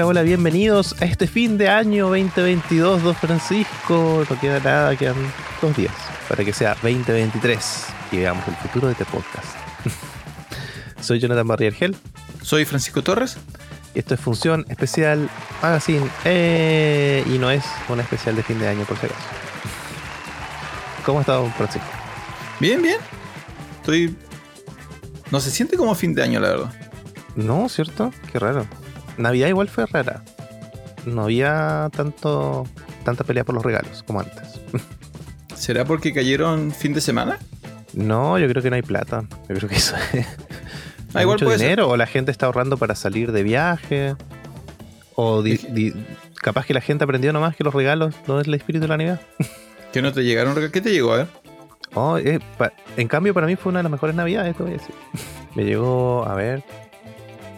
Hola, 0.00 0.06
hola, 0.06 0.22
bienvenidos 0.22 0.96
a 1.02 1.04
este 1.04 1.26
fin 1.26 1.58
de 1.58 1.68
año 1.68 2.06
2022, 2.08 3.02
Don 3.02 3.14
Francisco. 3.14 4.24
No 4.30 4.40
queda 4.40 4.58
nada, 4.58 4.96
quedan 4.96 5.14
dos 5.60 5.76
días 5.76 5.92
para 6.26 6.42
que 6.42 6.54
sea 6.54 6.72
2023 6.82 7.86
y 8.12 8.16
veamos 8.16 8.48
el 8.48 8.54
futuro 8.54 8.86
de 8.86 8.94
este 8.94 9.04
podcast. 9.04 9.46
Soy 11.02 11.20
Jonathan 11.20 11.46
Barriergel 11.46 11.94
Soy 12.40 12.64
Francisco 12.64 13.02
Torres. 13.02 13.36
y 13.94 13.98
esto 13.98 14.14
es 14.14 14.20
Función 14.20 14.64
Especial 14.70 15.28
Magazine. 15.60 16.08
eh, 16.24 17.22
y 17.26 17.36
no 17.36 17.50
es 17.50 17.66
un 17.90 18.00
especial 18.00 18.36
de 18.36 18.42
fin 18.42 18.58
de 18.58 18.68
año, 18.68 18.84
por 18.86 18.96
si 18.96 19.04
acaso. 19.04 19.20
¿Cómo 21.04 21.20
está, 21.20 21.34
Don 21.34 21.52
Francisco? 21.52 21.88
Bien, 22.58 22.80
bien. 22.80 23.00
Estoy. 23.82 24.16
No 25.30 25.40
se 25.40 25.50
siente 25.50 25.76
como 25.76 25.94
fin 25.94 26.14
de 26.14 26.22
año, 26.22 26.40
la 26.40 26.48
verdad. 26.48 26.72
No, 27.36 27.68
¿cierto? 27.68 28.14
Qué 28.32 28.38
raro. 28.38 28.66
Navidad 29.18 29.48
igual 29.48 29.68
fue 29.68 29.86
rara. 29.86 30.22
No 31.06 31.22
había 31.24 31.88
tanto 31.94 32.66
tanta 33.04 33.24
pelea 33.24 33.44
por 33.44 33.54
los 33.54 33.64
regalos 33.64 34.02
como 34.02 34.20
antes. 34.20 34.60
¿Será 35.54 35.84
porque 35.84 36.12
cayeron 36.12 36.72
fin 36.72 36.92
de 36.94 37.00
semana? 37.00 37.38
No, 37.92 38.38
yo 38.38 38.48
creo 38.48 38.62
que 38.62 38.70
no 38.70 38.76
hay 38.76 38.82
plata. 38.82 39.24
Yo 39.48 39.56
creo 39.56 39.68
que 39.68 39.76
eso 39.76 39.94
es. 40.12 40.26
Ah, 41.12 41.18
¿Hay 41.18 41.22
igual 41.24 41.38
mucho 41.38 41.46
puede 41.46 41.58
ser. 41.58 41.66
dinero 41.70 41.88
o 41.88 41.96
la 41.96 42.06
gente 42.06 42.30
está 42.30 42.46
ahorrando 42.46 42.76
para 42.76 42.94
salir 42.94 43.32
de 43.32 43.42
viaje. 43.42 44.14
O 45.16 45.42
di- 45.42 45.56
di- 45.70 45.92
capaz 46.40 46.66
que 46.66 46.72
la 46.72 46.80
gente 46.80 47.02
aprendió 47.02 47.32
nomás 47.32 47.56
que 47.56 47.64
los 47.64 47.74
regalos 47.74 48.14
no 48.28 48.40
es 48.40 48.46
el 48.46 48.54
espíritu 48.54 48.82
de 48.82 48.88
la 48.90 48.96
Navidad. 48.96 49.20
¿Que 49.92 50.02
no 50.02 50.12
te 50.12 50.22
llegaron 50.22 50.54
regalos? 50.54 50.70
¿Qué 50.72 50.80
te 50.80 50.92
llegó? 50.92 51.12
A 51.14 51.16
ver. 51.16 51.26
Oh, 51.94 52.16
eh, 52.16 52.38
pa- 52.56 52.72
en 52.96 53.08
cambio, 53.08 53.34
para 53.34 53.48
mí 53.48 53.56
fue 53.56 53.70
una 53.70 53.80
de 53.80 53.82
las 53.82 53.90
mejores 53.90 54.14
Navidades, 54.14 54.56
te 54.56 54.62
voy 54.62 54.70
a 54.70 54.76
decir. 54.76 54.94
Me 55.56 55.64
llegó, 55.64 56.24
a 56.28 56.34
ver, 56.36 56.62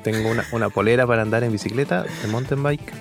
tengo 0.03 0.31
una, 0.31 0.45
una 0.53 0.69
polera 0.69 1.06
para 1.06 1.22
andar 1.22 1.45
en 1.45 1.53
bicicleta, 1.53 2.03
de 2.05 2.28
mountain 2.28 2.62
bike, 2.62 2.92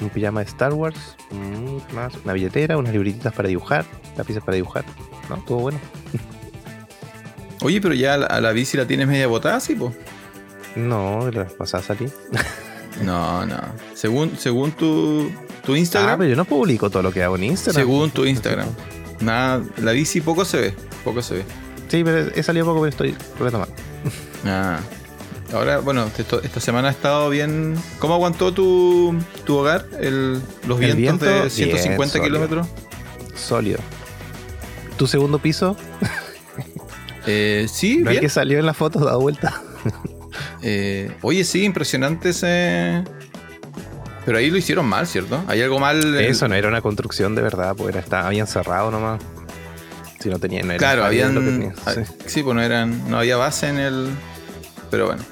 un 0.00 0.08
pijama 0.10 0.40
de 0.40 0.46
Star 0.46 0.72
Wars, 0.72 1.16
mm, 1.30 1.78
¿qué 1.88 1.92
más, 1.94 2.14
una 2.24 2.32
billetera, 2.32 2.76
unas 2.76 2.92
libretitas 2.92 3.32
para 3.32 3.48
dibujar, 3.48 3.84
lápices 4.16 4.42
para 4.42 4.56
dibujar. 4.56 4.84
¿No? 5.28 5.36
Estuvo 5.36 5.58
bueno. 5.60 5.78
Oye, 7.62 7.80
pero 7.80 7.94
ya 7.94 8.14
a 8.14 8.18
la, 8.18 8.26
a 8.26 8.40
la 8.40 8.52
bici 8.52 8.76
la 8.76 8.86
tienes 8.86 9.06
media 9.08 9.26
botada, 9.26 9.58
sí, 9.60 9.74
po. 9.74 9.92
No, 10.76 11.30
la 11.30 11.44
pasada 11.46 11.82
salí. 11.82 12.10
No, 13.02 13.44
no. 13.44 13.56
Según, 13.94 14.38
según 14.38 14.70
tu, 14.70 15.28
tu 15.66 15.74
Ah, 15.74 15.78
Instagram. 15.78 16.16
pero 16.16 16.30
yo 16.30 16.36
no 16.36 16.44
publico 16.44 16.90
todo 16.90 17.02
lo 17.02 17.10
que 17.10 17.24
hago 17.24 17.34
en 17.34 17.42
Instagram. 17.42 17.74
según 17.84 18.10
tu 18.12 18.24
Instagram. 18.24 18.68
Nada, 19.18 19.64
la 19.78 19.90
bici 19.90 20.20
poco 20.20 20.44
se 20.44 20.60
ve. 20.60 20.74
Poco 21.02 21.20
se 21.20 21.34
ve. 21.34 21.44
Sí, 21.88 22.04
pero 22.04 22.30
he 22.32 22.40
salido 22.44 22.64
poco, 22.66 22.82
pero 22.82 22.90
estoy 22.90 23.16
retomando. 23.40 23.74
Ah. 24.46 24.78
Ahora, 25.52 25.78
bueno, 25.78 26.10
esto- 26.18 26.42
esta 26.42 26.58
semana 26.60 26.88
ha 26.88 26.90
estado 26.90 27.28
bien. 27.30 27.76
¿Cómo 27.98 28.14
aguantó 28.14 28.52
tu, 28.52 29.14
tu 29.44 29.56
hogar 29.56 29.86
el, 30.00 30.40
los 30.66 30.80
El 30.80 30.96
vientos 30.96 30.96
viento, 30.96 31.24
de 31.26 31.32
bien, 31.40 31.50
150 31.50 32.12
sólido. 32.18 32.24
kilómetros? 32.24 32.66
Sólido. 33.36 33.78
¿Tu 34.96 35.06
segundo 35.06 35.38
piso? 35.38 35.76
Eh, 37.26 37.66
sí, 37.70 37.98
¿No 37.98 38.10
el 38.10 38.14
bien. 38.16 38.20
que 38.20 38.28
salió 38.28 38.58
en 38.58 38.66
la 38.66 38.74
foto 38.74 39.00
da 39.00 39.16
vuelta? 39.16 39.62
Eh, 40.66 41.12
oye, 41.20 41.44
sí, 41.44 41.62
impresionante 41.62 42.30
ese. 42.30 43.04
Pero 44.24 44.38
ahí 44.38 44.50
lo 44.50 44.56
hicieron 44.56 44.86
mal, 44.86 45.06
¿cierto? 45.06 45.44
Hay 45.46 45.60
algo 45.60 45.78
mal. 45.78 46.02
en- 46.02 46.24
Eso 46.24 46.48
no 46.48 46.54
era 46.54 46.68
una 46.68 46.80
construcción 46.80 47.34
de 47.34 47.42
verdad, 47.42 47.74
pues 47.76 47.90
era, 47.90 48.00
estaba 48.00 48.30
bien 48.30 48.46
cerrado 48.46 48.90
nomás. 48.90 49.20
Si 50.20 50.30
no 50.30 50.38
tenía, 50.38 50.62
no 50.62 50.70
era 50.72 50.78
Claro, 50.78 51.04
habían. 51.04 51.34
lo 51.34 51.42
que 51.42 51.72
ah, 51.84 51.92
sí. 51.92 52.00
sí. 52.26 52.42
pues 52.42 52.56
no 52.56 52.62
eran. 52.62 53.10
No 53.10 53.18
había 53.18 53.36
base 53.36 53.68
en 53.68 53.78
el. 53.78 54.08
Pero 54.90 55.06
bueno. 55.06 55.22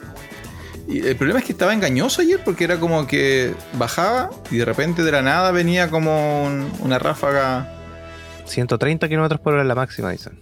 Y 0.88 1.06
el 1.06 1.16
problema 1.16 1.38
es 1.40 1.44
que 1.46 1.52
estaba 1.52 1.72
engañoso 1.72 2.22
ayer 2.22 2.40
porque 2.44 2.64
era 2.64 2.78
como 2.80 3.06
que 3.06 3.54
bajaba 3.74 4.30
y 4.50 4.56
de 4.56 4.64
repente 4.64 5.02
de 5.02 5.12
la 5.12 5.22
nada 5.22 5.50
venía 5.52 5.88
como 5.90 6.44
un- 6.44 6.70
una 6.80 6.98
ráfaga. 6.98 7.72
130 8.46 9.08
kilómetros 9.08 9.40
por 9.40 9.52
hora 9.54 9.62
es 9.62 9.68
la 9.68 9.74
máxima, 9.74 10.10
dicen. 10.10 10.38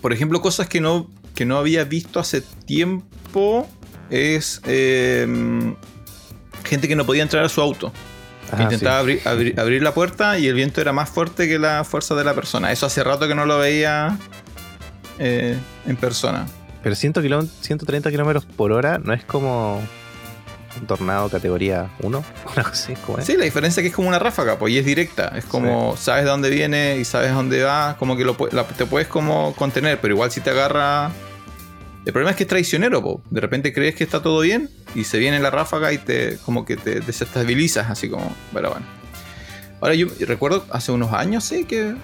Por 0.00 0.12
ejemplo, 0.12 0.40
cosas 0.40 0.68
que 0.68 0.80
no, 0.80 1.10
que 1.34 1.44
no 1.44 1.58
había 1.58 1.84
visto 1.84 2.18
hace 2.18 2.40
tiempo 2.40 3.68
es 4.10 4.60
eh, 4.64 5.26
gente 6.64 6.88
que 6.88 6.96
no 6.96 7.04
podía 7.04 7.22
entrar 7.22 7.44
a 7.44 7.48
su 7.48 7.60
auto. 7.60 7.92
Ah, 8.52 8.62
Intentaba 8.62 9.04
sí. 9.06 9.20
abrir 9.56 9.82
la 9.82 9.92
puerta 9.92 10.38
y 10.38 10.46
el 10.46 10.54
viento 10.54 10.80
era 10.80 10.92
más 10.92 11.10
fuerte 11.10 11.48
que 11.48 11.58
la 11.58 11.82
fuerza 11.84 12.14
de 12.14 12.24
la 12.24 12.32
persona. 12.34 12.70
Eso 12.72 12.86
hace 12.86 13.02
rato 13.04 13.26
que 13.28 13.34
no 13.34 13.44
lo 13.44 13.58
veía 13.58 14.16
eh, 15.18 15.58
en 15.86 15.96
persona. 15.96 16.46
Pero 16.82 16.94
100 16.94 17.12
kiló- 17.14 17.46
130 17.60 18.10
kilómetros 18.10 18.44
por 18.44 18.72
hora 18.72 18.98
no 18.98 19.12
es 19.12 19.24
como 19.24 19.82
un 20.80 20.86
tornado 20.86 21.28
categoría 21.30 21.90
1, 22.00 22.18
una 22.54 22.62
cosa 22.62 22.70
así, 22.70 22.94
como 23.06 23.18
es. 23.18 23.24
Sí, 23.24 23.36
la 23.36 23.44
diferencia 23.44 23.80
es 23.80 23.84
que 23.84 23.88
es 23.88 23.94
como 23.94 24.08
una 24.08 24.18
ráfaga, 24.18 24.58
pues 24.58 24.72
y 24.74 24.78
es 24.78 24.84
directa. 24.84 25.32
Es 25.36 25.44
como 25.44 25.96
sabes 25.96 26.24
de 26.24 26.30
dónde 26.30 26.50
viene 26.50 26.98
y 26.98 27.04
sabes 27.04 27.32
dónde 27.32 27.62
va, 27.62 27.96
como 27.98 28.16
que 28.16 28.24
lo, 28.24 28.36
la- 28.52 28.66
te 28.66 28.86
puedes 28.86 29.08
como 29.08 29.54
contener, 29.56 29.98
pero 30.00 30.14
igual 30.14 30.30
si 30.30 30.40
te 30.40 30.50
agarra... 30.50 31.10
El 32.04 32.12
problema 32.12 32.30
es 32.30 32.36
que 32.36 32.44
es 32.44 32.48
traicionero, 32.48 33.02
po. 33.02 33.20
de 33.30 33.40
repente 33.40 33.72
crees 33.72 33.96
que 33.96 34.04
está 34.04 34.22
todo 34.22 34.38
bien 34.40 34.70
y 34.94 35.02
se 35.02 35.18
viene 35.18 35.40
la 35.40 35.50
ráfaga 35.50 35.92
y 35.92 35.98
te 35.98 36.38
como 36.44 36.64
que 36.64 36.76
te 36.76 37.00
desestabilizas, 37.00 37.90
así 37.90 38.08
como, 38.08 38.32
bueno, 38.52 38.70
bueno. 38.70 38.86
Ahora 39.80 39.94
yo 39.96 40.06
recuerdo 40.20 40.64
hace 40.70 40.92
unos 40.92 41.12
años, 41.12 41.42
sí, 41.42 41.64
que, 41.64 41.96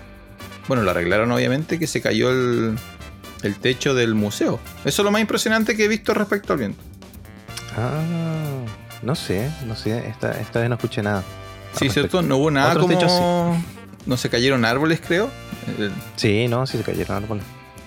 bueno, 0.66 0.82
lo 0.82 0.90
arreglaron 0.90 1.30
obviamente, 1.30 1.78
que 1.78 1.86
se 1.86 2.00
cayó 2.00 2.30
el, 2.32 2.76
el 3.42 3.56
techo 3.56 3.94
del 3.94 4.14
museo. 4.14 4.60
Eso 4.84 5.02
es 5.02 5.04
lo 5.04 5.10
más 5.10 5.20
impresionante 5.20 5.76
que 5.76 5.84
he 5.84 5.88
visto 5.88 6.14
respecto 6.14 6.52
al 6.52 6.58
viento. 6.60 6.82
Ah, 7.76 8.02
no 9.02 9.14
sé, 9.14 9.50
no 9.66 9.74
sé, 9.76 10.06
esta, 10.08 10.38
esta 10.40 10.60
vez 10.60 10.68
no 10.68 10.74
escuché 10.76 11.02
nada. 11.02 11.22
Sí, 11.78 11.88
¿cierto? 11.88 12.22
No 12.22 12.36
hubo 12.36 12.50
nada 12.50 12.70
Otros 12.72 12.86
como... 12.86 12.98
techos 12.98 14.06
No 14.06 14.16
se 14.16 14.28
cayeron 14.28 14.64
árboles, 14.64 15.00
creo. 15.06 15.30
El- 15.78 15.92
Sí, 16.16 16.46
no, 16.48 16.66
sí 16.66 16.76
se 16.78 16.84
cayeron 16.84 17.16
árboles. 17.22 17.44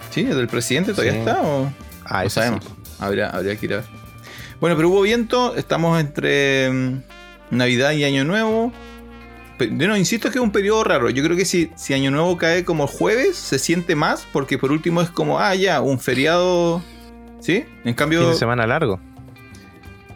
Sí, 0.10 0.22
el 0.22 0.36
del 0.36 0.48
presidente 0.48 0.92
todavía 0.92 1.14
Sí. 1.14 1.20
está 1.20 1.42
o 1.42 1.72
Ah, 2.06 2.24
no 2.24 2.30
sí. 2.30 2.36
sabemos. 2.36 2.66
Habría, 3.00 3.30
habría 3.30 3.56
que 3.58 3.66
ir 3.66 3.74
a 3.74 3.78
ver. 3.78 3.86
Bueno, 4.60 4.76
pero 4.76 4.90
hubo 4.90 5.02
viento, 5.02 5.56
estamos 5.56 6.00
entre 6.00 6.72
mm, 6.72 7.02
Navidad 7.52 7.92
y 7.92 8.04
Año 8.06 8.24
Nuevo. 8.24 8.72
Yo 9.60 9.88
no 9.88 9.96
insisto 9.96 10.30
que 10.32 10.38
es 10.38 10.44
un 10.44 10.52
periodo 10.52 10.84
raro. 10.84 11.10
Yo 11.10 11.24
creo 11.24 11.38
que 11.38 11.46
si, 11.46 11.72
si 11.76 11.94
Año 11.94 12.12
Nuevo 12.12 12.38
cae 12.38 12.66
como 12.66 12.88
jueves, 12.88 13.36
se 13.38 13.58
siente 13.60 13.96
más, 13.96 14.28
porque 14.34 14.58
por 14.58 14.72
último 14.72 15.02
es 15.02 15.10
como, 15.10 15.40
ah, 15.40 15.56
ya, 15.56 15.82
un 15.82 16.00
feriado. 16.00 16.82
¿Sí? 17.40 17.66
En 17.84 17.94
cambio. 17.94 18.22
Fin 18.22 18.30
de 18.32 18.36
semana 18.36 18.66
largo. 18.68 19.00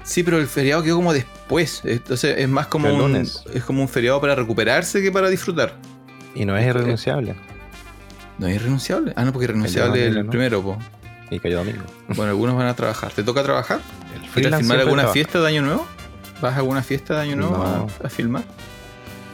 Sí, 0.03 0.23
pero 0.23 0.39
el 0.39 0.47
feriado 0.47 0.81
quedó 0.81 0.95
como 0.95 1.13
después. 1.13 1.81
Entonces 1.83 2.35
es 2.39 2.49
más 2.49 2.67
como 2.67 2.91
un. 2.93 3.15
Es 3.15 3.63
como 3.65 3.81
un 3.81 3.87
feriado 3.89 4.19
para 4.19 4.35
recuperarse 4.35 5.01
que 5.01 5.11
para 5.11 5.29
disfrutar. 5.29 5.75
Y 6.33 6.45
no 6.45 6.57
es 6.57 6.65
irrenunciable. 6.65 7.35
No 8.39 8.47
es 8.47 8.55
irrenunciable. 8.55 9.13
Ah, 9.15 9.25
no, 9.25 9.31
porque 9.31 9.45
irrenunciable 9.45 10.07
el 10.07 10.25
primero, 10.25 10.61
po. 10.63 10.77
Y 11.29 11.39
cayó 11.39 11.59
domingo. 11.59 11.83
Bueno, 12.07 12.31
algunos 12.31 12.55
van 12.55 12.67
a 12.67 12.75
trabajar. 12.75 13.11
¿Te 13.11 13.21
toca 13.23 13.43
trabajar? 13.43 13.81
¿Ir 14.35 14.53
a 14.53 14.57
filmar 14.57 14.79
alguna 14.79 15.03
trabaja. 15.03 15.13
fiesta 15.13 15.39
de 15.41 15.47
Año 15.47 15.61
Nuevo? 15.61 15.85
¿Vas 16.41 16.53
a 16.53 16.57
alguna 16.57 16.81
fiesta 16.81 17.15
de 17.15 17.21
Año 17.21 17.35
Nuevo 17.35 17.57
No. 17.57 17.87
a, 18.03 18.07
a 18.07 18.09
filmar? 18.09 18.43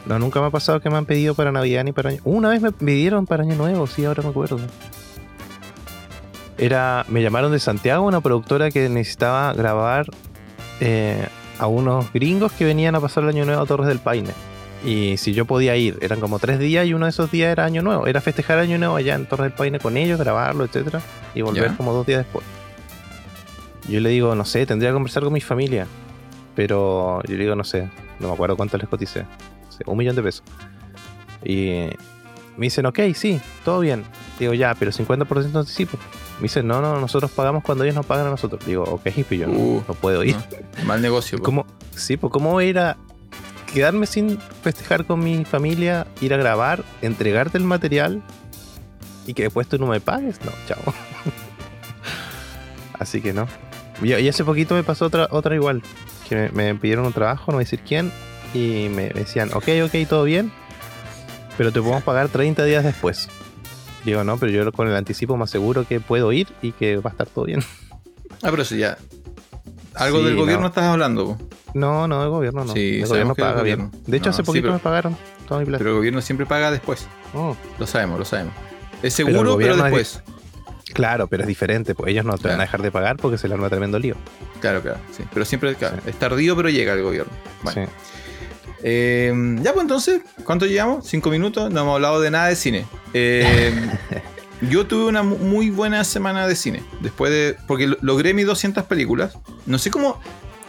No, 0.06 0.20
nunca 0.20 0.40
me 0.40 0.48
ha 0.48 0.50
pasado 0.52 0.80
que 0.82 0.90
me 0.90 0.98
han 0.98 1.06
pedido 1.06 1.34
para 1.34 1.52
Navidad 1.52 1.84
ni 1.84 1.92
para 1.92 2.12
Año 2.12 2.22
Una 2.26 2.50
vez 2.50 2.62
me 2.62 2.72
pidieron 2.72 3.26
para 3.26 3.44
Año 3.44 3.56
Nuevo, 3.56 3.88
sí, 3.88 4.06
ahora 4.06 4.22
me 4.22 4.30
acuerdo. 4.30 4.60
Era, 6.58 7.06
me 7.10 7.22
llamaron 7.22 7.52
de 7.52 7.60
Santiago, 7.60 8.06
una 8.06 8.22
productora 8.22 8.72
que 8.72 8.88
necesitaba 8.88 9.52
grabar 9.54 10.06
eh, 10.80 11.28
a 11.60 11.68
unos 11.68 12.12
gringos 12.14 12.52
que 12.54 12.64
venían 12.66 12.96
a 12.96 13.02
pasar 13.02 13.24
el 13.24 13.30
Año 13.30 13.46
Nuevo 13.46 13.62
a 13.62 13.66
Torres 13.66 13.88
del 13.88 14.00
Paine. 14.00 14.30
Y 14.86 15.18
si 15.18 15.34
yo 15.34 15.46
podía 15.46 15.76
ir, 15.76 15.98
eran 16.02 16.20
como 16.22 16.38
tres 16.38 16.60
días 16.60 16.86
y 16.86 16.94
uno 16.94 17.08
de 17.08 17.10
esos 17.10 17.32
días 17.32 17.52
era 17.52 17.66
Año 17.66 17.82
Nuevo. 17.82 18.06
Era 18.08 18.22
festejar 18.22 18.60
Año 18.60 18.78
Nuevo 18.78 18.96
allá 18.96 19.16
en 19.16 19.26
Torres 19.26 19.46
del 19.46 19.54
Paine 19.54 19.80
con 19.80 19.98
ellos, 19.98 20.20
grabarlo, 20.20 20.64
etcétera 20.64 21.02
Y 21.34 21.42
volver 21.42 21.72
Ya. 21.72 21.78
como 21.78 21.92
dos 21.92 22.06
días 22.06 22.20
después. 22.20 22.46
Yo 23.90 24.00
le 24.00 24.10
digo, 24.10 24.36
no 24.36 24.46
sé, 24.46 24.66
tendría 24.66 24.92
que 24.92 24.94
conversar 24.94 25.24
con 25.24 25.34
mi 25.34 25.42
familia. 25.42 25.88
Pero 26.56 27.22
yo 27.24 27.34
le 27.36 27.44
digo, 27.44 27.56
no 27.56 27.64
sé, 27.64 27.90
no 28.20 28.28
me 28.28 28.34
acuerdo 28.34 28.56
cuánto 28.56 28.78
les 28.78 28.88
coticé. 28.88 29.26
Sé, 29.78 29.84
un 29.86 29.98
millón 29.98 30.16
de 30.16 30.24
pesos. 30.24 30.44
Y 31.44 31.90
me 32.58 32.66
dicen, 32.68 32.86
ok, 32.86 33.00
sí, 33.14 33.40
todo 33.64 33.80
bien. 33.80 34.04
Digo, 34.40 34.54
ya, 34.54 34.74
pero 34.76 34.92
50% 34.92 35.52
de 35.52 35.60
anticipo. 35.60 35.98
Me 36.38 36.44
dicen, 36.44 36.68
no, 36.68 36.82
no, 36.82 37.00
nosotros 37.00 37.32
pagamos 37.32 37.64
cuando 37.64 37.84
ellos 37.84 37.96
nos 37.96 38.06
pagan 38.06 38.28
a 38.28 38.30
nosotros. 38.32 38.66
Digo, 38.66 38.84
ok, 38.84 39.02
pero 39.30 39.36
yo 39.36 39.48
no- 39.48 39.54
Uh, 39.54 39.84
no, 39.88 39.94
puedo 39.94 40.24
ir. 40.24 40.36
No, 40.80 40.86
mal 40.86 41.02
negocio. 41.02 41.38
po. 41.38 41.44
¿Cómo, 41.44 41.66
sí, 41.96 42.18
pues 42.18 42.32
cómo 42.34 42.52
voy 42.52 42.66
a 42.66 42.70
ir 42.70 42.80
a 42.80 42.98
quedarme 43.74 44.06
sin 44.06 44.40
festejar 44.64 45.06
con 45.06 45.20
mi 45.24 45.46
familia, 45.46 46.08
ir 46.22 46.34
a 46.34 46.38
grabar, 46.38 46.84
entregarte 47.02 47.58
el 47.58 47.64
material 47.66 48.22
y 49.28 49.34
que 49.34 49.44
después 49.44 49.68
tú 49.68 49.78
no 49.78 49.86
me 49.88 50.00
pagues? 50.02 50.40
No, 50.44 50.52
chao. 50.68 50.82
Así 53.00 53.22
que 53.22 53.34
no. 53.34 53.48
Y, 54.02 54.14
y 54.14 54.28
hace 54.30 54.44
poquito 54.44 54.76
me 54.76 54.84
pasó 54.84 55.06
otra, 55.06 55.28
otra 55.32 55.56
igual, 55.56 55.82
que 56.28 56.36
me, 56.36 56.50
me 56.74 56.76
pidieron 56.76 57.06
un 57.06 57.14
trabajo, 57.14 57.52
no 57.52 57.58
voy 57.58 57.64
a 57.64 57.66
decir 57.66 57.82
quién, 57.86 58.12
y 58.56 58.90
me 58.90 59.10
decían, 59.10 59.50
ok, 59.54 59.68
ok, 59.86 60.08
todo 60.10 60.24
bien, 60.24 60.52
pero 61.58 61.72
te 61.72 61.80
podemos 61.82 62.04
pagar 62.04 62.30
30 62.30 62.64
días 62.64 62.84
después. 62.84 63.28
Digo, 64.04 64.24
no, 64.24 64.38
pero 64.38 64.52
yo 64.52 64.72
con 64.72 64.88
el 64.88 64.96
anticipo 64.96 65.36
más 65.38 65.50
seguro 65.50 65.86
que 65.88 66.00
puedo 66.00 66.32
ir 66.32 66.48
y 66.62 66.72
que 66.72 66.98
va 66.98 67.10
a 67.10 67.14
estar 67.14 67.28
todo 67.28 67.46
bien. 67.46 67.62
Ah, 68.44 68.50
pero 68.52 68.62
eso 68.62 68.76
ya. 68.76 68.98
Algo 69.96 70.20
Sí, 70.20 70.26
del 70.26 70.36
gobierno 70.36 70.62
no. 70.64 70.68
estás 70.68 70.84
hablando. 70.84 71.26
po. 71.38 71.38
No, 71.74 72.08
no, 72.08 72.22
el 72.24 72.30
gobierno 72.30 72.66
no. 72.66 72.74
Sí, 72.74 73.02
el 73.02 73.08
gobierno 73.08 73.34
el 73.36 73.42
paga 73.42 73.60
gobierno. 73.60 73.90
bien. 73.92 74.04
De 74.06 74.18
hecho, 74.18 74.26
No, 74.26 74.30
hace 74.32 74.42
sí, 74.44 74.46
poquito 74.46 74.64
pero- 74.64 74.74
me 74.74 74.80
pagaron 74.80 75.18
toda 75.48 75.60
mi 75.62 75.66
plata. 75.66 75.80
Pero 75.80 75.92
el 75.92 75.96
gobierno 75.98 76.22
siempre 76.22 76.46
paga 76.46 76.70
después. 76.72 77.08
Oh, 77.34 77.56
Lo 77.80 77.88
sabemos, 77.88 78.20
lo 78.20 78.26
sabemos. 78.26 78.54
Es 79.02 79.16
Pero 79.16 79.30
seguro, 79.30 79.58
pero, 79.58 79.76
es 79.76 79.82
después. 79.84 80.22
claro, 80.94 81.28
pero 81.28 81.44
es 81.44 81.48
diferente. 81.48 81.96
Pues 81.96 82.12
ellos 82.12 82.26
no 82.26 82.38
te 82.38 82.48
van 82.48 82.60
a 82.60 82.64
dejar 82.64 82.82
de 82.82 82.92
pagar 82.92 83.18
porque 83.18 83.38
se 83.38 83.48
le 83.48 83.56
arma 83.56 83.70
tremendo 83.70 83.98
lío. 84.00 84.16
Claro, 84.62 84.82
claro. 84.82 85.00
Sí. 85.16 85.24
Pero 85.34 85.46
siempre 85.46 85.76
claro, 85.76 85.98
Sí. 86.04 86.10
es 86.12 86.20
tardío, 86.20 86.56
pero 86.56 86.70
llega 86.70 86.94
el 86.94 87.02
gobierno. 87.04 87.32
Bueno. 87.64 87.86
Sí. 87.88 87.92
Eh, 88.88 89.34
ya, 89.64 89.74
pues 89.74 89.82
entonces, 89.84 90.22
¿cuánto 90.44 90.68
llevamos? 90.68 91.08
¿Cinco 91.08 91.32
minutos? 91.32 91.72
No 91.74 91.82
hemos 91.82 91.96
hablado 91.96 92.22
de 92.22 92.30
nada 92.30 92.50
de 92.50 92.56
cine. 92.56 92.86
Eh, 93.16 93.74
yo 94.70 94.86
tuve 94.86 95.06
una 95.06 95.24
mu- 95.24 95.40
muy 95.40 95.72
buena 95.72 96.04
semana 96.04 96.48
de 96.48 96.56
cine. 96.56 96.84
Después 97.02 97.32
de. 97.32 97.58
Porque 97.68 97.88
lo- 97.88 97.98
logré 98.02 98.36
mis 98.36 98.46
200 98.46 98.84
películas. 98.84 99.40
No 99.66 99.80
sé 99.80 99.90
cómo. 99.90 100.20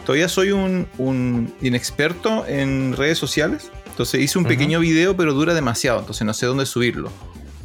Todavía 0.03 0.29
soy 0.29 0.49
un, 0.51 0.87
un 0.97 1.53
inexperto 1.61 2.43
en 2.47 2.95
redes 2.97 3.19
sociales. 3.19 3.69
Entonces 3.87 4.19
hice 4.21 4.39
un 4.39 4.45
pequeño 4.45 4.79
video, 4.79 5.15
pero 5.15 5.33
dura 5.33 5.53
demasiado. 5.53 5.99
Entonces 5.99 6.25
no 6.25 6.33
sé 6.33 6.47
dónde 6.47 6.65
subirlo. 6.65 7.11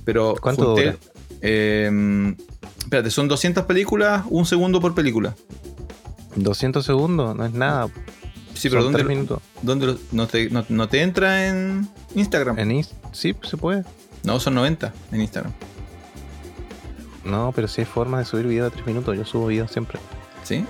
Pero. 0.05 0.34
¿Cuánto 0.38 0.75
junté- 0.76 0.84
dura? 0.84 0.96
eh, 1.40 2.34
espérate, 2.78 3.10
son 3.10 3.26
200 3.28 3.64
películas, 3.64 4.25
un 4.28 4.44
segundo 4.44 4.81
por 4.82 4.94
película. 4.94 5.34
200 6.37 6.84
segundos, 6.84 7.34
no 7.37 7.46
es 7.46 7.52
nada. 7.52 7.88
Sí, 8.54 8.69
pero 8.70 8.84
¿dónde, 8.84 9.02
minutos. 9.04 9.40
dónde 9.62 9.87
lo- 9.87 9.99
no, 10.12 10.26
te, 10.26 10.50
no, 10.50 10.64
no 10.69 10.88
te 10.88 11.02
entra 11.02 11.46
en 11.49 11.88
Instagram? 12.14 12.58
En 12.58 12.70
Inst- 12.70 12.93
sí, 13.12 13.34
se 13.43 13.56
puede. 13.56 13.84
No, 14.25 14.38
son 14.40 14.54
90 14.54 14.93
en 15.10 15.20
Instagram. 15.20 15.52
No, 17.25 17.52
pero 17.54 17.69
sí 17.69 17.81
hay 17.82 17.84
formas 17.87 18.20
de 18.20 18.25
subir 18.31 18.46
video 18.46 18.64
de 18.64 18.70
3 18.70 18.87
minutos. 18.87 19.16
Yo 19.16 19.25
subo 19.25 19.46
videos 19.46 19.70
siempre. 19.70 19.99
¿Sí? 20.43 20.64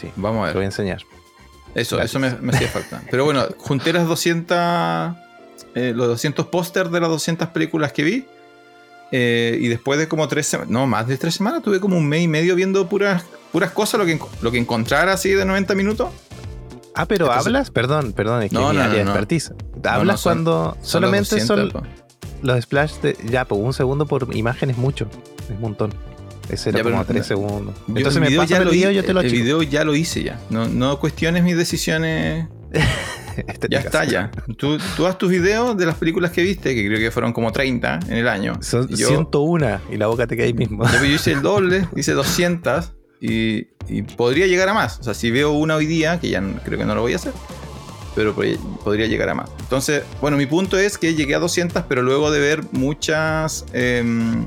Sí, 0.00 0.10
Vamos 0.16 0.44
a 0.44 0.48
te 0.48 0.54
voy 0.54 0.56
a 0.56 0.60
ver. 0.60 0.64
enseñar. 0.64 1.02
Eso, 1.74 1.96
Gracias. 1.96 2.10
eso 2.10 2.18
me, 2.18 2.30
me 2.42 2.52
hacía 2.56 2.68
falta. 2.68 3.02
Pero 3.10 3.24
bueno, 3.24 3.44
junté 3.58 3.92
las 3.92 4.06
200. 4.06 4.56
eh, 5.74 5.92
los 5.94 6.06
200 6.08 6.46
pósters 6.46 6.90
de 6.90 7.00
las 7.00 7.10
200 7.10 7.48
películas 7.48 7.92
que 7.92 8.02
vi. 8.02 8.26
eh, 9.12 9.58
y 9.60 9.68
después 9.68 9.98
de 9.98 10.08
como 10.08 10.26
tres 10.26 10.46
semanas. 10.46 10.70
No, 10.70 10.86
más 10.86 11.06
de 11.06 11.16
tres 11.18 11.34
semanas. 11.34 11.62
Tuve 11.62 11.78
como 11.80 11.96
un 11.96 12.08
mes 12.08 12.22
y 12.22 12.28
medio 12.28 12.54
viendo 12.56 12.88
puras, 12.88 13.24
puras 13.52 13.70
cosas. 13.70 14.00
Lo 14.00 14.06
que, 14.06 14.18
lo 14.40 14.50
que 14.50 14.58
encontrara 14.58 15.12
así 15.12 15.30
de 15.30 15.44
90 15.44 15.74
minutos. 15.74 16.08
Ah, 16.94 17.06
pero 17.06 17.26
Entonces- 17.26 17.46
hablas, 17.46 17.70
perdón, 17.70 18.12
perdón, 18.12 18.42
es 18.44 18.50
que 18.50 18.54
No, 18.56 18.70
mi 18.70 18.76
no, 18.76 18.82
área 18.82 18.94
de 18.94 19.04
no, 19.04 19.04
no. 19.06 19.10
expertise. 19.12 19.52
Hablas 19.84 20.20
son- 20.20 20.32
cuando 20.44 20.76
Son 20.80 20.84
solamente 21.02 21.36
200, 21.40 21.72
son 21.72 21.88
los 22.42 22.62
splash 22.62 22.92
de. 23.00 23.16
Ya, 23.30 23.44
pues 23.46 23.60
un 23.60 23.72
segundo 23.72 24.06
por 24.06 24.28
imagen 24.36 24.70
es 24.70 24.78
mucho. 24.78 25.08
Es 25.44 25.50
un 25.50 25.60
montón. 25.60 25.92
Ese 26.48 26.68
era 26.70 26.78
Ya, 26.78 26.84
como 26.84 27.04
3 27.04 27.26
segundos. 27.26 27.74
Yo 27.88 27.96
Entonces 27.96 28.20
me 28.20 28.30
pasa 28.36 28.58
el 28.58 28.68
video 28.68 28.90
yo 28.90 29.02
te 29.02 29.14
lo 29.14 29.20
El 29.22 29.30
video 29.32 29.62
ya 29.62 29.82
lo 29.84 29.94
hice 29.94 30.22
ya. 30.22 30.38
No, 30.50 30.68
no 30.68 30.98
cuestiones 31.00 31.42
mis 31.42 31.56
decisiones 31.56 32.48
Ya 33.70 33.78
está, 33.80 34.04
ya. 34.04 34.30
Tú, 34.58 34.78
tú 34.96 35.06
haz 35.06 35.18
tus 35.18 35.28
videos 35.30 35.76
de 35.76 35.86
las 35.86 35.96
películas 35.96 36.30
que 36.30 36.42
viste, 36.42 36.74
que 36.74 36.86
creo 36.86 36.98
que 36.98 37.10
fueron 37.10 37.32
como 37.32 37.50
30 37.50 37.98
en 38.08 38.18
el 38.18 38.28
año. 38.28 38.52
Son 38.60 38.86
yo, 38.88 39.08
101 39.08 39.80
y 39.90 39.96
la 39.96 40.06
boca 40.06 40.26
te 40.26 40.36
cae 40.36 40.46
ahí 40.46 40.54
mismo. 40.54 40.84
yo, 40.86 40.98
yo 40.98 41.04
hice 41.06 41.32
el 41.32 41.42
doble, 41.42 41.88
hice 41.96 42.12
200 42.12 42.92
y, 43.26 43.66
y 43.88 44.02
podría 44.02 44.46
llegar 44.46 44.68
a 44.68 44.74
más. 44.74 44.98
O 44.98 45.02
sea, 45.02 45.14
si 45.14 45.30
veo 45.30 45.52
una 45.52 45.76
hoy 45.76 45.86
día, 45.86 46.20
que 46.20 46.28
ya 46.28 46.42
creo 46.64 46.78
que 46.78 46.84
no 46.84 46.94
lo 46.94 47.00
voy 47.00 47.12
a 47.14 47.16
hacer, 47.16 47.32
pero 48.14 48.34
pod- 48.36 48.58
podría 48.84 49.06
llegar 49.06 49.28
a 49.30 49.34
más. 49.34 49.50
Entonces, 49.60 50.02
bueno, 50.20 50.36
mi 50.36 50.46
punto 50.46 50.78
es 50.78 50.98
que 50.98 51.14
llegué 51.14 51.34
a 51.34 51.38
200, 51.38 51.84
pero 51.88 52.02
luego 52.02 52.30
de 52.30 52.40
ver 52.40 52.64
muchas... 52.72 53.64
em, 53.72 54.46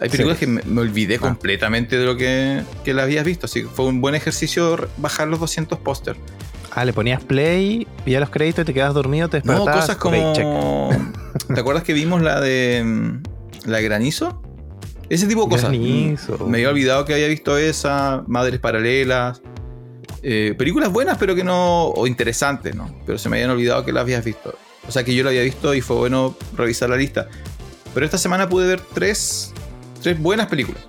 hay 0.00 0.08
películas 0.08 0.38
que 0.38 0.46
me, 0.46 0.62
me 0.64 0.80
olvidé 0.80 1.16
Ah. 1.16 1.20
completamente 1.20 1.96
de 1.98 2.04
lo 2.06 2.16
que, 2.16 2.62
que 2.84 2.92
las 2.94 3.04
habías 3.04 3.24
visto, 3.24 3.46
así 3.46 3.62
que 3.62 3.68
fue 3.68 3.86
un 3.86 4.00
buen 4.00 4.14
ejercicio 4.14 4.88
bajar 4.96 5.28
los 5.28 5.38
200 5.40 5.78
pósters. 5.78 6.18
Ah, 6.74 6.84
le 6.84 6.92
ponías 6.92 7.22
play, 7.22 7.86
veías 8.06 8.20
los 8.20 8.30
créditos 8.30 8.62
y 8.62 8.66
te 8.66 8.74
quedabas 8.74 8.94
dormido, 8.94 9.28
te 9.28 9.42
No, 9.44 9.52
despertabas. 9.64 9.86
cosas 9.86 9.96
ok, 9.96 10.34
check. 10.34 10.42
como. 10.44 10.90
¿Te 11.54 11.60
acuerdas 11.60 11.84
que 11.84 11.92
vimos 11.92 12.22
la 12.22 12.40
de. 12.40 12.82
mm, 12.84 13.68
La 13.70 13.76
de 13.78 13.82
granizo? 13.84 14.42
Ese 15.14 15.26
tipo 15.26 15.42
de 15.44 15.48
cosas. 15.50 15.68
Granizo. 15.70 16.38
Mm, 16.40 16.50
Me 16.50 16.58
había 16.58 16.70
olvidado 16.70 17.04
que 17.04 17.12
había 17.14 17.28
visto 17.28 17.56
esa, 17.58 18.24
Madres 18.26 18.60
Paralelas. 18.60 19.42
eh, 20.22 20.54
películas 20.56 20.90
buenas, 20.92 21.18
pero 21.18 21.34
que 21.34 21.44
no. 21.44 21.86
O 21.88 22.06
interesantes, 22.06 22.74
¿no? 22.74 22.94
Pero 23.04 23.18
se 23.18 23.28
me 23.28 23.36
habían 23.36 23.50
olvidado 23.50 23.84
que 23.84 23.92
las 23.92 24.02
habías 24.02 24.24
visto. 24.24 24.54
O 24.88 24.90
sea 24.92 25.04
que 25.04 25.14
yo 25.14 25.22
la 25.24 25.30
había 25.30 25.42
visto 25.42 25.74
y 25.74 25.80
fue 25.80 25.96
bueno 25.96 26.34
revisar 26.56 26.88
la 26.90 26.96
lista. 26.96 27.28
Pero 27.92 28.06
esta 28.06 28.18
semana 28.18 28.48
pude 28.48 28.66
ver 28.68 28.80
tres. 28.94 29.52
Tres 30.02 30.18
buenas 30.18 30.46
películas. 30.46 30.82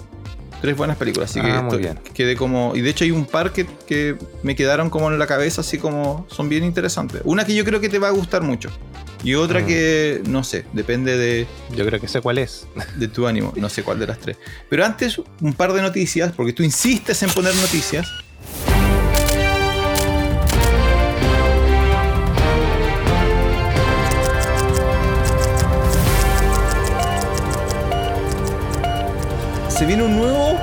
Tres 0.61 0.77
buenas 0.77 0.95
películas. 0.97 1.29
Así 1.31 1.41
que 1.41 1.47
Ah, 1.51 1.61
muy 1.61 1.75
estoy- 1.75 1.79
bien. 1.81 1.99
quedé 2.13 2.35
como. 2.37 2.73
Y 2.75 2.81
de 2.81 2.89
hecho 2.91 3.03
hay 3.03 3.11
un 3.11 3.25
par 3.25 3.51
que, 3.51 3.65
que 3.85 4.15
me 4.43 4.55
quedaron 4.55 4.89
como 4.89 5.11
en 5.11 5.19
la 5.19 5.27
cabeza, 5.27 5.61
así 5.61 5.77
como. 5.77 6.25
Son 6.29 6.47
bien 6.47 6.63
interesantes. 6.63 7.21
Una 7.25 7.43
que 7.45 7.53
yo 7.53 7.65
creo 7.65 7.81
que 7.81 7.89
te 7.89 7.99
va 7.99 8.07
a 8.07 8.11
gustar 8.11 8.41
mucho. 8.43 8.69
Y 9.23 9.35
otra 9.35 9.61
Mm. 9.61 9.67
que. 9.67 10.21
No 10.27 10.43
sé, 10.43 10.65
depende 10.73 11.17
de 11.17 11.47
Yo 11.75 11.85
creo 11.85 11.99
que 11.99 12.07
sé 12.07 12.21
cuál 12.21 12.37
es. 12.37 12.67
de 12.97 13.07
tu 13.07 13.25
ánimo. 13.27 13.53
No 13.55 13.69
sé 13.69 13.83
cuál 13.83 13.99
de 13.99 14.07
las 14.07 14.19
tres. 14.19 14.37
Pero 14.69 14.85
antes, 14.85 15.19
un 15.41 15.53
par 15.53 15.73
de 15.73 15.81
noticias, 15.81 16.33
porque 16.33 16.53
tú 16.53 16.63
insistes 16.63 17.23
en 17.23 17.29
poner 17.31 17.55
noticias. 17.55 18.07
Se 29.69 29.85
viene 29.85 30.03
un 30.03 30.15
nuevo 30.15 30.57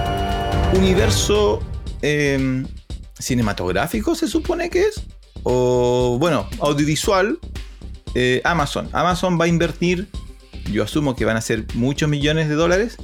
universo 0.74 1.60
eh, 2.00 2.64
cinematográfico, 3.18 4.14
se 4.14 4.28
supone 4.28 4.70
que 4.70 4.82
es. 4.82 5.02
O, 5.42 6.16
bueno, 6.18 6.48
audiovisual. 6.60 7.38
Eh, 8.14 8.40
Amazon. 8.44 8.88
Amazon 8.92 9.38
va 9.40 9.44
a 9.44 9.48
invertir 9.48 10.08
yo 10.72 10.84
asumo 10.84 11.16
que 11.16 11.24
van 11.24 11.36
a 11.36 11.40
ser 11.40 11.64
muchos 11.74 12.08
millones 12.08 12.48
de 12.48 12.54
dólares 12.54 12.96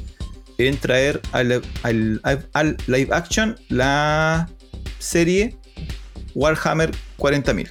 en 0.58 0.76
traer 0.78 1.20
al, 1.32 1.62
al- 1.82 2.20
al 2.52 2.76
live 2.86 3.08
action 3.12 3.58
la 3.68 4.48
serie 4.98 5.56
Warhammer 6.34 6.92
40.000. 7.18 7.70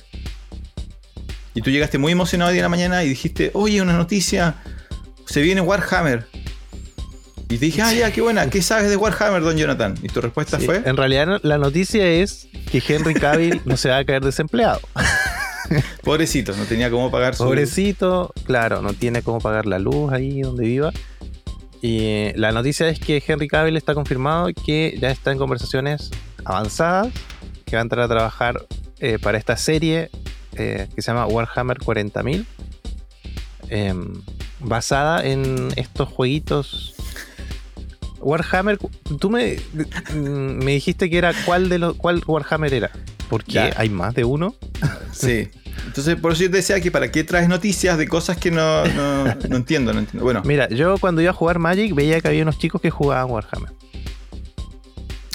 Y 1.54 1.62
tú 1.62 1.70
llegaste 1.70 1.98
muy 1.98 2.12
emocionado 2.12 2.50
hoy 2.50 2.56
día 2.56 2.62
en 2.62 2.65
la 2.65 2.70
mañana 2.70 3.04
y 3.04 3.10
dijiste, 3.10 3.51
oye, 3.54 3.82
una 3.82 3.94
noticia, 3.94 4.56
se 5.25 5.42
viene 5.42 5.62
Warhammer. 5.62 6.27
Y 7.48 7.58
te 7.58 7.65
dije, 7.65 7.82
ah, 7.84 7.94
ya, 7.94 8.12
qué 8.12 8.22
buena, 8.22 8.50
¿qué 8.50 8.62
sabes 8.62 8.89
de 8.89 8.98
Warhammer, 8.98 9.42
don 9.42 9.56
Jonathan? 9.56 9.96
Y 10.01 10.08
tu 10.10 10.20
respuesta 10.20 10.60
Sí, 10.60 10.65
fue, 10.65 10.82
En 10.84 10.98
realidad 10.98 11.39
la 11.44 11.58
noticia 11.60 12.06
es 12.08 12.48
que 12.72 12.84
Henry 12.86 13.13
Cavill 13.13 13.62
no 13.65 13.77
se 13.77 13.89
va 13.89 13.98
a 14.00 14.04
caer 14.06 14.24
desempleado. 14.25 14.82
pobrecito, 16.03 16.55
no 16.55 16.65
tenía 16.65 16.89
cómo 16.89 17.12
pagar 17.12 17.36
su... 17.36 17.43
Pobrecito, 17.43 18.34
claro, 18.45 18.81
no 18.81 18.93
tiene 18.93 19.22
cómo 19.22 19.39
pagar 19.39 19.65
la 19.65 19.79
luz 19.79 20.12
ahí 20.12 20.41
donde 20.41 20.65
viva. 20.65 20.91
Y 21.81 22.34
la 22.36 22.51
noticia 22.51 22.88
es 22.89 23.00
que 23.00 23.24
Henry 23.25 23.48
Cavill 23.48 23.77
está 23.77 23.93
confirmado 23.93 24.48
que 24.65 24.98
ya 25.00 25.12
está 25.12 25.31
en 25.31 25.38
conversaciones 25.38 26.10
avanzadas, 26.43 27.13
que 27.65 27.75
va 27.75 27.81
a 27.81 27.84
entrar 27.84 28.05
a 28.05 28.07
trabajar 28.07 28.65
eh, 29.00 29.19
para 29.22 29.38
esta 29.38 29.57
serie 29.57 30.10
eh, 30.55 30.88
que 30.95 31.01
se 31.01 31.12
llama 31.12 31.27
Warhammer 31.27 31.77
40.000, 31.77 32.45
em, 33.69 34.22
basada 34.62 35.25
en 35.25 35.72
estos 35.75 36.10
jueguitos. 36.10 36.95
Warhammer, 38.19 38.79
tú 39.19 39.29
me, 39.29 39.57
mm, 40.13 40.63
me 40.63 40.72
dijiste 40.72 41.10
que 41.10 41.17
era 41.17 41.34
cuál 41.45 41.69
de 41.69 41.79
los 41.79 41.95
cuál 41.95 42.24
Warhammer 42.25 42.74
era. 42.74 42.91
Porque 43.29 43.53
Ya. 43.53 43.74
hay 43.77 43.89
más 43.89 44.13
de 44.13 44.24
uno. 44.24 44.55
Sí. 45.12 45.50
Entonces, 45.88 46.15
por 46.15 46.32
eso 46.34 46.44
yo 46.44 46.51
te 46.51 46.58
decía 46.58 46.79
que 46.79 46.91
para 46.91 47.12
qué 47.12 47.24
traes 47.24 47.48
noticias 47.50 47.98
de 47.98 48.08
cosas 48.08 48.38
que 48.38 48.51
no, 48.51 48.86
no, 48.86 49.25
no 49.25 49.55
entiendo, 49.58 49.94
no 49.94 50.00
entiendo. 50.00 50.24
Bueno, 50.24 50.41
Mira, 50.46 50.70
yo 50.70 50.98
cuando 50.98 51.22
iba 51.22 51.32
a 51.32 51.34
jugar 51.34 51.60
Magic 51.60 51.94
veía 51.94 52.20
que 52.22 52.27
había 52.27 52.44
unos 52.44 52.58
chicos 52.58 52.82
que 52.82 52.89
jugaban 52.91 53.29
Warhammer. 53.32 53.72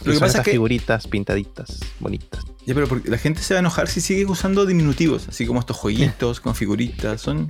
Lo 0.05 0.13
que 0.15 0.19
pasa 0.19 0.39
es 0.39 0.45
que- 0.45 0.53
figuritas 0.53 1.07
pintaditas, 1.07 1.79
bonitas. 1.99 2.43
Ya, 2.67 2.75
pero 2.75 2.87
porque 2.89 3.11
la 3.11 3.19
gente 3.19 3.43
se 3.43 3.55
va 3.55 3.59
a 3.59 3.61
enojar 3.61 3.89
si 3.89 4.01
sigue 4.01 4.25
usando 4.27 4.65
diminutivos, 4.67 5.29
así 5.29 5.47
como 5.47 5.61
estos 5.61 5.77
jueguitos 5.77 6.41
con 6.41 6.55
figuritas. 6.55 7.21
Son. 7.21 7.49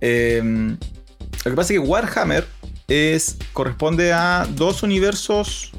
Eh, 0.00 0.42
lo 1.44 1.50
que 1.50 1.56
pasa 1.56 1.72
es 1.72 1.80
que 1.80 1.86
Warhammer 1.86 2.46
es, 2.88 3.36
corresponde 3.52 4.12
a 4.12 4.46
dos 4.54 4.82
universos, 4.82 5.72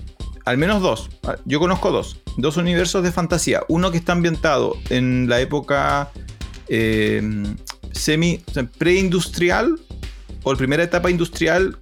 al 0.45 0.57
menos 0.57 0.81
dos. 0.81 1.09
Ah, 1.23 1.35
Yo 1.45 1.59
conozco 1.59 1.91
dos. 1.91 2.17
Dos 2.37 2.57
universos 2.57 3.03
de 3.03 3.11
fantasía. 3.11 3.61
Uno 3.69 3.91
que 3.91 3.97
está 3.97 4.11
ambientado 4.11 4.75
en 4.89 5.27
la 5.29 5.39
época 5.39 6.11
eh, 6.67 7.21
semi 7.91 8.41
o 8.47 8.51
sea, 8.51 8.65
preindustrial 8.77 9.79
o 10.43 10.51
la 10.51 10.57
primera 10.57 10.83
etapa 10.83 11.09
industrial 11.09 11.77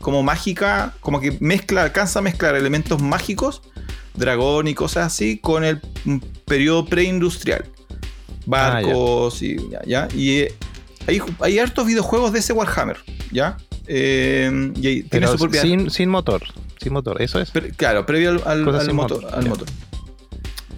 como 0.00 0.22
mágica, 0.22 0.94
como 1.00 1.20
que 1.20 1.36
mezcla, 1.40 1.82
alcanza 1.82 2.20
a 2.20 2.22
mezclar 2.22 2.54
elementos 2.54 3.02
mágicos 3.02 3.62
dragón 4.14 4.66
y 4.68 4.74
cosas 4.74 5.06
así 5.06 5.38
con 5.38 5.64
el 5.64 5.80
periodo 6.46 6.86
preindustrial. 6.86 7.64
Barcos 8.46 9.42
y 9.42 9.56
ya, 9.70 9.82
ya. 9.86 10.08
Y 10.14 10.38
eh, 10.40 10.54
hay, 11.06 11.20
hay 11.40 11.58
hartos 11.58 11.86
videojuegos 11.86 12.32
de 12.32 12.38
ese 12.40 12.52
Warhammer, 12.52 12.96
¿ya? 13.30 13.56
Eh, 13.86 14.72
y 14.76 15.02
tiene 15.04 15.26
su 15.26 15.36
propia... 15.36 15.62
sin, 15.62 15.90
sin 15.90 16.08
motor. 16.08 16.42
Sin 16.82 16.92
motor, 16.94 17.20
eso 17.20 17.38
es. 17.40 17.52
claro, 17.76 18.06
previo 18.06 18.30
al, 18.30 18.42
al- 18.46 18.64
Cosas 18.64 18.80
al 18.80 18.86
sin 18.86 18.96
motor, 18.96 19.22
motor, 19.22 19.38
al 19.38 19.44
ya. 19.44 19.50
motor. 19.50 19.68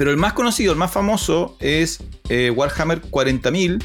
Pero 0.02 0.10
el 0.10 0.16
más 0.16 0.32
conocido, 0.32 0.72
el 0.72 0.78
más 0.80 0.90
famoso 0.90 1.56
es 1.60 2.00
eh, 2.28 2.50
Warhammer 2.50 3.02
40.000, 3.02 3.80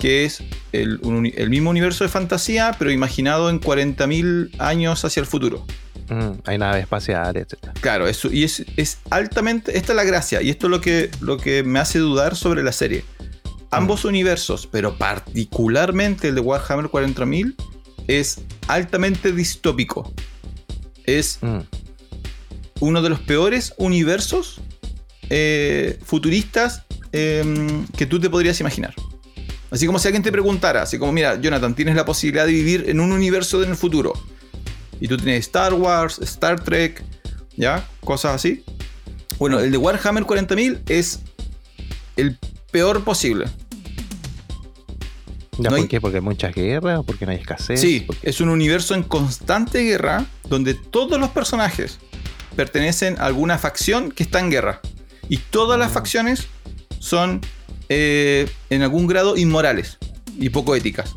que 0.00 0.24
es 0.24 0.42
el, 0.72 0.98
un- 1.02 1.26
el 1.32 1.48
mismo 1.48 1.70
universo 1.70 2.02
de 2.02 2.10
fantasía, 2.10 2.74
pero 2.76 2.90
imaginado 2.90 3.48
en 3.50 3.60
40.000 3.60 4.50
años 4.58 5.04
hacia 5.04 5.20
el 5.20 5.26
futuro. 5.26 5.64
Mm, 6.08 6.30
hay 6.44 6.58
naves 6.58 6.82
espaciales, 6.82 7.46
etc. 7.52 7.70
Claro, 7.80 8.08
eso, 8.08 8.32
y 8.32 8.42
es, 8.42 8.64
es 8.76 8.98
altamente. 9.10 9.78
Esta 9.78 9.92
es 9.92 9.96
la 9.96 10.02
gracia, 10.02 10.42
y 10.42 10.50
esto 10.50 10.66
es 10.66 10.72
lo 10.72 10.80
que, 10.80 11.08
lo 11.20 11.36
que 11.36 11.62
me 11.62 11.78
hace 11.78 12.00
dudar 12.00 12.34
sobre 12.34 12.64
la 12.64 12.72
serie. 12.72 13.04
Ambos 13.70 14.04
universos, 14.04 14.66
pero 14.66 14.96
particularmente 14.98 16.26
el 16.30 16.34
de 16.34 16.40
Warhammer 16.40 16.86
40.000, 16.86 17.54
es 18.08 18.40
altamente 18.66 19.30
distópico. 19.30 20.12
Es 21.04 21.38
Mm, 21.42 21.60
uno 22.80 23.02
de 23.02 23.08
los 23.10 23.20
peores 23.20 23.72
universos 23.78 24.60
eh, 25.30 25.98
futuristas 26.04 26.82
eh, 27.12 27.84
que 27.96 28.06
tú 28.06 28.20
te 28.20 28.28
podrías 28.28 28.60
imaginar. 28.60 28.94
Así 29.70 29.86
como 29.86 29.98
si 29.98 30.08
alguien 30.08 30.22
te 30.24 30.32
preguntara, 30.32 30.82
así 30.82 30.98
como, 30.98 31.12
mira, 31.12 31.40
Jonathan, 31.40 31.74
tienes 31.74 31.94
la 31.94 32.04
posibilidad 32.04 32.44
de 32.46 32.52
vivir 32.52 32.84
en 32.88 32.98
un 33.00 33.12
universo 33.12 33.62
en 33.62 33.70
el 33.70 33.76
futuro. 33.76 34.12
Y 35.00 35.06
tú 35.08 35.16
tienes 35.16 35.38
Star 35.46 35.72
Wars, 35.74 36.18
Star 36.18 36.62
Trek, 36.62 37.02
¿ya? 37.56 37.86
Cosas 38.04 38.34
así. 38.34 38.64
Bueno, 39.38 39.60
el 39.60 39.70
de 39.70 39.78
Warhammer 39.78 40.24
40.000 40.24 40.80
es 40.88 41.20
el 42.16 42.36
peor 42.72 43.04
posible. 43.04 43.46
¿Ya 45.58 45.64
No 45.64 45.70
por 45.70 45.78
hay- 45.78 45.88
qué? 45.88 46.00
¿Porque 46.00 46.16
hay 46.18 46.22
muchas 46.22 46.54
guerras? 46.54 47.00
¿Porque 47.06 47.26
no 47.26 47.32
hay 47.32 47.38
escasez? 47.38 47.80
Sí, 47.80 48.06
es 48.22 48.40
un 48.40 48.48
universo 48.48 48.94
en 48.94 49.02
constante 49.02 49.82
guerra 49.82 50.26
donde 50.48 50.74
todos 50.74 51.18
los 51.20 51.30
personajes 51.30 51.98
pertenecen 52.56 53.16
a 53.18 53.26
alguna 53.26 53.58
facción 53.58 54.10
que 54.10 54.22
está 54.22 54.40
en 54.40 54.50
guerra. 54.50 54.80
Y 55.30 55.38
todas 55.38 55.78
las 55.78 55.90
Mm. 55.90 55.94
facciones 55.94 56.46
son 56.98 57.40
eh, 57.88 58.48
en 58.68 58.82
algún 58.82 59.06
grado 59.06 59.36
inmorales 59.36 59.96
y 60.38 60.50
poco 60.50 60.74
éticas. 60.76 61.14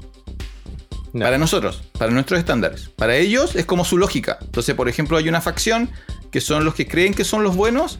Para 1.11 1.37
nosotros, 1.37 1.83
para 1.99 2.11
nuestros 2.11 2.39
estándares. 2.39 2.89
Para 2.95 3.15
ellos 3.17 3.55
es 3.55 3.65
como 3.65 3.85
su 3.85 3.97
lógica. 3.99 4.39
Entonces, 4.41 4.73
por 4.73 4.89
ejemplo, 4.89 5.17
hay 5.17 5.29
una 5.29 5.41
facción 5.41 5.91
que 6.31 6.41
son 6.41 6.65
los 6.65 6.73
que 6.73 6.87
creen 6.87 7.13
que 7.13 7.23
son 7.23 7.43
los 7.43 7.55
buenos, 7.55 7.99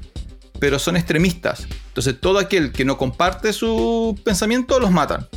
pero 0.60 0.80
son 0.80 0.96
extremistas. 0.98 1.68
Entonces, 1.90 2.20
todo 2.20 2.40
aquel 2.40 2.72
que 2.72 2.86
no 2.86 2.98
comparte 2.98 3.54
su 3.54 4.20
pensamiento 4.24 4.80
los 4.80 4.90
matan. 4.90 5.28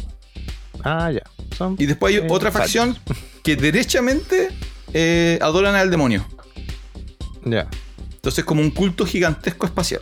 Ah, 0.83 1.11
ya. 1.12 1.23
Son 1.59 1.76
Y 1.78 1.85
después 1.85 2.14
hay 2.14 2.21
Eh, 2.23 2.26
otra 2.30 2.50
facción 2.50 2.97
que 3.42 3.56
derechamente 3.56 4.49
eh, 4.95 5.38
adoran 5.42 5.75
al 5.75 5.90
demonio. 5.90 6.26
Ya. 7.45 7.68
Entonces, 8.14 8.45
como 8.47 8.62
un 8.62 8.71
culto 8.71 9.04
gigantesco 9.04 9.66
espacial. 9.66 10.00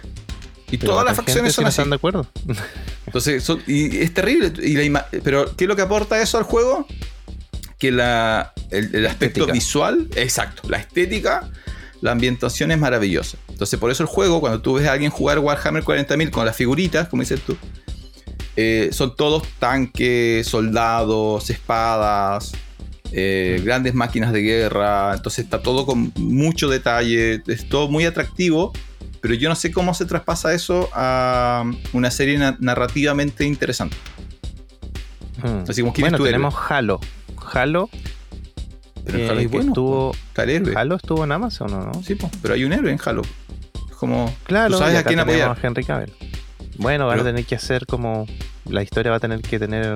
Y 0.74 0.78
Pero 0.78 0.92
todas 0.92 1.04
las 1.06 1.16
facciones 1.16 1.54
son 1.54 1.64
así. 1.66 1.72
están 1.72 1.90
de 1.90 1.96
acuerdo. 1.96 2.26
Entonces, 3.06 3.42
son- 3.44 3.62
y 3.66 3.96
es 3.98 4.12
terrible. 4.14 4.52
Y 4.62 4.88
la 4.90 5.06
pero, 5.22 5.54
¿qué 5.56 5.64
es 5.64 5.68
lo 5.68 5.76
que 5.76 5.82
aporta 5.82 6.20
eso 6.20 6.38
al 6.38 6.44
juego? 6.44 6.86
Que 7.78 7.90
la, 7.92 8.52
el, 8.70 8.94
el 8.94 9.06
aspecto 9.06 9.40
Estética. 9.40 9.52
visual, 9.52 10.08
exacto, 10.16 10.62
la 10.68 10.78
estética, 10.78 11.50
la 12.00 12.12
ambientación 12.12 12.72
es 12.72 12.78
maravillosa. 12.78 13.36
Entonces, 13.48 13.78
por 13.78 13.90
eso 13.90 14.02
el 14.02 14.08
juego, 14.08 14.40
cuando 14.40 14.60
tú 14.60 14.74
ves 14.74 14.86
a 14.88 14.92
alguien 14.92 15.10
jugar 15.10 15.38
Warhammer 15.38 15.82
40.000 15.84 16.30
con 16.30 16.46
las 16.46 16.56
figuritas, 16.56 17.08
como 17.08 17.22
dices 17.22 17.40
tú, 17.46 17.56
eh, 18.56 18.90
son 18.92 19.16
todos 19.16 19.42
tanques, 19.58 20.46
soldados, 20.46 21.50
espadas, 21.50 22.52
eh, 23.12 23.60
grandes 23.64 23.94
máquinas 23.94 24.32
de 24.32 24.40
guerra. 24.42 25.12
Entonces, 25.14 25.44
está 25.44 25.60
todo 25.62 25.86
con 25.86 26.12
mucho 26.16 26.68
detalle, 26.68 27.42
es 27.46 27.68
todo 27.68 27.88
muy 27.88 28.04
atractivo. 28.06 28.72
Pero 29.24 29.36
yo 29.36 29.48
no 29.48 29.54
sé 29.54 29.72
cómo 29.72 29.94
se 29.94 30.04
traspasa 30.04 30.52
eso 30.52 30.90
a 30.92 31.64
una 31.94 32.10
serie 32.10 32.36
na- 32.36 32.58
narrativamente 32.60 33.46
interesante. 33.46 33.96
Mm. 35.42 35.64
Así 35.66 35.80
como, 35.80 35.94
¿quién 35.94 36.08
es 36.08 36.12
bueno, 36.12 36.16
héroe? 36.16 36.28
tenemos 36.28 36.54
Halo. 36.68 37.00
Halo, 37.54 37.88
Pero 39.06 39.18
eh, 39.18 39.28
Halo 39.30 39.38
hay 39.40 39.46
que 39.46 39.48
buenos, 39.48 39.68
estuvo, 39.68 40.14
héroe. 40.36 40.74
Halo 40.76 40.96
estuvo 40.96 41.24
en 41.24 41.32
Amazon, 41.32 41.72
¿o 41.72 41.86
no? 41.86 42.02
Sí, 42.02 42.16
po, 42.16 42.30
pero 42.42 42.52
hay 42.52 42.64
un 42.64 42.74
héroe 42.74 42.90
en 42.92 43.00
Halo. 43.02 43.22
Es 43.88 43.96
como. 43.96 44.30
Claro, 44.44 44.72
tú 44.74 44.78
sabes 44.80 44.96
a 44.98 45.04
quién 45.04 45.20
apoyar. 45.20 45.48
a 45.50 45.56
Henry 45.66 45.84
Cavill. 45.84 46.12
Bueno, 46.76 47.06
van 47.06 47.16
Pero- 47.16 47.28
a 47.28 47.32
tener 47.32 47.46
que 47.46 47.54
hacer 47.54 47.86
como. 47.86 48.26
La 48.68 48.82
historia 48.82 49.10
va 49.10 49.16
a 49.16 49.20
tener 49.20 49.40
que 49.40 49.58
tener. 49.58 49.94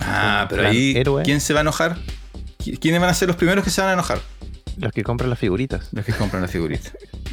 Ah, 0.00 0.46
pero 0.48 0.68
ahí. 0.68 0.96
héroe. 0.96 1.24
¿Quién 1.24 1.40
se 1.40 1.52
va 1.52 1.60
a 1.60 1.62
enojar? 1.62 1.96
¿Qui- 2.60 2.78
¿Quiénes 2.78 3.00
van 3.00 3.10
a 3.10 3.14
ser 3.14 3.26
los 3.26 3.36
primeros 3.36 3.64
que 3.64 3.70
se 3.70 3.80
van 3.80 3.90
a 3.90 3.94
enojar? 3.94 4.20
Los 4.78 4.92
que 4.92 5.02
compran 5.02 5.30
las 5.30 5.38
figuritas. 5.38 5.88
Los 5.92 6.04
que 6.04 6.12
compran 6.12 6.42
las 6.42 6.50
figuritas. 6.50 6.92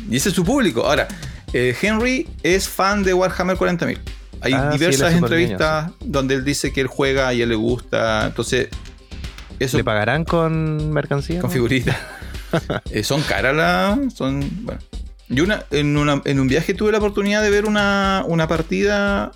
Y 0.09 0.15
ese 0.17 0.29
es 0.29 0.35
su 0.35 0.43
público. 0.43 0.85
Ahora, 0.85 1.07
eh, 1.53 1.75
Henry 1.81 2.27
es 2.43 2.67
fan 2.67 3.03
de 3.03 3.13
Warhammer 3.13 3.55
40.000. 3.57 3.97
Hay 4.41 4.53
Ah, 4.53 4.69
sí, 4.71 4.77
diversas 4.79 5.13
entrevistas 5.13 5.91
donde 6.01 6.35
él 6.35 6.43
dice 6.45 6.71
que 6.73 6.81
él 6.81 6.87
juega 6.87 7.33
y 7.33 7.39
a 7.41 7.43
él 7.43 7.49
le 7.49 7.55
gusta. 7.55 8.25
Entonces, 8.27 8.67
eso 9.59 9.77
¿Le 9.77 9.83
pagarán 9.83 10.25
con 10.25 10.91
mercancía? 10.91 11.39
con 11.41 11.51
figuritas. 11.51 11.95
Eh, 12.91 13.03
son 13.03 13.21
caras 13.23 13.53
las. 13.53 14.13
Son. 14.13 14.39
Bueno. 14.63 14.79
Yo 15.27 15.43
una, 15.43 15.65
en, 15.71 15.97
una- 15.97 16.21
en 16.23 16.39
un 16.39 16.47
viaje 16.47 16.73
tuve 16.73 16.89
la 16.93 16.99
oportunidad 16.99 17.41
de 17.41 17.49
ver 17.49 17.65
una, 17.65 18.23
una 18.27 18.47
partida. 18.47 19.31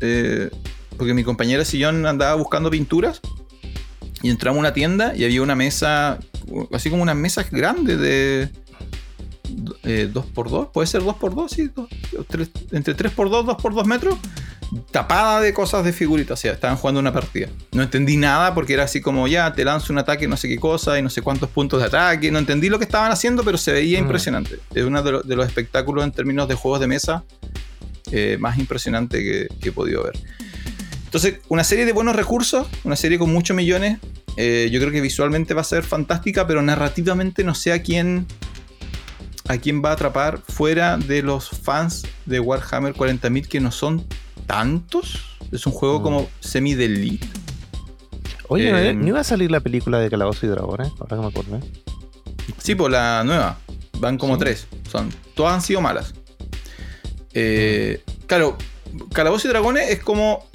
eh, 0.00 0.50
porque 0.96 1.14
mi 1.14 1.22
compañera 1.22 1.64
Sillón 1.64 2.04
andaba 2.06 2.34
buscando 2.34 2.68
pinturas. 2.70 3.20
Y 4.22 4.30
entramos 4.30 4.56
a 4.56 4.60
una 4.60 4.72
tienda 4.72 5.14
y 5.14 5.24
había 5.24 5.40
una 5.42 5.54
mesa. 5.54 6.18
Así 6.72 6.90
como 6.90 7.02
unas 7.02 7.16
mesas 7.16 7.50
grandes 7.50 7.98
de. 7.98 8.48
2x2, 9.82 10.70
puede 10.72 10.86
ser 10.86 11.02
2x2, 11.02 11.48
sí, 11.48 11.70
dos- 11.74 11.88
tres- 12.28 12.50
entre 12.72 12.94
3x2, 12.94 13.44
2x2 13.46 13.84
metros, 13.86 14.16
tapada 14.90 15.40
de 15.40 15.54
cosas 15.54 15.84
de 15.84 15.92
figuritas, 15.94 16.38
o 16.38 16.40
sea, 16.42 16.52
estaban 16.52 16.76
jugando 16.76 17.00
una 17.00 17.12
partida. 17.12 17.48
No 17.72 17.82
entendí 17.82 18.18
nada 18.18 18.54
porque 18.54 18.74
era 18.74 18.84
así 18.84 19.00
como 19.00 19.26
ya, 19.26 19.52
te 19.54 19.64
lanzo 19.64 19.92
un 19.92 19.98
ataque, 19.98 20.28
no 20.28 20.36
sé 20.36 20.48
qué 20.48 20.58
cosa, 20.58 20.98
y 20.98 21.02
no 21.02 21.08
sé 21.08 21.22
cuántos 21.22 21.48
puntos 21.48 21.80
de 21.80 21.86
ataque, 21.86 22.30
no 22.30 22.38
entendí 22.38 22.68
lo 22.68 22.78
que 22.78 22.84
estaban 22.84 23.10
haciendo, 23.10 23.42
pero 23.42 23.56
se 23.56 23.72
veía 23.72 23.98
Mm. 23.98 24.02
impresionante. 24.02 24.58
Es 24.74 24.84
uno 24.84 25.02
de, 25.02 25.12
lo- 25.12 25.22
de 25.22 25.36
los 25.36 25.46
espectáculos 25.46 26.04
en 26.04 26.12
términos 26.12 26.46
de 26.48 26.54
juegos 26.54 26.80
de 26.80 26.86
mesa 26.86 27.24
eh, 28.10 28.36
más 28.40 28.58
impresionante 28.58 29.18
que, 29.22 29.48
que 29.60 29.68
he 29.70 29.72
podido 29.72 30.02
ver. 30.02 30.18
Entonces, 31.04 31.40
una 31.48 31.64
serie 31.64 31.86
de 31.86 31.92
buenos 31.92 32.14
recursos, 32.16 32.66
una 32.84 32.96
serie 32.96 33.18
con 33.18 33.32
muchos 33.32 33.56
millones, 33.56 33.98
eh, 34.40 34.68
yo 34.70 34.78
creo 34.78 34.92
que 34.92 35.00
visualmente 35.00 35.52
va 35.52 35.62
a 35.62 35.64
ser 35.64 35.82
fantástica, 35.82 36.46
pero 36.46 36.62
narrativamente 36.62 37.42
no 37.42 37.54
sé 37.56 37.72
a 37.72 37.82
quién 37.82 38.26
a 39.48 39.56
quién 39.56 39.82
va 39.82 39.90
a 39.90 39.92
atrapar 39.94 40.42
fuera 40.46 40.96
de 40.98 41.22
los 41.22 41.48
fans 41.48 42.04
de 42.26 42.38
Warhammer 42.38 42.92
40.000 42.94 43.48
que 43.48 43.60
no 43.60 43.72
son 43.72 44.06
tantos. 44.46 45.38
Es 45.50 45.66
un 45.66 45.72
juego 45.72 46.00
Mm. 46.00 46.02
como 46.02 46.30
semi 46.40 46.74
delete. 46.74 47.26
Oye, 48.48 48.70
¿no- 48.70 48.78
Eh, 48.78 48.92
¿no 48.94 49.08
iba 49.08 49.20
a 49.20 49.24
salir 49.24 49.50
la 49.50 49.60
película 49.60 49.98
de 50.00 50.10
Calabozo 50.10 50.44
y 50.44 50.50
Dragones? 50.50 50.92
Ahora 51.00 51.16
que 51.16 51.22
me 51.22 51.26
acordé. 51.28 51.60
Sí, 52.58 52.74
pues 52.74 52.92
la 52.92 53.24
nueva. 53.24 53.58
Van 53.98 54.18
como 54.18 54.34
Sí. 54.34 54.40
tres. 54.40 54.66
Son, 54.90 55.08
todas 55.34 55.54
han 55.54 55.62
sido 55.62 55.80
malas. 55.80 56.12
Eh, 57.32 58.02
claro, 58.26 58.56
Calabozos 59.12 59.46
y 59.46 59.48
Dragones 59.48 59.90
es 59.90 60.00
como 60.00 60.46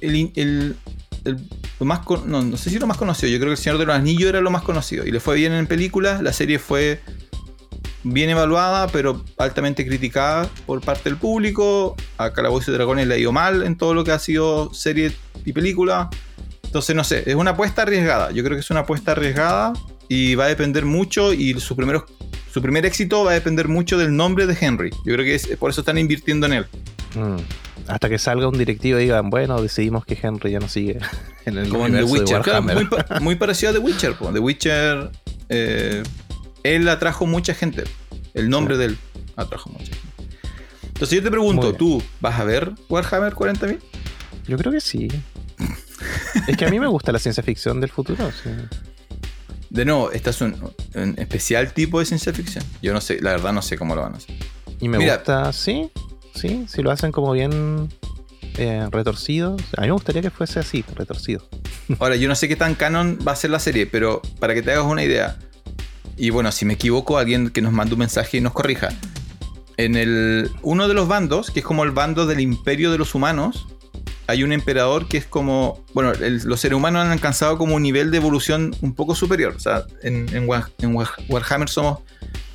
el- 0.00 0.76
más 1.80 2.00
no, 2.26 2.42
no 2.42 2.56
sé 2.56 2.70
si 2.70 2.78
lo 2.78 2.86
más 2.86 2.96
conocido. 2.96 3.30
Yo 3.30 3.38
creo 3.38 3.48
que 3.48 3.58
El 3.58 3.58
Señor 3.58 3.78
de 3.78 3.86
los 3.86 3.94
Anillos 3.94 4.28
era 4.28 4.40
lo 4.40 4.50
más 4.50 4.62
conocido. 4.62 5.06
Y 5.06 5.10
le 5.10 5.20
fue 5.20 5.36
bien 5.36 5.52
en 5.52 5.66
películas. 5.66 6.22
La 6.22 6.32
serie 6.32 6.58
fue 6.58 7.00
bien 8.04 8.30
evaluada, 8.30 8.88
pero 8.88 9.24
altamente 9.38 9.86
criticada 9.86 10.48
por 10.66 10.80
parte 10.80 11.08
del 11.08 11.18
público. 11.18 11.96
A 12.16 12.32
Calabozos 12.32 12.68
y 12.68 12.72
Dragones 12.72 13.06
le 13.06 13.14
ha 13.14 13.18
ido 13.18 13.32
mal 13.32 13.62
en 13.62 13.76
todo 13.76 13.94
lo 13.94 14.04
que 14.04 14.12
ha 14.12 14.18
sido 14.18 14.72
serie 14.72 15.12
y 15.44 15.52
película. 15.52 16.10
Entonces, 16.64 16.94
no 16.94 17.04
sé, 17.04 17.24
es 17.26 17.34
una 17.34 17.52
apuesta 17.52 17.82
arriesgada. 17.82 18.30
Yo 18.30 18.44
creo 18.44 18.56
que 18.56 18.60
es 18.60 18.70
una 18.70 18.80
apuesta 18.80 19.12
arriesgada 19.12 19.72
y 20.08 20.34
va 20.34 20.44
a 20.44 20.48
depender 20.48 20.84
mucho 20.84 21.32
y 21.32 21.54
su, 21.60 21.76
su 22.50 22.62
primer 22.62 22.86
éxito 22.86 23.24
va 23.24 23.32
a 23.32 23.34
depender 23.34 23.68
mucho 23.68 23.98
del 23.98 24.14
nombre 24.14 24.46
de 24.46 24.56
Henry. 24.58 24.90
Yo 25.04 25.14
creo 25.14 25.24
que 25.24 25.34
es, 25.34 25.46
por 25.58 25.70
eso 25.70 25.80
están 25.80 25.98
invirtiendo 25.98 26.46
en 26.46 26.52
él. 26.52 26.66
Mm. 27.14 27.36
Hasta 27.88 28.08
que 28.08 28.18
salga 28.18 28.46
un 28.48 28.58
directivo 28.58 28.98
y 28.98 29.02
digan, 29.04 29.30
bueno, 29.30 29.60
decidimos 29.62 30.04
que 30.04 30.18
Henry 30.22 30.52
ya 30.52 30.60
no 30.60 30.68
sigue 30.68 30.98
en 31.46 31.58
el 31.58 31.68
Como 31.70 31.86
en 31.86 31.92
The 31.94 32.02
universo 32.04 32.14
de 32.14 32.20
Witcher. 32.20 32.42
Claro, 32.42 32.58
Warhammer. 32.66 32.74
muy, 32.76 32.84
pa- 32.86 33.20
muy 33.20 33.34
parecido 33.36 33.70
a 33.70 33.72
The 33.72 33.78
Witcher. 33.80 34.14
po. 34.14 34.32
The 34.32 34.38
Witcher, 34.38 35.10
eh, 35.48 36.02
él 36.62 36.88
atrajo 36.88 37.26
mucha 37.26 37.54
gente. 37.54 37.84
El 38.34 38.50
nombre 38.50 38.76
de 38.76 38.84
él 38.86 38.98
atrajo 39.36 39.70
mucha 39.70 39.86
gente. 39.94 39.98
Entonces 40.86 41.16
yo 41.18 41.22
te 41.22 41.30
pregunto. 41.30 41.72
¿tú 41.74 42.02
vas 42.20 42.38
a 42.38 42.44
ver 42.44 42.72
Warhammer 42.88 43.32
40.000? 43.34 43.78
Yo 44.46 44.56
creo 44.58 44.72
que 44.72 44.80
sí. 44.80 45.08
es 46.46 46.56
que 46.56 46.64
a 46.66 46.70
mí 46.70 46.78
me 46.80 46.86
gusta 46.88 47.12
la 47.12 47.18
ciencia 47.18 47.42
ficción 47.42 47.80
del 47.80 47.90
futuro. 47.90 48.30
sí. 48.42 48.50
De 49.70 49.84
nuevo, 49.84 50.10
esta 50.12 50.30
es 50.30 50.40
un, 50.40 50.56
un 50.94 51.14
especial 51.18 51.72
tipo 51.74 52.00
de 52.00 52.06
ciencia 52.06 52.32
ficción. 52.32 52.64
Yo 52.82 52.92
no 52.94 53.00
sé, 53.02 53.20
la 53.20 53.32
verdad 53.32 53.52
no 53.52 53.60
sé 53.60 53.76
cómo 53.76 53.94
lo 53.94 54.00
van 54.02 54.14
a 54.14 54.16
hacer. 54.16 54.34
Y 54.80 54.88
me 54.88 54.96
Mira. 54.98 55.16
gusta, 55.16 55.52
sí, 55.52 55.90
sí, 56.38 56.64
si 56.68 56.82
lo 56.82 56.90
hacen 56.90 57.12
como 57.12 57.32
bien 57.32 57.88
eh, 58.56 58.86
retorcido. 58.90 59.56
A 59.76 59.80
mí 59.82 59.86
me 59.88 59.92
gustaría 59.92 60.22
que 60.22 60.30
fuese 60.30 60.58
así, 60.60 60.84
retorcido. 60.94 61.46
Ahora, 61.98 62.16
yo 62.16 62.28
no 62.28 62.34
sé 62.34 62.48
qué 62.48 62.56
tan 62.56 62.74
canon 62.74 63.18
va 63.26 63.32
a 63.32 63.36
ser 63.36 63.50
la 63.50 63.58
serie, 63.60 63.86
pero 63.86 64.22
para 64.40 64.54
que 64.54 64.62
te 64.62 64.72
hagas 64.72 64.84
una 64.86 65.02
idea, 65.04 65.38
y 66.16 66.30
bueno, 66.30 66.50
si 66.52 66.64
me 66.64 66.74
equivoco, 66.74 67.18
alguien 67.18 67.50
que 67.50 67.60
nos 67.62 67.72
mande 67.72 67.94
un 67.94 68.00
mensaje 68.00 68.38
y 68.38 68.40
nos 68.40 68.52
corrija. 68.52 68.88
En 69.76 69.94
el, 69.94 70.50
uno 70.62 70.88
de 70.88 70.94
los 70.94 71.06
bandos, 71.06 71.50
que 71.52 71.60
es 71.60 71.64
como 71.66 71.84
el 71.84 71.92
bando 71.92 72.26
del 72.26 72.40
imperio 72.40 72.90
de 72.90 72.98
los 72.98 73.14
humanos, 73.14 73.68
hay 74.26 74.42
un 74.42 74.52
emperador 74.52 75.06
que 75.08 75.16
es 75.18 75.24
como. 75.24 75.84
Bueno, 75.94 76.12
los 76.18 76.60
seres 76.60 76.76
humanos 76.76 77.02
han 77.04 77.12
alcanzado 77.12 77.56
como 77.56 77.76
un 77.76 77.82
nivel 77.82 78.10
de 78.10 78.16
evolución 78.18 78.74
un 78.82 78.92
poco 78.94 79.14
superior. 79.14 79.54
O 79.56 79.60
sea, 79.60 79.84
en, 80.02 80.28
en 80.34 80.46
War- 80.48 80.70
en 80.82 80.94
War- 80.96 81.14
Warhammer 81.28 81.68
somos. 81.70 82.00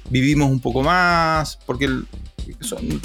Vivimos 0.09 0.51
un 0.51 0.59
poco 0.59 0.83
más. 0.83 1.57
Porque 1.65 1.85
el- 1.85 2.05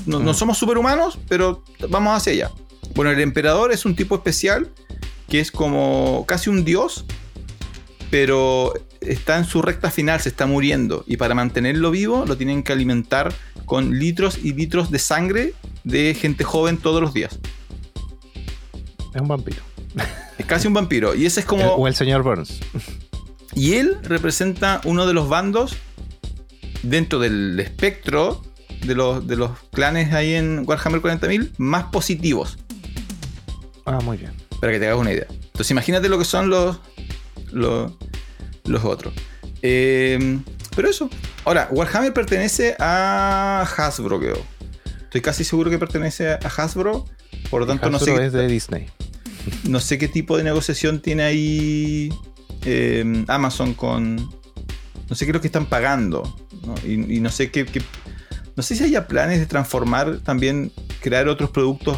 no, 0.06 0.18
no 0.20 0.32
Mm. 0.32 0.34
somos 0.34 0.58
superhumanos, 0.58 1.18
pero 1.28 1.62
vamos 1.88 2.16
hacia 2.16 2.32
allá. 2.32 2.50
Bueno, 2.94 3.10
el 3.10 3.20
emperador 3.20 3.72
es 3.72 3.84
un 3.84 3.94
tipo 3.94 4.14
especial 4.16 4.68
que 5.28 5.40
es 5.40 5.50
como 5.52 6.24
casi 6.26 6.48
un 6.50 6.64
dios, 6.64 7.04
pero 8.10 8.72
está 9.00 9.36
en 9.38 9.44
su 9.44 9.60
recta 9.62 9.90
final, 9.90 10.20
se 10.20 10.30
está 10.30 10.46
muriendo. 10.46 11.04
Y 11.06 11.16
para 11.18 11.34
mantenerlo 11.34 11.90
vivo, 11.90 12.24
lo 12.26 12.36
tienen 12.36 12.62
que 12.62 12.72
alimentar 12.72 13.32
con 13.66 13.98
litros 13.98 14.38
y 14.42 14.54
litros 14.54 14.90
de 14.90 14.98
sangre 14.98 15.54
de 15.84 16.14
gente 16.14 16.44
joven 16.44 16.78
todos 16.78 17.02
los 17.02 17.12
días. 17.12 17.38
Es 19.14 19.20
un 19.20 19.28
vampiro. 19.28 19.62
Es 20.38 20.46
casi 20.46 20.66
un 20.68 20.74
vampiro. 20.74 21.14
Y 21.14 21.26
ese 21.26 21.40
es 21.40 21.44
El- 21.44 21.48
como. 21.50 21.66
o 21.74 21.86
el 21.88 21.94
señor 21.94 22.22
Burns. 22.22 22.60
Y 23.54 23.74
él 23.74 23.96
representa 24.02 24.80
uno 24.84 25.06
de 25.06 25.12
los 25.14 25.28
bandos 25.28 25.76
dentro 26.82 27.18
del 27.18 27.58
espectro 27.60 28.42
de 28.84 28.94
los, 28.94 29.26
de 29.26 29.36
los 29.36 29.50
clanes 29.72 30.12
ahí 30.12 30.34
en 30.34 30.64
Warhammer 30.66 31.00
40.000 31.00 31.52
más 31.58 31.84
positivos. 31.84 32.58
Ah, 33.84 33.98
muy 34.02 34.16
bien. 34.18 34.32
Para 34.60 34.72
que 34.72 34.78
te 34.78 34.86
hagas 34.86 34.98
una 35.00 35.12
idea. 35.12 35.26
Entonces 35.30 35.70
imagínate 35.70 36.08
lo 36.08 36.18
que 36.18 36.24
son 36.24 36.50
los, 36.50 36.78
los, 37.52 37.92
los 38.64 38.84
otros. 38.84 39.14
Eh, 39.62 40.38
pero 40.76 40.88
eso. 40.90 41.08
Ahora, 41.44 41.68
Warhammer 41.70 42.12
pertenece 42.12 42.76
a 42.78 43.66
Hasbro, 43.76 44.20
creo. 44.20 44.42
Estoy 45.04 45.20
casi 45.22 45.42
seguro 45.44 45.70
que 45.70 45.78
pertenece 45.78 46.28
a 46.32 46.38
Hasbro. 46.56 47.06
Por 47.50 47.60
lo 47.62 47.66
tanto, 47.66 47.88
no 47.90 47.96
Hasbro 47.96 48.16
sé, 48.16 48.26
es 48.26 48.32
de 48.32 48.46
Disney. 48.46 48.86
no 49.64 49.80
sé 49.80 49.98
qué 49.98 50.08
tipo 50.08 50.36
de 50.36 50.44
negociación 50.44 51.00
tiene 51.00 51.22
ahí 51.22 52.12
eh, 52.64 53.24
Amazon 53.28 53.74
con... 53.74 54.16
No 54.16 55.14
sé 55.16 55.24
qué 55.24 55.30
es 55.30 55.34
lo 55.34 55.40
que 55.40 55.46
están 55.48 55.66
pagando. 55.66 56.36
¿no? 56.66 56.74
Y, 56.86 57.16
y 57.16 57.20
no 57.20 57.30
sé 57.30 57.50
qué, 57.50 57.64
qué- 57.64 57.82
No 58.58 58.62
sé 58.64 58.74
si 58.74 58.82
haya 58.82 59.06
planes 59.06 59.38
de 59.38 59.46
transformar 59.46 60.18
también, 60.18 60.72
crear 61.00 61.28
otros 61.28 61.50
productos 61.50 61.96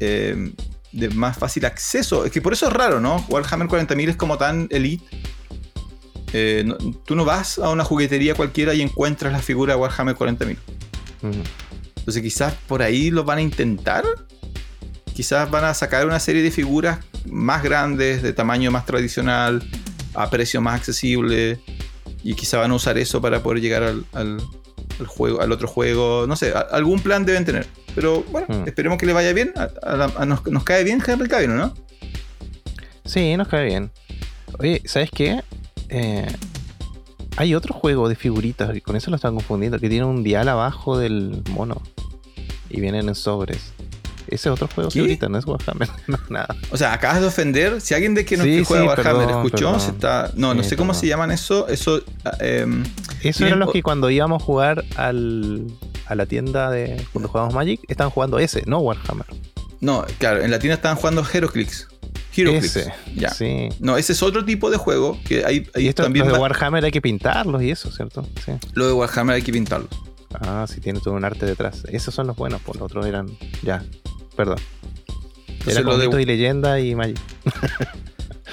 eh, 0.00 0.54
de 0.92 1.08
más 1.10 1.36
fácil 1.36 1.66
acceso. 1.66 2.24
Es 2.24 2.32
que 2.32 2.40
por 2.40 2.54
eso 2.54 2.68
es 2.68 2.72
raro, 2.72 3.00
¿no? 3.00 3.22
Warhammer 3.28 3.68
40.000 3.68 4.08
es 4.08 4.16
como 4.16 4.38
tan 4.38 4.66
elite. 4.70 5.04
Eh, 6.32 6.62
no- 6.64 6.76
tú 7.04 7.14
no 7.14 7.26
vas 7.26 7.58
a 7.58 7.68
una 7.68 7.84
juguetería 7.84 8.34
cualquiera 8.34 8.72
y 8.72 8.80
encuentras 8.80 9.30
la 9.30 9.40
figura 9.40 9.74
de 9.74 9.80
Warhammer 9.80 10.14
40.000. 10.16 10.56
Ujú. 11.22 11.42
Entonces 11.98 12.22
quizás 12.22 12.54
por 12.66 12.80
ahí 12.80 13.10
lo 13.10 13.24
van 13.24 13.36
a 13.36 13.42
intentar. 13.42 14.04
Quizás 15.14 15.50
van 15.50 15.64
a 15.66 15.74
sacar 15.74 16.06
una 16.06 16.18
serie 16.18 16.42
de 16.42 16.50
figuras 16.50 17.00
más 17.26 17.62
grandes, 17.62 18.22
de 18.22 18.32
tamaño 18.32 18.70
más 18.70 18.86
tradicional, 18.86 19.62
a 20.14 20.30
precio 20.30 20.62
más 20.62 20.76
accesible. 20.76 21.60
Y 22.24 22.32
quizás 22.32 22.58
van 22.60 22.70
a 22.70 22.74
usar 22.74 22.96
eso 22.96 23.20
para 23.20 23.42
poder 23.42 23.60
llegar 23.60 23.82
al, 23.82 24.06
al- 24.14 24.40
al 25.00 25.06
juego, 25.06 25.40
al 25.40 25.52
otro 25.52 25.68
juego. 25.68 26.26
No 26.26 26.36
sé, 26.36 26.52
a- 26.52 26.60
algún 26.60 27.00
plan 27.00 27.24
deben 27.24 27.44
tener. 27.44 27.66
Pero 27.94 28.22
bueno, 28.30 28.46
Hmm. 28.48 28.66
esperemos 28.68 28.98
que 28.98 29.06
le 29.06 29.12
vaya 29.12 29.32
bien. 29.32 29.52
A- 29.56 29.96
la- 29.96 30.24
nos, 30.26 30.46
nos 30.46 30.64
cae 30.64 30.84
bien 30.84 31.02
Henry 31.06 31.28
Cavill, 31.28 31.54
¿no? 31.56 31.74
Sí, 33.04 33.36
nos 33.36 33.48
cae 33.48 33.64
bien. 33.66 33.90
Oye, 34.58 34.82
¿sabes 34.84 35.10
qué? 35.10 35.42
Eh, 35.88 36.26
hay 37.36 37.54
otro 37.54 37.72
juego 37.74 38.08
de 38.08 38.16
figuritas, 38.16 38.76
y 38.76 38.80
con 38.80 38.96
eso 38.96 39.10
lo 39.10 39.16
están 39.16 39.34
confundiendo, 39.34 39.78
que 39.78 39.88
tiene 39.88 40.04
un 40.04 40.22
dial 40.22 40.48
abajo 40.48 40.98
del 40.98 41.42
mono. 41.50 41.80
Y 42.70 42.80
vienen 42.80 43.08
en 43.08 43.14
sobres. 43.14 43.72
Ese 44.26 44.48
es 44.50 44.52
otro 44.52 44.68
juego 44.68 44.90
de 44.90 44.92
¿Qué? 44.92 44.98
figuritas, 45.00 45.30
no 45.30 45.38
es 45.38 45.46
Warhammer. 45.46 45.88
no, 46.06 46.18
nada. 46.28 46.54
O 46.70 46.76
sea, 46.76 46.92
acabas 46.92 47.20
de 47.22 47.26
ofender. 47.28 47.80
Si 47.80 47.94
alguien 47.94 48.14
de 48.14 48.26
que, 48.26 48.36
no, 48.36 48.44
Sí, 48.44 48.58
que 48.58 48.64
juega 48.64 48.82
sí, 48.82 48.88
Warhammer 48.88 49.26
perdón, 49.26 49.46
escuchó, 49.46 49.64
perdón. 49.66 49.80
se 49.80 49.90
está. 49.90 50.30
No, 50.34 50.52
no 50.54 50.62
Sí, 50.62 50.68
sé 50.70 50.76
cómo 50.76 50.88
perdón. 50.92 51.00
se 51.00 51.06
llaman 51.06 51.30
eso. 51.30 51.66
Eso. 51.68 52.02
ah, 52.26 52.32
em, 52.40 52.84
Eso 53.22 53.38
Tienen 53.38 53.46
era 53.48 53.56
los 53.56 53.72
que 53.72 53.82
cuando 53.82 54.10
íbamos 54.10 54.42
a 54.42 54.44
jugar 54.44 54.84
al, 54.96 55.66
a 56.06 56.14
la 56.14 56.26
tienda 56.26 56.70
de 56.70 57.04
cuando 57.12 57.28
jugábamos 57.28 57.54
Magic, 57.54 57.80
estaban 57.88 58.10
jugando 58.10 58.38
ese, 58.38 58.62
no 58.66 58.78
Warhammer. 58.78 59.26
no, 59.80 60.04
claro, 60.18 60.42
en 60.42 60.50
la 60.50 60.58
tienda 60.58 60.74
estaban 60.76 60.96
jugando 60.96 61.24
Heroclix. 61.32 61.88
Heroclix. 62.36 62.76
Ese. 62.76 62.92
Ya. 63.16 63.30
Sí. 63.30 63.68
No, 63.80 63.96
ese 63.96 64.12
es 64.12 64.22
otro 64.22 64.44
tipo 64.44 64.70
de 64.70 64.76
juego 64.76 65.18
que 65.26 65.44
hay, 65.44 65.68
hay 65.74 65.84
Y 65.84 65.88
esto, 65.88 66.04
también 66.04 66.26
los 66.26 66.34
de 66.34 66.40
Warhammer 66.40 66.84
hay 66.84 66.92
que 66.92 67.00
pintarlos 67.00 67.62
y 67.62 67.70
eso, 67.70 67.90
¿cierto? 67.90 68.24
Sí. 68.44 68.52
lo 68.74 68.86
de 68.86 68.92
Warhammer 68.92 69.34
hay 69.36 69.42
que 69.42 69.52
pintarlo. 69.52 69.88
Ah, 70.40 70.66
sí, 70.68 70.80
tiene 70.80 71.00
todo 71.00 71.14
un 71.14 71.24
arte 71.24 71.46
detrás. 71.46 71.84
Esos 71.90 72.14
son 72.14 72.26
los 72.26 72.36
buenos, 72.36 72.60
pues 72.64 72.78
los 72.78 72.86
otros 72.86 73.06
eran. 73.06 73.28
Ya, 73.62 73.82
perdón. 74.36 74.58
Era 75.66 75.80
lo 75.80 75.98
de- 75.98 76.22
y 76.22 76.24
leyenda 76.24 76.78
y 76.80 76.94
Magic. 76.94 77.18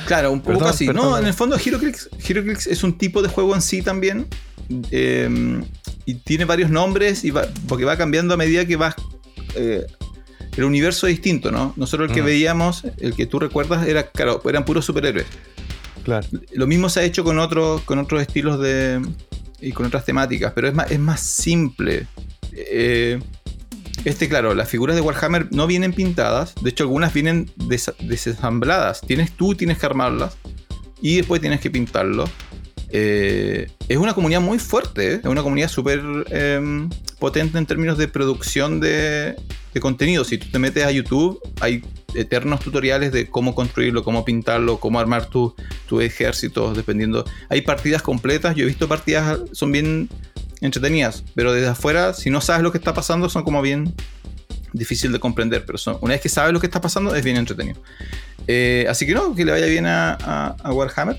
Claro, 0.05 0.31
un 0.31 0.39
poco 0.41 0.53
Perdón, 0.59 0.69
así. 0.69 0.85
perdón. 0.87 1.05
No, 1.11 1.17
en 1.17 1.25
el 1.25 1.33
fondo 1.33 1.57
Heroclix, 1.57 2.09
Heroclix 2.27 2.67
es 2.67 2.83
un 2.83 2.97
tipo 2.97 3.21
de 3.21 3.29
juego 3.29 3.55
en 3.55 3.61
sí 3.61 3.81
también. 3.81 4.27
eh, 4.91 5.61
y 6.05 6.15
tiene 6.15 6.45
varios 6.45 6.69
nombres 6.71 7.23
y 7.23 7.29
va- 7.31 7.47
porque 7.67 7.85
va 7.85 7.97
cambiando 7.97 8.33
a 8.33 8.37
medida 8.37 8.65
que 8.65 8.75
vas... 8.75 8.95
eh, 9.55 9.85
el 10.57 10.63
universo 10.63 11.05
es 11.07 11.13
distinto, 11.15 11.51
¿no? 11.51 11.73
Nosotros 11.75 12.09
el 12.09 12.15
que 12.15 12.21
Mm. 12.21 12.25
veíamos, 12.25 12.83
el 12.99 13.13
que 13.13 13.25
tú 13.25 13.39
recuerdas, 13.39 13.87
era, 13.87 14.07
claro, 14.09 14.41
eran 14.47 14.63
puros 14.65 14.85
superhéroes. 14.85 15.25
Claro. 16.03 16.25
Lo 16.53 16.65
mismo 16.67 16.87
se 16.89 17.01
ha 17.01 17.03
hecho 17.03 17.23
con 17.23 17.39
otros, 17.39 17.81
con 17.81 17.99
otros 17.99 18.21
estilos 18.21 18.59
de. 18.59 19.01
y 19.61 19.71
con 19.71 19.85
otras 19.85 20.05
temáticas, 20.05 20.51
pero 20.55 20.67
es 20.67 20.73
más, 20.73 20.91
es 20.91 20.99
más 20.99 21.19
simple. 21.21 22.07
Eh, 22.53 23.19
este, 24.05 24.29
claro, 24.29 24.53
las 24.53 24.69
figuras 24.69 24.95
de 24.95 25.01
Warhammer 25.01 25.47
no 25.51 25.67
vienen 25.67 25.91
pintadas. 25.93 26.55
De 26.61 26.69
hecho, 26.69 26.83
algunas 26.83 27.13
vienen 27.13 27.51
des- 27.55 27.91
desensambladas. 27.99 29.01
Tienes 29.01 29.31
tú, 29.31 29.55
tienes 29.55 29.77
que 29.77 29.85
armarlas. 29.85 30.37
Y 31.01 31.17
después 31.17 31.41
tienes 31.41 31.59
que 31.59 31.69
pintarlo. 31.69 32.29
Eh, 32.89 33.67
es 33.89 33.97
una 33.97 34.13
comunidad 34.13 34.41
muy 34.41 34.59
fuerte. 34.59 35.13
¿eh? 35.13 35.19
Es 35.23 35.25
una 35.25 35.43
comunidad 35.43 35.67
súper 35.69 36.01
eh, 36.29 36.87
potente 37.19 37.57
en 37.57 37.65
términos 37.65 37.97
de 37.97 38.07
producción 38.07 38.79
de, 38.79 39.35
contenido. 39.81 40.23
Si 40.23 40.37
tú 40.37 40.47
te 40.51 40.59
metes 40.59 40.85
a 40.85 40.91
YouTube, 40.91 41.39
hay 41.59 41.83
eternos 42.13 42.61
tutoriales 42.61 43.11
de 43.11 43.27
cómo 43.27 43.53
construirlo, 43.53 44.03
cómo 44.03 44.23
pintarlo, 44.23 44.79
cómo 44.79 44.99
armar 44.99 45.25
tu, 45.25 45.53
tu 45.87 45.99
ejército, 45.99 46.73
dependiendo. 46.73 47.25
Hay 47.49 47.61
partidas 47.61 48.01
completas. 48.01 48.55
Yo 48.55 48.63
he 48.63 48.67
visto 48.67 48.87
partidas, 48.87 49.39
son 49.51 49.71
bien 49.73 50.09
entretenidas. 50.65 51.23
Pero 51.35 51.53
desde 51.53 51.67
afuera, 51.69 52.13
si 52.13 52.29
no 52.29 52.41
sabes 52.41 52.63
lo 52.63 52.71
que 52.71 52.77
está 52.77 52.93
pasando, 52.93 53.29
son 53.29 53.43
como 53.43 53.61
bien 53.61 53.93
difícil 54.73 55.11
de 55.11 55.19
comprender. 55.19 55.65
Pero 55.65 55.77
son, 55.77 55.97
una 56.01 56.13
vez 56.13 56.21
que 56.21 56.29
sabes 56.29 56.51
lo 56.53 56.59
que 56.59 56.67
está 56.67 56.81
pasando, 56.81 57.15
es 57.15 57.23
bien 57.23 57.37
entretenido. 57.37 57.79
Eh, 58.47 58.85
así 58.89 59.05
que 59.05 59.13
no, 59.13 59.33
que 59.35 59.45
le 59.45 59.51
vaya 59.51 59.65
bien 59.67 59.85
a, 59.85 60.13
a- 60.13 60.55
a 60.63 60.71
Warhammer. 60.73 61.17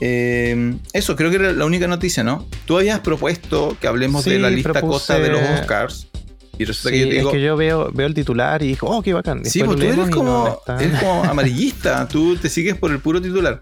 Eh, 0.00 0.74
eso, 0.92 1.14
creo 1.16 1.30
que 1.30 1.36
era 1.36 1.52
la 1.52 1.64
única 1.64 1.86
noticia, 1.86 2.24
¿no? 2.24 2.46
Tú 2.66 2.78
habías 2.78 3.00
propuesto 3.00 3.76
que 3.80 3.86
hablemos 3.86 4.24
de 4.24 4.38
la 4.38 4.50
lista 4.50 4.72
propuse- 4.72 4.80
cosa 4.88 5.18
de 5.18 5.28
los 5.30 5.40
Oscars. 5.60 6.08
Y 6.56 6.64
resulta 6.66 6.90
Sí, 6.90 6.94
que 6.94 7.00
yo 7.00 7.08
te 7.08 7.14
digo. 7.16 7.28
es 7.30 7.34
que 7.34 7.42
yo 7.42 7.56
veo, 7.56 7.90
veo 7.92 8.06
el 8.06 8.14
titular 8.14 8.62
y 8.62 8.68
digo, 8.68 8.88
oh, 8.88 9.02
qué 9.02 9.12
bacán. 9.12 9.44
Sí, 9.44 9.64
pues 9.64 9.76
tú 9.76 9.82
eres 9.82 9.96
no 9.96 10.10
como, 10.10 10.60
eres 10.78 11.00
como 11.00 11.24
amarillista, 11.28 12.06
tú 12.06 12.36
te 12.36 12.48
sigues 12.48 12.76
por 12.76 12.92
el 12.92 13.00
puro 13.00 13.20
titular. 13.20 13.60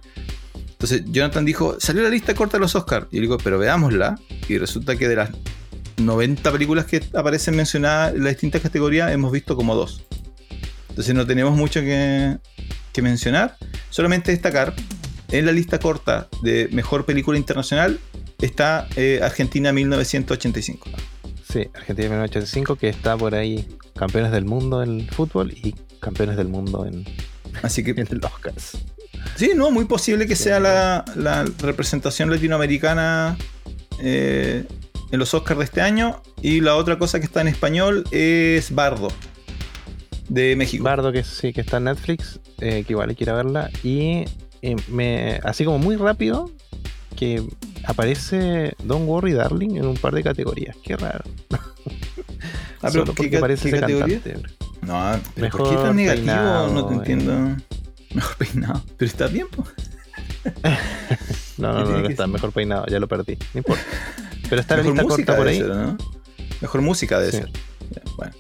Entonces 0.83 1.05
Jonathan 1.13 1.45
dijo, 1.45 1.77
salió 1.79 2.03
la 2.03 2.09
lista 2.09 2.35
corta 2.35 2.57
de 2.57 2.61
los 2.61 2.75
Oscars. 2.75 3.07
Y 3.13 3.17
yo 3.17 3.23
digo, 3.23 3.39
pero 3.39 3.57
veámosla. 3.57 4.19
Y 4.49 4.59
resulta 4.59 4.97
que 4.97 5.07
de 5.07 5.15
las 5.15 5.31
90 5.99 6.51
películas 6.51 6.87
que 6.87 7.01
aparecen 7.15 7.55
mencionadas 7.55 8.15
en 8.17 8.25
las 8.25 8.33
distintas 8.33 8.63
categorías, 8.63 9.13
hemos 9.13 9.31
visto 9.31 9.55
como 9.55 9.77
dos. 9.77 10.03
Entonces 10.89 11.15
no 11.15 11.25
tenemos 11.25 11.57
mucho 11.57 11.81
que, 11.83 12.37
que 12.93 13.01
mencionar. 13.01 13.57
Solamente 13.91 14.33
destacar, 14.33 14.75
en 15.29 15.47
la 15.47 15.53
lista 15.53 15.79
corta 15.79 16.27
de 16.43 16.69
Mejor 16.73 17.07
Película 17.07 17.39
Internacional 17.39 18.01
está 18.41 18.89
eh, 18.97 19.21
Argentina 19.23 19.73
1985. 19.73 20.91
Sí, 21.49 21.69
Argentina 21.75 22.09
1985, 22.09 22.75
que 22.75 22.89
está 22.89 23.17
por 23.17 23.37
ahí 23.37 23.69
campeones 23.95 24.33
del 24.33 24.47
mundo 24.47 24.83
en 24.83 25.07
fútbol 25.07 25.53
y 25.53 25.77
campeones 26.01 26.37
del 26.37 26.49
mundo 26.49 26.85
en, 26.87 27.05
Así 27.63 27.85
que 27.85 27.91
en 27.97 28.09
el 28.11 28.25
Oscars. 28.25 28.79
Sí, 29.37 29.53
no, 29.55 29.71
muy 29.71 29.85
posible 29.87 30.27
que 30.27 30.37
sea 30.37 30.61
la, 30.61 31.05
la 31.17 31.45
representación 31.59 32.31
latinoamericana 32.31 33.37
eh, 34.01 34.65
en 35.11 35.19
los 35.19 35.33
Oscars 35.35 35.59
de 35.59 35.65
este 35.65 35.81
año. 35.81 36.23
Y 36.41 36.61
la 36.61 36.77
otra 36.77 36.99
cosa 36.99 37.19
que 37.19 37.27
está 37.27 37.41
en 37.41 37.49
español 37.49 38.05
es 38.11 38.75
Bardo, 38.75 39.09
de 40.29 40.55
México. 40.57 40.85
Bardo, 40.85 41.13
que 41.13 41.25
sí, 41.25 41.53
que 41.53 41.61
está 41.61 41.79
en 41.79 41.85
Netflix, 41.85 42.41
eh, 42.61 42.85
que 42.87 42.93
igual 42.93 43.11
hay 43.11 43.17
que 43.17 43.25
ir 43.25 43.31
a 43.31 43.35
verla. 43.35 43.71
Y 43.83 44.25
eh, 44.63 44.77
me, 44.89 45.41
así 45.45 45.65
como 45.65 45.79
muy 45.79 45.97
rápido, 45.97 46.51
que 47.17 47.43
aparece 47.85 48.75
Don't 48.85 49.09
Worry 49.09 49.33
Darling 49.33 49.77
en 49.77 49.87
un 49.87 49.97
par 49.97 50.15
de 50.15 50.23
categorías. 50.23 50.77
Qué 50.83 50.97
raro. 50.97 51.25
Ah, 51.51 52.91
pero 52.93 52.93
Solo 52.93 53.05
¿qué 53.07 53.13
porque 53.15 53.37
aparece 53.39 53.63
qué 53.65 53.69
ese 53.71 53.81
categoría? 53.81 54.21
cantante. 54.21 54.49
No, 54.83 55.13
pero 55.35 55.49
¿por 55.51 55.61
Mejor 55.61 55.71
qué 55.71 55.77
tan 55.77 55.97
negativo? 55.97 56.27
peinado, 56.27 56.69
no 56.75 56.87
te 56.87 56.95
entiendo. 56.95 57.57
Mejor 58.15 58.37
peinado. 58.37 58.83
Pero 58.97 59.11
está 59.11 59.27
bien, 59.27 59.49
po. 59.49 59.65
No, 61.59 61.73
no, 61.73 61.85
¿Qué 61.85 61.91
no, 61.93 61.99
no 62.01 62.09
está 62.09 62.25
ser? 62.25 62.33
mejor 62.33 62.53
peinado, 62.53 62.87
ya 62.87 62.99
lo 62.99 63.07
perdí. 63.07 63.37
No 63.55 63.59
importa. 63.59 63.83
Pero 64.49 64.61
está 64.61 64.77
la 64.77 64.83
Mejor 64.83 64.97
lista 64.97 65.09
corta 65.09 65.37
por 65.37 65.47
ahí. 65.47 65.59
ser, 65.59 65.69
¿no? 65.69 65.97
Mejor 66.61 66.81
música 66.83 67.21
debe 67.21 67.31
Sí. 67.33 67.39
ser. 67.39 67.51
Ya, 67.91 68.03
bueno. 68.17 68.33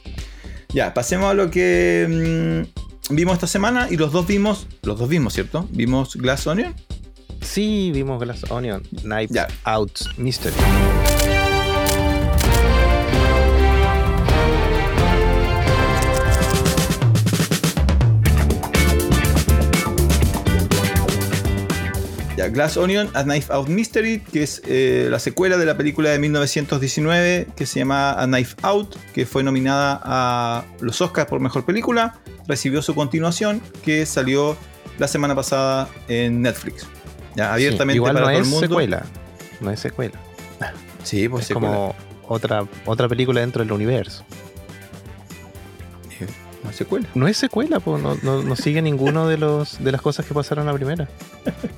Ya, 0.70 0.94
pasemos 0.94 1.30
a 1.30 1.34
lo 1.34 1.50
que 1.50 2.64
mm, 3.08 3.14
vimos 3.14 3.34
esta 3.34 3.46
semana 3.46 3.86
y 3.90 3.96
los 3.96 4.10
dos 4.10 4.26
vimos, 4.26 4.66
los 4.82 4.98
dos 4.98 5.08
vimos, 5.08 5.34
¿cierto? 5.34 5.68
Vimos 5.70 6.16
Glass 6.16 6.46
Onion. 6.46 6.74
Sí, 7.42 7.90
vimos 7.94 8.20
Glass 8.20 8.44
Onion, 8.50 8.82
Knives 9.02 9.30
Ya. 9.30 9.46
Out 9.64 10.00
Mystery. 10.16 10.54
Ya, 22.42 22.48
Glass 22.48 22.76
Onion, 22.76 23.08
A 23.14 23.22
Knife 23.22 23.52
Out 23.52 23.68
Mystery, 23.68 24.18
que 24.20 24.42
es 24.42 24.62
eh, 24.66 25.06
la 25.08 25.20
secuela 25.20 25.56
de 25.56 25.64
la 25.64 25.76
película 25.76 26.10
de 26.10 26.18
1919 26.18 27.46
que 27.54 27.66
se 27.66 27.78
llama 27.78 28.20
A 28.20 28.26
Knife 28.26 28.56
Out, 28.62 28.96
que 29.14 29.26
fue 29.26 29.44
nominada 29.44 30.00
a 30.02 30.64
los 30.80 31.00
Oscars 31.00 31.28
por 31.28 31.38
Mejor 31.40 31.64
Película. 31.64 32.18
Recibió 32.48 32.82
su 32.82 32.96
continuación, 32.96 33.62
que 33.84 34.04
salió 34.06 34.56
la 34.98 35.06
semana 35.06 35.36
pasada 35.36 35.88
en 36.08 36.42
Netflix. 36.42 36.86
Ya, 37.36 37.52
abiertamente 37.52 37.92
Sí, 37.94 37.96
igual 37.98 38.14
para 38.14 38.26
no 38.26 38.32
todo 38.32 38.40
es 38.40 38.46
el 38.46 38.50
mundo. 38.50 38.66
secuela. 38.66 39.02
No 39.60 39.70
es 39.70 39.78
secuela. 39.80 40.18
Sí, 41.04 41.28
pues 41.28 41.42
es 41.42 41.48
secuela. 41.48 41.68
como 41.68 41.94
otra, 42.26 42.64
otra 42.86 43.08
película 43.08 43.40
dentro 43.40 43.62
del 43.62 43.70
universo. 43.72 44.24
¿No 46.72 46.76
secuela. 46.78 47.08
No 47.14 47.28
es 47.28 47.36
secuela, 47.36 47.80
po, 47.80 47.98
no, 47.98 48.16
no, 48.22 48.42
no 48.42 48.56
sigue 48.56 48.82
ninguno 48.82 49.28
de 49.28 49.36
los 49.38 49.82
de 49.82 49.92
las 49.92 50.00
cosas 50.00 50.26
que 50.26 50.34
pasaron 50.34 50.66
la 50.66 50.72
primera. 50.72 51.08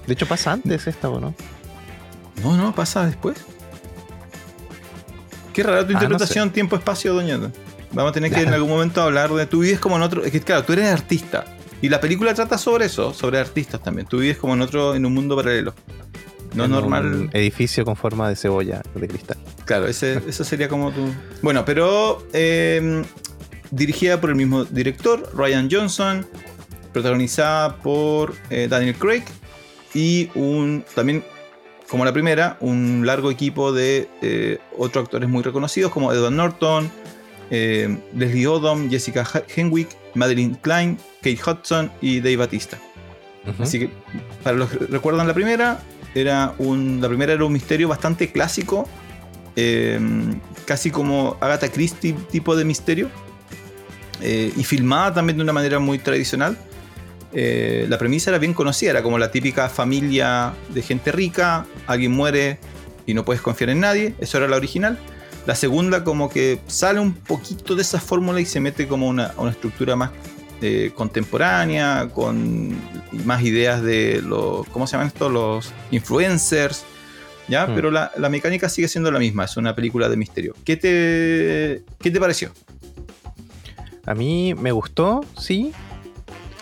De 0.06 0.12
hecho, 0.12 0.26
pasa 0.26 0.52
antes 0.52 0.86
esta, 0.86 1.10
po, 1.10 1.20
¿no? 1.20 1.34
No, 2.42 2.56
no, 2.56 2.74
pasa 2.74 3.06
después. 3.06 3.36
Qué 5.52 5.62
rara 5.62 5.86
tu 5.86 5.90
Ah, 5.90 5.92
no 5.92 5.92
interpretación, 6.04 6.50
tiempo, 6.50 6.76
espacio, 6.76 7.14
doña. 7.14 7.38
Vamos 7.92 8.10
a 8.10 8.12
tener 8.12 8.32
que 8.32 8.40
en 8.40 8.52
algún 8.52 8.70
momento 8.70 9.02
hablar 9.02 9.30
de. 9.32 9.46
Tu 9.46 9.60
vives 9.60 9.78
como 9.78 9.96
en 9.96 10.02
otro. 10.02 10.24
Es 10.24 10.32
que, 10.32 10.40
claro, 10.40 10.64
tú 10.64 10.72
eres 10.72 10.86
artista. 10.86 11.44
Y 11.80 11.88
la 11.88 12.00
película 12.00 12.34
trata 12.34 12.58
sobre 12.58 12.86
eso, 12.86 13.12
sobre 13.12 13.38
artistas 13.38 13.82
también. 13.82 14.06
Tú 14.06 14.18
vives 14.18 14.38
como 14.38 14.54
en 14.54 14.62
otro, 14.62 14.94
en 14.94 15.06
un 15.06 15.14
mundo 15.14 15.36
paralelo. 15.36 15.74
No 16.54 16.64
En 16.64 16.70
normal. 16.70 17.06
Un 17.06 17.30
edificio 17.32 17.84
con 17.84 17.94
forma 17.96 18.28
de 18.28 18.36
cebolla 18.36 18.82
de 18.94 19.08
cristal. 19.08 19.36
Claro, 19.64 19.86
ese, 19.86 20.20
eso 20.28 20.44
sería 20.44 20.68
como 20.68 20.92
tu. 20.92 21.06
Bueno, 21.42 21.64
pero 21.64 22.26
eh, 22.32 23.04
dirigida 23.74 24.20
por 24.20 24.30
el 24.30 24.36
mismo 24.36 24.64
director, 24.64 25.30
Ryan 25.34 25.68
Johnson, 25.70 26.26
protagonizada 26.92 27.76
por 27.78 28.34
eh, 28.50 28.68
Daniel 28.68 28.94
Craig 28.94 29.24
y 29.94 30.30
un 30.34 30.84
también, 30.94 31.24
como 31.88 32.04
la 32.04 32.12
primera, 32.12 32.56
un 32.60 33.04
largo 33.04 33.30
equipo 33.30 33.72
de 33.72 34.08
eh, 34.22 34.58
otros 34.78 35.04
actores 35.04 35.28
muy 35.28 35.42
reconocidos 35.42 35.90
como 35.92 36.12
Edward 36.12 36.32
Norton, 36.32 36.90
eh, 37.50 37.98
Leslie 38.16 38.46
Odom, 38.46 38.88
Jessica 38.90 39.26
Henwick, 39.54 39.88
Madeline 40.14 40.56
Klein, 40.56 40.98
Kate 41.22 41.38
Hudson 41.44 41.90
y 42.00 42.20
Dave 42.20 42.36
Batista. 42.36 42.78
Así 43.58 43.78
que, 43.78 43.90
para 44.42 44.56
los 44.56 44.70
que 44.70 44.78
recuerdan 44.86 45.26
la 45.26 45.34
primera, 45.34 45.82
era 46.14 46.54
un, 46.58 47.00
la 47.02 47.08
primera 47.08 47.34
era 47.34 47.44
un 47.44 47.52
misterio 47.52 47.88
bastante 47.88 48.32
clásico, 48.32 48.88
eh, 49.56 50.00
casi 50.64 50.90
como 50.90 51.36
Agatha 51.40 51.68
Christie 51.68 52.14
tipo 52.30 52.56
de 52.56 52.64
misterio, 52.64 53.10
eh, 54.20 54.52
y 54.56 54.64
filmada 54.64 55.14
también 55.14 55.36
de 55.36 55.42
una 55.42 55.52
manera 55.52 55.78
muy 55.78 55.98
tradicional. 55.98 56.56
Eh, 57.32 57.86
la 57.88 57.98
premisa 57.98 58.30
era 58.30 58.38
bien 58.38 58.54
conocida, 58.54 58.90
era 58.90 59.02
como 59.02 59.18
la 59.18 59.30
típica 59.30 59.68
familia 59.68 60.54
de 60.68 60.82
gente 60.82 61.10
rica, 61.10 61.66
alguien 61.86 62.12
muere 62.12 62.58
y 63.06 63.14
no 63.14 63.24
puedes 63.24 63.42
confiar 63.42 63.70
en 63.70 63.80
nadie, 63.80 64.14
eso 64.20 64.38
era 64.38 64.46
la 64.46 64.56
original. 64.56 64.98
La 65.46 65.54
segunda 65.54 66.04
como 66.04 66.30
que 66.30 66.60
sale 66.68 67.00
un 67.00 67.12
poquito 67.12 67.74
de 67.74 67.82
esa 67.82 68.00
fórmula 68.00 68.40
y 68.40 68.46
se 68.46 68.60
mete 68.60 68.86
como 68.86 69.08
una, 69.08 69.34
una 69.36 69.50
estructura 69.50 69.94
más 69.96 70.10
eh, 70.62 70.92
contemporánea, 70.94 72.08
con 72.14 72.74
más 73.24 73.42
ideas 73.42 73.82
de 73.82 74.22
los, 74.24 74.66
¿cómo 74.68 74.86
se 74.86 74.92
llaman 74.92 75.08
estos? 75.08 75.30
Los 75.30 75.72
influencers, 75.90 76.84
¿ya? 77.48 77.66
Mm. 77.66 77.74
Pero 77.74 77.90
la, 77.90 78.12
la 78.16 78.28
mecánica 78.30 78.68
sigue 78.68 78.88
siendo 78.88 79.10
la 79.10 79.18
misma, 79.18 79.44
es 79.44 79.56
una 79.56 79.74
película 79.74 80.08
de 80.08 80.16
misterio. 80.16 80.54
¿Qué 80.64 80.76
te, 80.76 81.82
qué 82.00 82.10
te 82.10 82.20
pareció? 82.20 82.52
A 84.06 84.14
mí 84.14 84.54
me 84.54 84.72
gustó, 84.72 85.22
sí. 85.38 85.72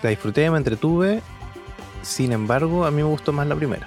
La 0.03 0.11
disfruté, 0.11 0.51
me 0.51 0.59
entretuve. 0.59 1.23
Sin 2.03 2.33
embargo, 2.33 2.85
a 2.85 2.91
mí 2.91 2.99
me 2.99 3.09
gustó 3.09 3.33
más 3.33 3.47
la 3.47 3.55
primera. 3.55 3.87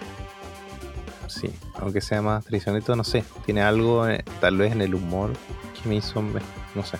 Sí, 1.27 1.49
aunque 1.75 2.01
sea 2.01 2.21
más 2.21 2.45
tradicionalito, 2.45 2.95
no 2.95 3.03
sé. 3.03 3.23
Tiene 3.45 3.61
algo, 3.61 4.07
eh, 4.07 4.23
tal 4.39 4.57
vez 4.57 4.71
en 4.71 4.81
el 4.81 4.95
humor, 4.95 5.33
que 5.73 5.89
me 5.89 5.95
hizo. 5.95 6.21
No 6.21 6.83
sé. 6.83 6.97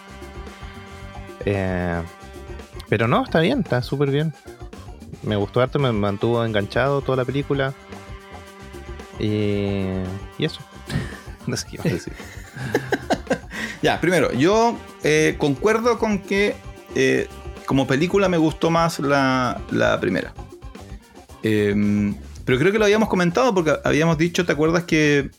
Eh, 1.45 2.01
pero 2.89 3.07
no, 3.07 3.23
está 3.23 3.39
bien, 3.39 3.61
está 3.61 3.81
súper 3.81 4.11
bien. 4.11 4.33
Me 5.23 5.35
gustó 5.35 5.61
harto, 5.61 5.79
me 5.79 5.91
mantuvo 5.91 6.43
enganchado 6.43 7.01
toda 7.01 7.17
la 7.17 7.25
película. 7.25 7.73
Y, 9.19 9.85
y 10.37 10.45
eso. 10.45 10.59
no 11.47 11.55
sé 11.55 11.67
qué 11.67 11.75
iba 11.75 11.85
a 11.85 11.93
decir. 11.93 12.13
Ya, 13.85 14.01
primero, 14.01 14.33
yo 14.33 14.75
eh, 15.03 15.35
concuerdo 15.37 15.99
con 15.99 16.17
que 16.17 16.55
eh, 16.95 17.27
como 17.67 17.85
película 17.85 18.27
me 18.27 18.37
gustó 18.37 18.71
más 18.71 18.97
la, 18.97 19.61
primera. 20.01 20.33
Em, 21.43 22.15
pero 22.45 22.57
creo 22.57 22.71
que 22.71 22.79
lo 22.79 22.85
habíamos 22.85 23.09
comentado 23.09 23.53
porque 23.53 23.75
habíamos 23.83 24.17
dicho, 24.17 24.43
¿te 24.43 24.53
acuerdas 24.53 24.85
que 24.85 25.29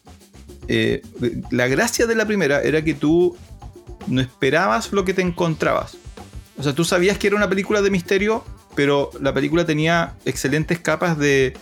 eh, 0.68 1.02
la 1.50 1.66
gracia 1.66 2.06
de 2.06 2.14
la 2.14 2.24
primera 2.24 2.62
era 2.62 2.84
que 2.84 2.94
tú 2.94 3.36
no 4.06 4.20
esperabas 4.20 4.92
lo 4.92 5.04
que 5.04 5.12
te 5.12 5.22
encontrabas? 5.22 5.96
O 6.56 6.62
sea, 6.62 6.72
tú 6.72 6.84
sabías 6.84 7.18
que 7.18 7.26
era 7.26 7.34
una 7.34 7.48
película 7.48 7.82
de 7.82 7.90
misterio, 7.90 8.44
pero 8.76 9.10
la 9.20 9.34
película 9.34 9.66
tenía 9.66 10.14
excelentes 10.24 10.78
capas 10.78 11.18
de 11.18 11.58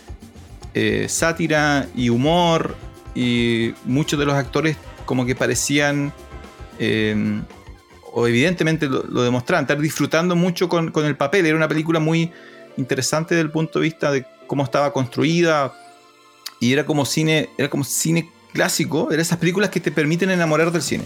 sátira 1.07 1.87
y 1.95 2.09
humor 2.09 2.75
y 3.15 3.73
muchos 3.85 4.19
de 4.19 4.27
los 4.27 4.35
actores 4.35 4.77
como 5.07 5.25
que 5.25 5.33
parecían 5.33 6.13
eh, 6.79 7.41
o 8.13 8.27
evidentemente 8.27 8.87
lo, 8.87 9.03
lo 9.03 9.23
demostraban, 9.23 9.63
estar 9.65 9.79
disfrutando 9.79 10.35
mucho 10.35 10.69
con, 10.69 10.91
con 10.91 11.05
el 11.05 11.15
papel. 11.17 11.45
Era 11.45 11.55
una 11.57 11.67
película 11.67 11.99
muy 11.99 12.31
interesante 12.77 13.35
desde 13.35 13.45
el 13.45 13.51
punto 13.51 13.79
de 13.79 13.83
vista 13.83 14.11
de 14.11 14.25
cómo 14.47 14.63
estaba 14.63 14.91
construida 14.93 15.73
y 16.59 16.71
era 16.73 16.85
como 16.85 17.05
cine, 17.05 17.49
era 17.57 17.69
como 17.69 17.83
cine 17.83 18.29
clásico, 18.53 19.07
eran 19.09 19.19
esas 19.21 19.37
películas 19.37 19.69
que 19.69 19.79
te 19.79 19.91
permiten 19.91 20.29
enamorar 20.29 20.71
del 20.71 20.81
cine. 20.81 21.03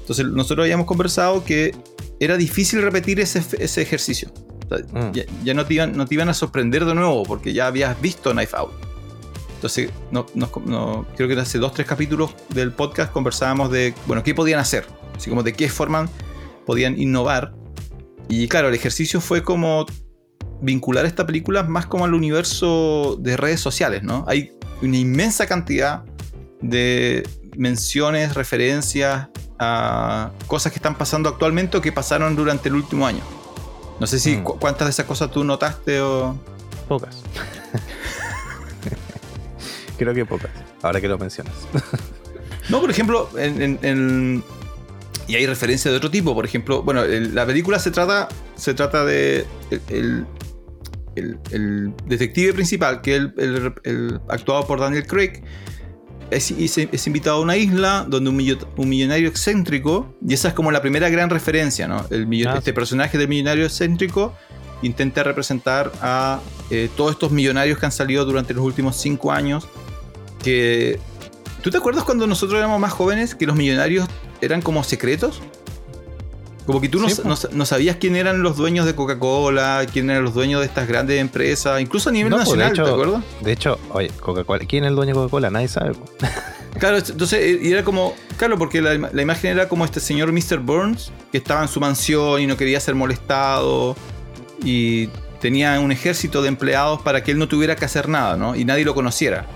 Entonces 0.00 0.26
nosotros 0.26 0.64
habíamos 0.64 0.86
conversado 0.86 1.44
que 1.44 1.74
era 2.20 2.36
difícil 2.36 2.82
repetir 2.82 3.20
ese, 3.20 3.42
ese 3.58 3.82
ejercicio. 3.82 4.30
O 4.70 4.76
sea, 4.76 4.84
Mm. 4.92 5.12
ya, 5.12 5.24
ya 5.44 5.54
no, 5.54 5.64
te 5.66 5.74
iban, 5.74 5.96
no 5.96 6.06
te 6.06 6.14
iban 6.14 6.28
a 6.28 6.34
sorprender 6.34 6.84
de 6.84 6.94
nuevo 6.94 7.22
porque 7.24 7.52
ya 7.52 7.66
habías 7.66 8.00
visto 8.00 8.30
Knife 8.32 8.56
Out. 8.56 8.70
Entonces, 9.58 9.90
no, 10.12 10.24
nos- 10.34 10.50
no- 10.66 11.04
creo 11.16 11.26
que 11.28 11.34
hace 11.40 11.58
dos, 11.58 11.74
tres 11.74 11.84
capítulos 11.88 12.30
del 12.50 12.70
podcast 12.72 13.10
conversábamos 13.12 13.72
de, 13.72 13.92
bueno, 14.06 14.22
qué 14.22 14.32
podían 14.32 14.60
hacer, 14.60 14.86
así 15.16 15.28
como 15.30 15.42
de 15.42 15.52
qué 15.52 15.68
forma 15.68 16.08
podían 16.64 16.96
innovar. 17.00 17.54
Y 18.28 18.46
claro, 18.46 18.68
el 18.68 18.74
ejercicio 18.74 19.20
fue 19.20 19.42
como 19.42 19.84
vincular 20.60 21.06
esta 21.06 21.26
película 21.26 21.64
más 21.64 21.86
como 21.86 22.04
al 22.04 22.14
universo 22.14 23.16
de 23.20 23.36
redes 23.36 23.60
sociales, 23.60 24.04
¿no? 24.04 24.24
Hay 24.28 24.52
una 24.80 24.96
inmensa 24.96 25.46
cantidad 25.46 26.04
de 26.60 27.28
menciones, 27.56 28.34
referencias 28.34 29.26
a 29.58 30.30
cosas 30.46 30.70
que 30.70 30.76
están 30.78 30.96
pasando 30.96 31.28
actualmente 31.28 31.76
o 31.78 31.80
que 31.80 31.90
pasaron 31.90 32.36
durante 32.36 32.68
el 32.68 32.76
último 32.76 33.08
año. 33.08 33.22
No 33.98 34.06
sé 34.06 34.20
si 34.20 34.36
Mm. 34.36 34.44
cu- 34.44 34.58
cuántas 34.60 34.86
de 34.86 34.90
esas 34.90 35.06
cosas 35.06 35.32
tú 35.32 35.42
notaste 35.42 36.00
o... 36.00 36.38
Pocas. 36.86 37.22
Creo 39.98 40.14
que 40.14 40.24
pocas. 40.24 40.50
Ahora 40.82 41.00
que 41.00 41.08
lo 41.08 41.18
mencionas. 41.18 41.54
No, 42.68 42.80
por 42.80 42.90
ejemplo, 42.90 43.28
en, 43.38 43.60
en- 43.62 43.78
en- 43.82 44.44
y 45.26 45.34
hay 45.36 45.46
referencias 45.46 45.90
de 45.92 45.96
otro 45.98 46.10
tipo. 46.10 46.34
Por 46.34 46.44
ejemplo, 46.44 46.82
bueno, 46.82 47.02
el- 47.02 47.34
la 47.34 47.44
película 47.46 47.78
se 47.78 47.90
trata, 47.90 48.28
se 48.56 48.74
trata 48.74 49.04
de 49.04 49.44
el, 49.70 49.80
el- 49.88 50.26
el- 51.16 51.38
el 51.50 51.92
detective 52.06 52.52
principal, 52.52 53.00
que 53.02 53.16
es 53.16 53.22
el, 53.22 53.34
el- 53.38 53.72
el- 53.84 54.20
actuado 54.28 54.66
por 54.66 54.80
Daniel 54.80 55.06
Craig, 55.06 55.42
es, 56.30 56.50
es- 56.52 56.78
es 56.78 57.06
invitado 57.06 57.38
a 57.38 57.40
una 57.40 57.56
isla 57.56 58.04
donde 58.08 58.30
un, 58.30 58.36
millo- 58.38 58.66
un 58.76 58.88
millonario 58.88 59.28
excéntrico, 59.28 60.14
y 60.26 60.34
esa 60.34 60.48
es 60.48 60.54
como 60.54 60.70
la 60.70 60.80
primera 60.82 61.08
gran 61.08 61.30
referencia, 61.30 61.88
¿no? 61.88 62.04
El 62.10 62.26
millo- 62.26 62.50
Ah, 62.50 62.58
este 62.58 62.70
sí. 62.70 62.74
personaje 62.74 63.18
del 63.18 63.28
millonario 63.28 63.64
excéntrico 63.64 64.34
intenta 64.82 65.24
representar 65.24 65.90
a 66.02 66.40
eh, 66.70 66.88
todos 66.96 67.12
estos 67.12 67.32
millonarios 67.32 67.78
que 67.78 67.86
han 67.86 67.92
salido 67.92 68.24
durante 68.26 68.52
los 68.54 68.62
últimos 68.62 68.94
cinco 68.96 69.32
años. 69.32 69.66
Que. 70.42 70.98
¿Tú 71.62 71.70
te 71.70 71.78
acuerdas 71.78 72.04
cuando 72.04 72.26
nosotros 72.26 72.58
éramos 72.58 72.80
más 72.80 72.92
jóvenes 72.92 73.34
que 73.34 73.46
los 73.46 73.56
millonarios 73.56 74.06
eran 74.40 74.62
como 74.62 74.82
secretos? 74.84 75.40
Como 76.66 76.80
que 76.82 76.88
tú 76.90 77.00
no, 77.00 77.08
Sí, 77.08 77.22
po. 77.22 77.28
no- 77.28 77.36
no 77.50 77.64
sabías 77.66 77.96
quién 77.96 78.14
eran 78.14 78.42
los 78.42 78.56
dueños 78.58 78.84
de 78.84 78.94
Coca-Cola, 78.94 79.86
quién 79.90 80.10
eran 80.10 80.22
los 80.22 80.34
dueños 80.34 80.60
de 80.60 80.66
estas 80.66 80.86
grandes 80.86 81.18
empresas, 81.18 81.80
incluso 81.80 82.10
a 82.10 82.12
nivel 82.12 82.30
No, 82.30 82.36
pues, 82.36 82.50
de 82.50 82.56
nacional, 82.58 82.72
hecho- 82.74 82.84
¿te 82.84 82.90
acuerdas? 82.90 83.24
De 83.40 83.52
hecho, 83.52 83.78
oye, 83.92 84.10
Coca-Cola. 84.20 84.64
¿Quién 84.68 84.84
es 84.84 84.88
el 84.90 84.94
dueño 84.96 85.14
de 85.14 85.20
Coca-Cola? 85.20 85.50
Nadie 85.50 85.68
sabe. 85.68 85.92
Claro, 86.78 86.98
entonces 86.98 87.40
eh, 87.40 87.58
y 87.62 87.72
era 87.72 87.82
como. 87.82 88.14
Claro, 88.36 88.56
porque 88.56 88.80
la, 88.80 88.94
la 88.96 89.22
imagen 89.22 89.50
era 89.52 89.68
como 89.68 89.84
este 89.84 89.98
señor 89.98 90.30
Mr. 90.30 90.58
Burns, 90.58 91.10
que 91.32 91.38
estaba 91.38 91.62
en 91.62 91.68
su 91.68 91.80
mansión 91.80 92.40
y 92.40 92.46
no 92.46 92.56
quería 92.56 92.78
ser 92.78 92.94
molestado. 92.94 93.96
Y 94.62 95.08
tenía 95.40 95.80
un 95.80 95.90
ejército 95.90 96.40
de 96.42 96.48
empleados 96.48 97.00
para 97.02 97.24
que 97.24 97.32
él 97.32 97.38
no 97.38 97.48
tuviera 97.48 97.74
que 97.74 97.84
hacer 97.86 98.08
nada, 98.08 98.36
¿no? 98.36 98.54
Y 98.54 98.64
nadie 98.64 98.84
lo 98.84 98.94
conociera. 98.94 99.46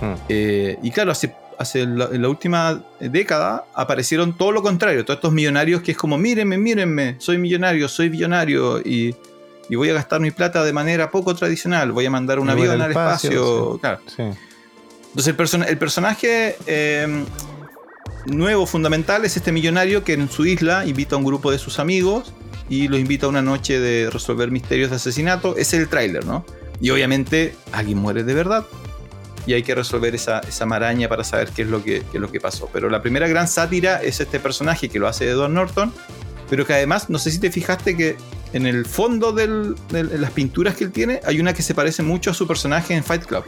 Mm. 0.00 0.14
Eh, 0.28 0.78
y 0.82 0.90
claro, 0.90 1.12
hace, 1.12 1.34
hace 1.58 1.86
la, 1.86 2.08
en 2.12 2.22
la 2.22 2.28
última 2.28 2.82
década 3.00 3.64
aparecieron 3.74 4.36
todo 4.36 4.52
lo 4.52 4.62
contrario, 4.62 5.04
todos 5.04 5.18
estos 5.18 5.32
millonarios 5.32 5.82
que 5.82 5.92
es 5.92 5.96
como, 5.96 6.16
mírenme, 6.18 6.56
mírenme, 6.58 7.16
soy 7.18 7.38
millonario, 7.38 7.88
soy 7.88 8.08
billonario 8.08 8.80
y, 8.80 9.14
y 9.68 9.76
voy 9.76 9.90
a 9.90 9.94
gastar 9.94 10.20
mi 10.20 10.30
plata 10.30 10.64
de 10.64 10.72
manera 10.72 11.10
poco 11.10 11.34
tradicional, 11.34 11.92
voy 11.92 12.06
a 12.06 12.10
mandar 12.10 12.38
un 12.38 12.48
Y 12.48 12.50
avión 12.52 12.80
al 12.80 12.90
espacio. 12.90 13.30
espacio, 13.30 13.72
sí. 13.74 13.80
Claro. 13.80 14.00
Sí. 14.06 14.22
Entonces 15.08 15.26
el, 15.28 15.36
persona- 15.36 15.64
el 15.66 15.78
personaje 15.78 16.56
eh, 16.66 17.24
nuevo, 18.26 18.66
fundamental, 18.66 19.24
es 19.24 19.36
este 19.36 19.52
millonario 19.52 20.04
que 20.04 20.12
en 20.14 20.30
su 20.30 20.46
isla 20.46 20.86
invita 20.86 21.14
a 21.16 21.18
un 21.18 21.24
grupo 21.24 21.50
de 21.50 21.58
sus 21.58 21.78
amigos 21.78 22.32
y 22.68 22.88
los 22.88 23.00
invita 23.00 23.26
a 23.26 23.28
una 23.28 23.42
noche 23.42 23.80
de 23.80 24.08
resolver 24.10 24.50
misterios 24.50 24.90
de 24.90 24.96
asesinato. 24.96 25.56
Es 25.56 25.72
el 25.74 25.88
tráiler, 25.88 26.24
¿no? 26.24 26.44
Y 26.80 26.90
obviamente 26.90 27.54
alguien 27.72 27.98
muere 27.98 28.22
de 28.24 28.32
verdad. 28.34 28.64
Y 29.50 29.54
hay 29.54 29.64
que 29.64 29.74
resolver 29.74 30.14
esa, 30.14 30.38
esa 30.46 30.64
maraña 30.64 31.08
para 31.08 31.24
saber 31.24 31.48
qué 31.48 31.62
es, 31.62 31.68
lo 31.68 31.82
que, 31.82 32.02
qué 32.12 32.18
es 32.18 32.20
lo 32.20 32.30
que 32.30 32.38
pasó. 32.38 32.70
Pero 32.72 32.88
la 32.88 33.02
primera 33.02 33.26
gran 33.26 33.48
sátira 33.48 34.00
es 34.00 34.20
este 34.20 34.38
personaje 34.38 34.88
que 34.88 35.00
lo 35.00 35.08
hace 35.08 35.28
Edward 35.28 35.50
Norton. 35.50 35.92
Pero 36.48 36.64
que 36.64 36.72
además, 36.74 37.10
no 37.10 37.18
sé 37.18 37.32
si 37.32 37.40
te 37.40 37.50
fijaste 37.50 37.96
que 37.96 38.16
en 38.52 38.64
el 38.64 38.86
fondo 38.86 39.32
del- 39.32 39.74
de 39.90 40.04
las 40.18 40.30
pinturas 40.30 40.76
que 40.76 40.84
él 40.84 40.92
tiene, 40.92 41.18
hay 41.26 41.40
una 41.40 41.52
que 41.52 41.62
se 41.64 41.74
parece 41.74 42.04
mucho 42.04 42.30
a 42.30 42.34
su 42.34 42.46
personaje 42.46 42.94
en 42.94 43.02
Fight 43.02 43.24
Club. 43.24 43.42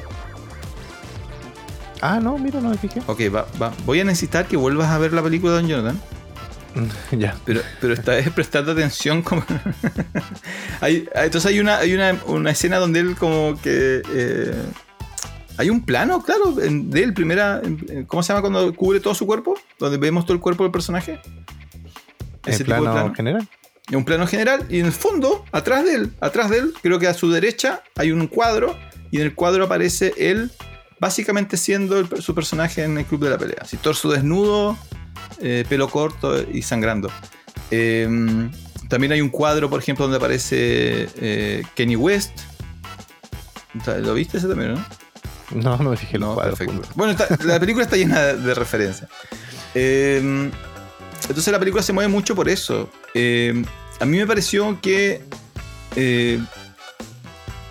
Ah, 2.00 2.18
no, 2.20 2.36
mira, 2.36 2.60
no 2.60 2.70
me 2.70 2.78
fijé. 2.78 3.00
Ok, 3.06 3.20
va, 3.32 3.46
va. 3.62 3.72
Voy 3.86 4.00
a 4.00 4.04
necesitar 4.04 4.46
que 4.46 4.56
vuelvas 4.56 4.88
a 4.90 4.98
ver 4.98 5.12
la 5.12 5.22
película 5.22 5.52
de 5.52 5.62
Don 5.62 5.70
Jordan. 5.70 6.00
ya. 7.12 7.36
Pero, 7.44 7.60
pero 7.80 7.94
esta 7.94 8.10
vez 8.10 8.28
prestando 8.30 8.72
atención 8.72 9.22
como... 9.22 9.44
hay- 10.80 11.08
entonces 11.14 11.46
hay 11.48 11.60
una, 11.60 11.76
hay 11.78 11.94
una, 11.94 12.18
una 12.26 12.50
escena 12.50 12.78
donde 12.78 12.98
él 12.98 13.14
como 13.14 13.56
que... 13.62 14.02
eh, 14.12 14.54
hay 15.62 15.70
un 15.70 15.84
plano, 15.84 16.22
claro, 16.22 16.60
en- 16.62 16.90
de 16.90 17.02
él, 17.04 17.14
primera... 17.14 17.60
en- 17.64 18.04
¿Cómo 18.06 18.22
se 18.22 18.28
llama 18.32 18.40
cuando 18.42 18.74
cubre 18.74 19.00
todo 19.00 19.14
su 19.14 19.26
cuerpo? 19.26 19.54
Donde 19.78 19.96
vemos 19.98 20.24
todo 20.26 20.34
el 20.34 20.40
cuerpo 20.40 20.64
del 20.64 20.72
personaje. 20.72 21.20
¿En 22.44 22.52
Ese 22.52 22.64
tipo 22.64 22.74
de 22.74 22.80
plano, 22.80 22.92
plano. 22.92 23.14
general? 23.14 23.48
En 23.88 23.96
un 23.96 24.04
plano 24.04 24.26
general 24.26 24.66
y 24.68 24.80
en 24.80 24.86
el 24.86 24.92
fondo, 24.92 25.44
atrás 25.52 25.84
de 25.84 25.94
él, 25.94 26.12
atrás 26.20 26.50
de 26.50 26.58
él, 26.58 26.72
creo 26.82 26.98
que 26.98 27.06
a 27.06 27.14
su 27.14 27.30
derecha 27.30 27.82
hay 27.96 28.10
un 28.12 28.26
cuadro 28.26 28.76
y 29.10 29.16
en 29.18 29.22
el 29.24 29.34
cuadro 29.34 29.64
aparece 29.64 30.14
él 30.16 30.50
básicamente 31.00 31.56
siendo 31.56 31.98
el- 31.98 32.22
su 32.22 32.34
personaje 32.34 32.82
en 32.84 32.98
el 32.98 33.04
club 33.04 33.22
de 33.24 33.30
la 33.30 33.38
pelea. 33.38 33.58
Así, 33.60 33.76
torso 33.76 34.10
desnudo, 34.10 34.76
eh, 35.40 35.64
pelo 35.68 35.88
corto 35.88 36.42
y 36.50 36.62
sangrando. 36.62 37.10
Eh, 37.70 38.08
también 38.88 39.12
hay 39.12 39.20
un 39.20 39.30
cuadro, 39.30 39.70
por 39.70 39.80
ejemplo, 39.80 40.04
donde 40.04 40.18
aparece 40.18 41.08
eh, 41.16 41.62
Kenny 41.74 41.96
West. 41.96 42.32
¿Lo 44.02 44.14
viste 44.14 44.36
ese 44.38 44.48
también, 44.48 44.74
no? 44.74 44.84
No, 45.54 45.76
no 45.78 45.90
me 45.90 45.96
fijé 45.96 46.18
los 46.18 46.30
No, 46.36 46.36
perfecto. 46.42 46.80
Bueno, 46.94 47.12
está- 47.12 47.36
la 47.44 47.58
película 47.60 47.84
está 47.84 47.96
llena 47.96 48.20
de, 48.20 48.36
de 48.36 48.54
referencias. 48.54 49.08
Eh, 49.74 50.50
entonces 51.28 51.52
la 51.52 51.58
película 51.58 51.82
se 51.82 51.92
mueve 51.92 52.08
mucho 52.08 52.34
por 52.34 52.48
eso. 52.48 52.90
Eh, 53.14 53.64
a 54.00 54.04
mí 54.04 54.18
me 54.18 54.26
pareció 54.26 54.80
que 54.80 55.22
eh, 55.96 56.40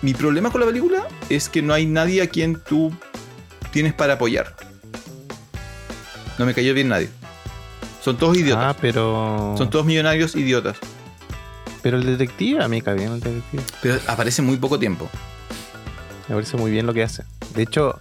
mi 0.00 0.14
problema 0.14 0.50
con 0.50 0.60
la 0.60 0.66
película 0.66 1.06
es 1.28 1.48
que 1.48 1.62
no 1.62 1.74
hay 1.74 1.86
nadie 1.86 2.22
a 2.22 2.28
quien 2.28 2.56
tú 2.56 2.92
tienes 3.72 3.92
para 3.92 4.14
apoyar. 4.14 4.54
No 6.38 6.46
me 6.46 6.54
cayó 6.54 6.72
bien 6.74 6.88
nadie. 6.88 7.08
Son 8.02 8.16
todos 8.16 8.36
Ah, 8.36 8.40
idiotas. 8.40 8.76
pero. 8.80 9.54
Son 9.56 9.70
todos 9.70 9.84
millonarios 9.86 10.34
idiotas. 10.34 10.76
Pero 11.82 11.98
el 11.98 12.06
detective, 12.06 12.62
a 12.62 12.68
mí 12.68 12.76
me 12.78 12.82
cae 12.82 12.94
bien 12.94 13.12
el 13.12 13.20
detective. 13.20 13.62
Pero 13.80 13.98
aparece 14.06 14.40
muy 14.42 14.56
poco 14.56 14.78
tiempo. 14.78 15.08
Me 16.32 16.36
parece 16.38 16.56
muy 16.56 16.70
bien 16.70 16.86
lo 16.86 16.94
que 16.94 17.02
hace. 17.02 17.24
De 17.54 17.62
hecho, 17.62 18.00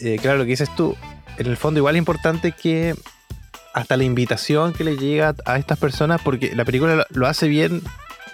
eh, 0.00 0.18
claro, 0.22 0.38
lo 0.38 0.44
que 0.44 0.50
dices 0.52 0.74
tú, 0.74 0.96
en 1.36 1.46
el 1.46 1.58
fondo 1.58 1.78
igual 1.78 1.96
es 1.96 1.98
importante 1.98 2.52
que 2.52 2.94
hasta 3.74 3.98
la 3.98 4.04
invitación 4.04 4.72
que 4.72 4.84
le 4.84 4.96
llega 4.96 5.34
a 5.44 5.58
estas 5.58 5.78
personas, 5.78 6.22
porque 6.24 6.56
la 6.56 6.64
película 6.64 7.04
lo- 7.10 7.26
hace 7.26 7.46
bien 7.46 7.82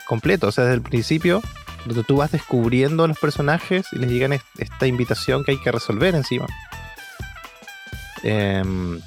completo, 0.07 0.47
o 0.47 0.53
sea, 0.53 0.63
desde 0.65 0.77
el 0.77 0.83
principio, 0.83 1.43
donde 1.85 2.05
tú 2.05 2.19
vas 2.19 2.31
descubriendo 2.31 3.03
a 3.03 3.09
los 3.09 3.19
personajes 3.19 3.87
y 3.91 3.99
les 3.99 4.09
llegan 4.09 4.35
est- 4.35 4.45
esta 4.59 4.87
invitación 4.87 5.43
que 5.43 5.51
hay 5.51 5.59
que 5.61 5.73
resolver 5.73 6.15
encima. 6.15 6.47
Em, 8.23 9.01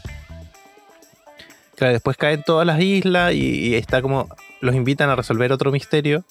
claro, 1.77 1.93
después 1.93 2.17
caen 2.17 2.43
todas 2.43 2.67
las 2.67 2.81
islas 2.81 3.31
y, 3.33 3.37
y 3.69 3.75
está 3.75 4.01
como 4.01 4.27
los 4.59 4.75
invitan 4.75 5.09
a 5.09 5.15
resolver 5.15 5.53
otro 5.53 5.71
misterio. 5.71 6.25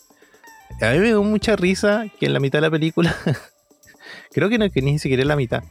A 0.80 0.90
mí 0.92 0.98
me 0.98 1.06
dio 1.06 1.22
mucha 1.22 1.54
risa 1.56 2.06
que 2.18 2.26
en 2.26 2.32
la 2.32 2.40
mitad 2.40 2.58
de 2.58 2.62
la 2.62 2.70
película, 2.70 3.14
creo 4.32 4.48
que 4.48 4.58
no 4.58 4.68
que 4.70 4.82
ni 4.82 4.98
siquiera 4.98 5.22
en 5.22 5.28
la 5.28 5.36
mitad, 5.36 5.62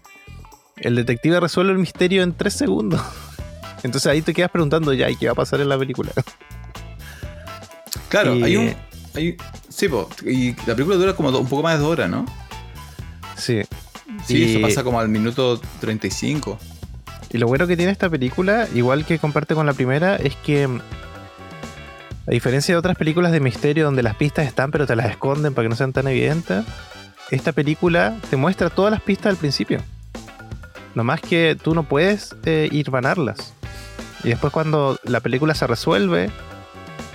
el 0.78 0.96
detective 0.96 1.40
resuelve 1.40 1.72
el 1.74 1.80
misterio 1.80 2.24
en 2.24 2.34
tres 2.34 2.54
segundos. 2.54 3.02
Entonces 3.84 4.08
ahí 4.12 4.22
te 4.22 4.34
quedas 4.34 4.52
preguntando 4.52 4.94
ya, 4.94 5.10
¿y 5.10 5.16
qué 5.16 5.26
va 5.26 5.32
a 5.34 5.36
pasar 5.36 5.60
en 5.62 5.70
la 5.70 5.78
película? 5.78 6.12
Claro, 8.10 8.36
Y- 8.36 8.44
hay 8.44 8.58
un. 8.58 8.76
hay- 9.16 9.38
sí, 9.70 9.88
po, 9.88 10.10
y 10.26 10.52
la 10.66 10.76
película 10.76 10.98
dura 10.98 11.14
como 11.16 11.32
do- 11.32 11.40
un 11.40 11.48
poco 11.48 11.64
más 11.64 11.76
de 11.78 11.80
dos 11.80 11.92
horas, 11.94 12.10
¿no? 12.10 12.26
Sí. 13.38 13.62
Sí, 14.26 14.38
Y- 14.38 14.52
eso 14.56 14.62
pasa 14.62 14.84
como 14.84 15.00
al 15.00 15.08
minuto 15.08 15.62
35. 15.80 16.60
Y 17.32 17.38
lo 17.38 17.48
bueno 17.48 17.68
que 17.68 17.78
tiene 17.78 17.92
esta 17.94 18.10
película, 18.10 18.68
igual 18.76 19.06
que 19.06 19.18
comparte 19.18 19.56
con 19.56 19.66
la 19.66 19.72
primera, 19.74 20.18
es 20.18 20.36
que 20.36 20.68
mm, 20.68 20.82
a 22.28 22.32
diferencia 22.32 22.74
de 22.74 22.80
otras 22.80 22.98
películas 22.98 23.32
de 23.32 23.40
misterio 23.40 23.86
donde 23.86 24.04
las 24.04 24.16
pistas 24.16 24.46
están 24.46 24.72
pero 24.72 24.86
te 24.86 24.96
las 24.96 25.10
esconden 25.10 25.54
para 25.54 25.66
que 25.66 25.70
no 25.70 25.76
sean 25.76 25.94
tan 25.94 26.08
evidentes, 26.08 26.66
esta 27.32 27.52
película 27.52 28.16
te 28.30 28.38
muestra 28.38 28.70
todas 28.70 28.92
las 28.92 29.02
pistas 29.02 29.28
al 29.28 29.38
principio. 29.38 29.82
Nomás 30.96 31.22
que 31.22 31.58
tú 31.62 31.74
no 31.74 31.84
puedes 31.84 32.36
eh, 32.46 32.68
ir 32.72 32.90
vanarlas. 32.90 33.54
Y 34.24 34.30
después 34.30 34.52
cuando 34.52 35.00
la 35.04 35.22
película 35.22 35.56
se 35.56 35.66
resuelve 35.66 36.30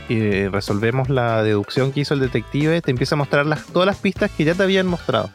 y 0.08 0.46
resolvemos 0.48 1.10
la 1.10 1.42
deducción 1.42 1.92
que 1.92 2.00
hizo 2.00 2.14
el 2.14 2.20
detective, 2.20 2.80
te 2.80 2.90
empieza 2.90 3.14
a 3.14 3.18
mostrar 3.18 3.44
las, 3.44 3.66
todas 3.66 3.86
las 3.86 3.96
pistas 3.96 4.30
que 4.30 4.44
ya 4.44 4.54
te 4.54 4.62
habían 4.62 4.86
mostrado. 4.86 5.30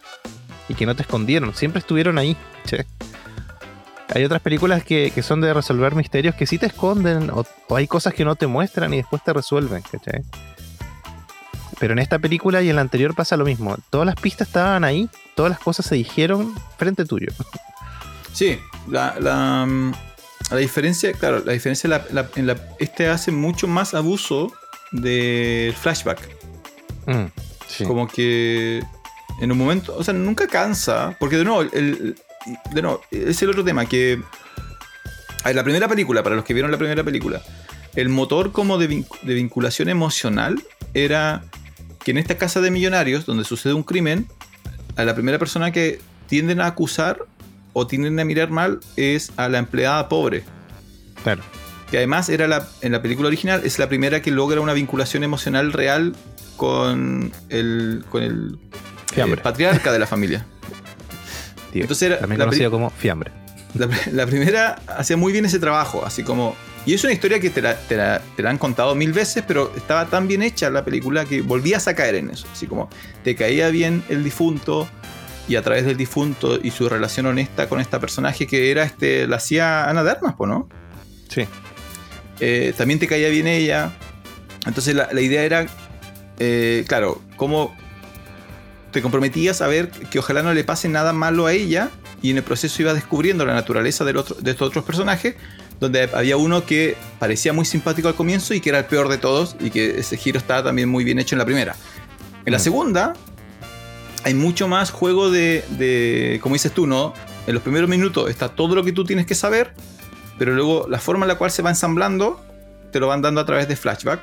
Y 0.67 0.73
que 0.73 0.85
no 0.85 0.95
te 0.95 1.03
escondieron, 1.03 1.53
siempre 1.53 1.79
estuvieron 1.79 2.17
ahí. 2.17 2.35
Che. 2.65 2.85
Hay 4.13 4.25
otras 4.25 4.41
películas 4.41 4.83
que, 4.83 5.11
que 5.13 5.21
son 5.23 5.39
de 5.41 5.53
resolver 5.53 5.95
misterios 5.95 6.35
que 6.35 6.45
sí 6.45 6.57
te 6.57 6.65
esconden 6.65 7.29
o, 7.29 7.45
o 7.69 7.75
hay 7.75 7.87
cosas 7.87 8.13
que 8.13 8.25
no 8.25 8.35
te 8.35 8.45
muestran 8.47 8.93
y 8.93 8.97
después 8.97 9.23
te 9.23 9.31
resuelven, 9.33 9.81
¿cachai? 9.89 10.21
Pero 11.79 11.93
en 11.93 11.99
esta 11.99 12.19
película 12.19 12.61
y 12.61 12.69
en 12.69 12.75
la 12.75 12.81
anterior 12.81 13.15
pasa 13.15 13.37
lo 13.37 13.45
mismo. 13.45 13.75
Todas 13.89 14.05
las 14.05 14.15
pistas 14.15 14.47
estaban 14.49 14.83
ahí, 14.83 15.09
todas 15.35 15.49
las 15.51 15.59
cosas 15.59 15.85
se 15.85 15.95
dijeron 15.95 16.53
frente 16.77 17.05
tuyo. 17.05 17.27
Sí, 18.33 18.57
la, 18.87 19.15
la, 19.19 19.65
mm, 19.67 19.91
la 20.51 20.57
diferencia, 20.57 21.11
claro, 21.11 21.43
la 21.45 21.51
diferencia 21.51 21.89
la- 21.89 22.05
la- 22.11 22.29
en 22.37 22.47
la, 22.47 22.55
este 22.79 23.09
hace 23.09 23.29
mucho 23.29 23.67
más 23.67 23.93
abuso 23.93 24.53
del 24.93 25.73
flashback. 25.73 26.29
Mm, 27.07 27.25
sí. 27.67 27.83
Como 27.83 28.07
que 28.07 28.81
en 29.41 29.51
un 29.51 29.57
momento, 29.57 29.93
o 29.97 30.01
sea, 30.01 30.13
nunca 30.13 30.47
cansa, 30.47 31.13
porque 31.19 31.35
de 31.35 31.43
nuevo, 31.43 31.63
el, 31.73 32.15
de 32.73 32.99
es 33.11 33.41
el 33.41 33.49
otro 33.49 33.63
tema, 33.63 33.85
que 33.85 34.21
a 35.43 35.47
ver, 35.47 35.55
la 35.55 35.63
primera 35.63 35.87
película, 35.87 36.23
para 36.23 36.35
los 36.35 36.45
que 36.45 36.53
vieron 36.53 36.71
la 36.71 36.77
primera 36.77 37.03
película, 37.03 37.41
el 37.95 38.09
motor 38.09 38.51
como 38.51 38.77
de, 38.77 38.89
vin- 38.89 39.07
de 39.23 39.33
vinculación 39.33 39.89
emocional 39.89 40.61
era 40.93 41.43
que 42.03 42.11
en 42.11 42.17
esta 42.17 42.37
casa 42.37 42.61
de 42.61 42.71
millonarios, 42.71 43.25
donde 43.25 43.43
sucede 43.43 43.73
un 43.73 43.83
crimen, 43.83 44.27
a 44.95 45.03
la 45.03 45.13
primera 45.13 45.39
persona 45.39 45.71
que 45.71 45.99
tienden 46.27 46.61
a 46.61 46.67
acusar 46.67 47.25
o 47.73 47.87
tienden 47.87 48.19
a 48.19 48.25
mirar 48.25 48.49
mal 48.49 48.79
es 48.97 49.31
a 49.37 49.49
la 49.49 49.57
empleada 49.59 50.09
pobre. 50.09 50.43
Claro. 51.23 51.41
Que 51.89 51.97
además 51.97 52.29
era 52.29 52.47
la, 52.47 52.67
en 52.81 52.91
la 52.91 53.01
película 53.01 53.27
original 53.27 53.61
es 53.63 53.77
la 53.79 53.87
primera 53.89 54.21
que 54.21 54.31
logra 54.31 54.61
una 54.61 54.73
vinculación 54.73 55.23
emocional 55.23 55.73
real 55.73 56.15
con 56.57 57.31
el, 57.49 58.03
con 58.09 58.23
el 58.23 58.57
eh, 59.15 59.37
patriarca 59.37 59.91
de 59.91 59.99
la 59.99 60.07
familia. 60.07 60.45
Entonces 61.79 62.03
era 62.09 62.19
también 62.19 62.39
conocido 62.41 62.69
como 62.71 62.89
fiambre. 62.89 63.31
La, 63.73 63.87
la 64.11 64.25
primera 64.27 64.81
hacía 64.87 65.15
muy 65.15 65.31
bien 65.31 65.45
ese 65.45 65.59
trabajo, 65.59 66.03
así 66.05 66.23
como... 66.23 66.55
Y 66.85 66.93
es 66.95 67.03
una 67.03 67.13
historia 67.13 67.39
que 67.39 67.49
te 67.51 67.61
la, 67.61 67.75
te 67.75 67.95
la- 67.95 68.21
te 68.35 68.41
la 68.43 68.49
han 68.49 68.57
contado 68.57 68.95
mil 68.95 69.13
veces, 69.13 69.43
pero 69.47 69.71
estaba 69.77 70.07
tan 70.07 70.27
bien 70.27 70.41
hecha 70.41 70.69
la 70.71 70.83
película 70.83 71.25
que 71.25 71.41
volvías 71.41 71.87
a 71.87 71.95
caer 71.95 72.15
en 72.15 72.31
eso. 72.31 72.47
Así 72.51 72.65
como 72.67 72.89
te 73.23 73.35
caía 73.35 73.69
bien 73.69 74.03
el 74.09 74.23
difunto 74.23 74.89
y 75.47 75.55
a 75.55 75.61
través 75.61 75.85
del 75.85 75.95
difunto 75.95 76.59
y 76.61 76.71
su 76.71 76.89
relación 76.89 77.27
honesta 77.27 77.69
con 77.69 77.79
esta 77.79 77.99
personaje 77.99 78.47
que 78.47 78.71
era 78.71 78.83
este, 78.83 79.27
la 79.27 79.35
hacía 79.37 79.89
Ana 79.89 80.03
de 80.03 80.11
Armas, 80.11 80.33
po, 80.33 80.47
¿no? 80.47 80.67
Sí. 81.29 81.45
Eh, 82.39 82.73
también 82.75 82.99
te 82.99 83.07
caía 83.07 83.29
bien 83.29 83.45
ella. 83.47 83.91
Entonces 84.65 84.95
la, 84.95 85.07
la 85.13 85.21
idea 85.21 85.43
era, 85.43 85.67
eh, 86.39 86.83
claro, 86.87 87.21
cómo 87.37 87.75
te 88.91 89.01
comprometías 89.01 89.61
a 89.61 89.67
ver 89.67 89.89
que 89.89 90.19
ojalá 90.19 90.43
no 90.43 90.53
le 90.53 90.63
pase 90.63 90.89
nada 90.89 91.13
malo 91.13 91.45
a 91.45 91.53
ella 91.53 91.89
y 92.21 92.29
en 92.31 92.37
el 92.37 92.43
proceso 92.43 92.81
ibas 92.81 92.95
descubriendo 92.95 93.45
la 93.45 93.53
naturaleza 93.53 94.03
del 94.05 94.17
otro- 94.17 94.35
de 94.39 94.51
estos 94.51 94.67
otros 94.69 94.83
personajes, 94.83 95.35
donde 95.79 96.09
había 96.13 96.37
uno 96.37 96.65
que 96.65 96.95
parecía 97.19 97.53
muy 97.53 97.65
simpático 97.65 98.07
al 98.07 98.15
comienzo 98.15 98.53
y 98.53 98.59
que 98.61 98.69
era 98.69 98.79
el 98.79 98.85
peor 98.85 99.07
de 99.09 99.17
todos 99.17 99.55
y 99.59 99.69
que 99.71 99.99
ese 99.99 100.17
giro 100.17 100.37
estaba 100.37 100.63
también 100.63 100.89
muy 100.89 101.03
bien 101.03 101.17
hecho 101.19 101.35
en 101.35 101.39
la 101.39 101.45
primera. 101.45 101.75
En 102.45 102.51
la 102.51 102.59
Mm. 102.59 102.61
segunda 102.61 103.13
hay 104.23 104.33
mucho 104.35 104.67
más 104.67 104.91
juego 104.91 105.31
de, 105.31 105.63
de, 105.77 106.39
como 106.43 106.53
dices 106.53 106.71
tú, 106.71 106.85
¿no? 106.85 107.13
En 107.47 107.53
los 107.55 107.63
primeros 107.63 107.89
minutos 107.89 108.29
está 108.29 108.49
todo 108.49 108.75
lo 108.75 108.83
que 108.83 108.91
tú 108.91 109.03
tienes 109.03 109.25
que 109.25 109.33
saber, 109.33 109.73
pero 110.37 110.53
luego 110.53 110.85
la 110.89 110.99
forma 110.99 111.25
en 111.25 111.29
la 111.29 111.35
cual 111.35 111.49
se 111.49 111.61
va 111.63 111.69
ensamblando 111.71 112.39
te 112.91 112.99
lo 112.99 113.07
van 113.07 113.21
dando 113.23 113.41
a 113.41 113.45
través 113.45 113.67
de 113.67 113.75
flashback. 113.75 114.21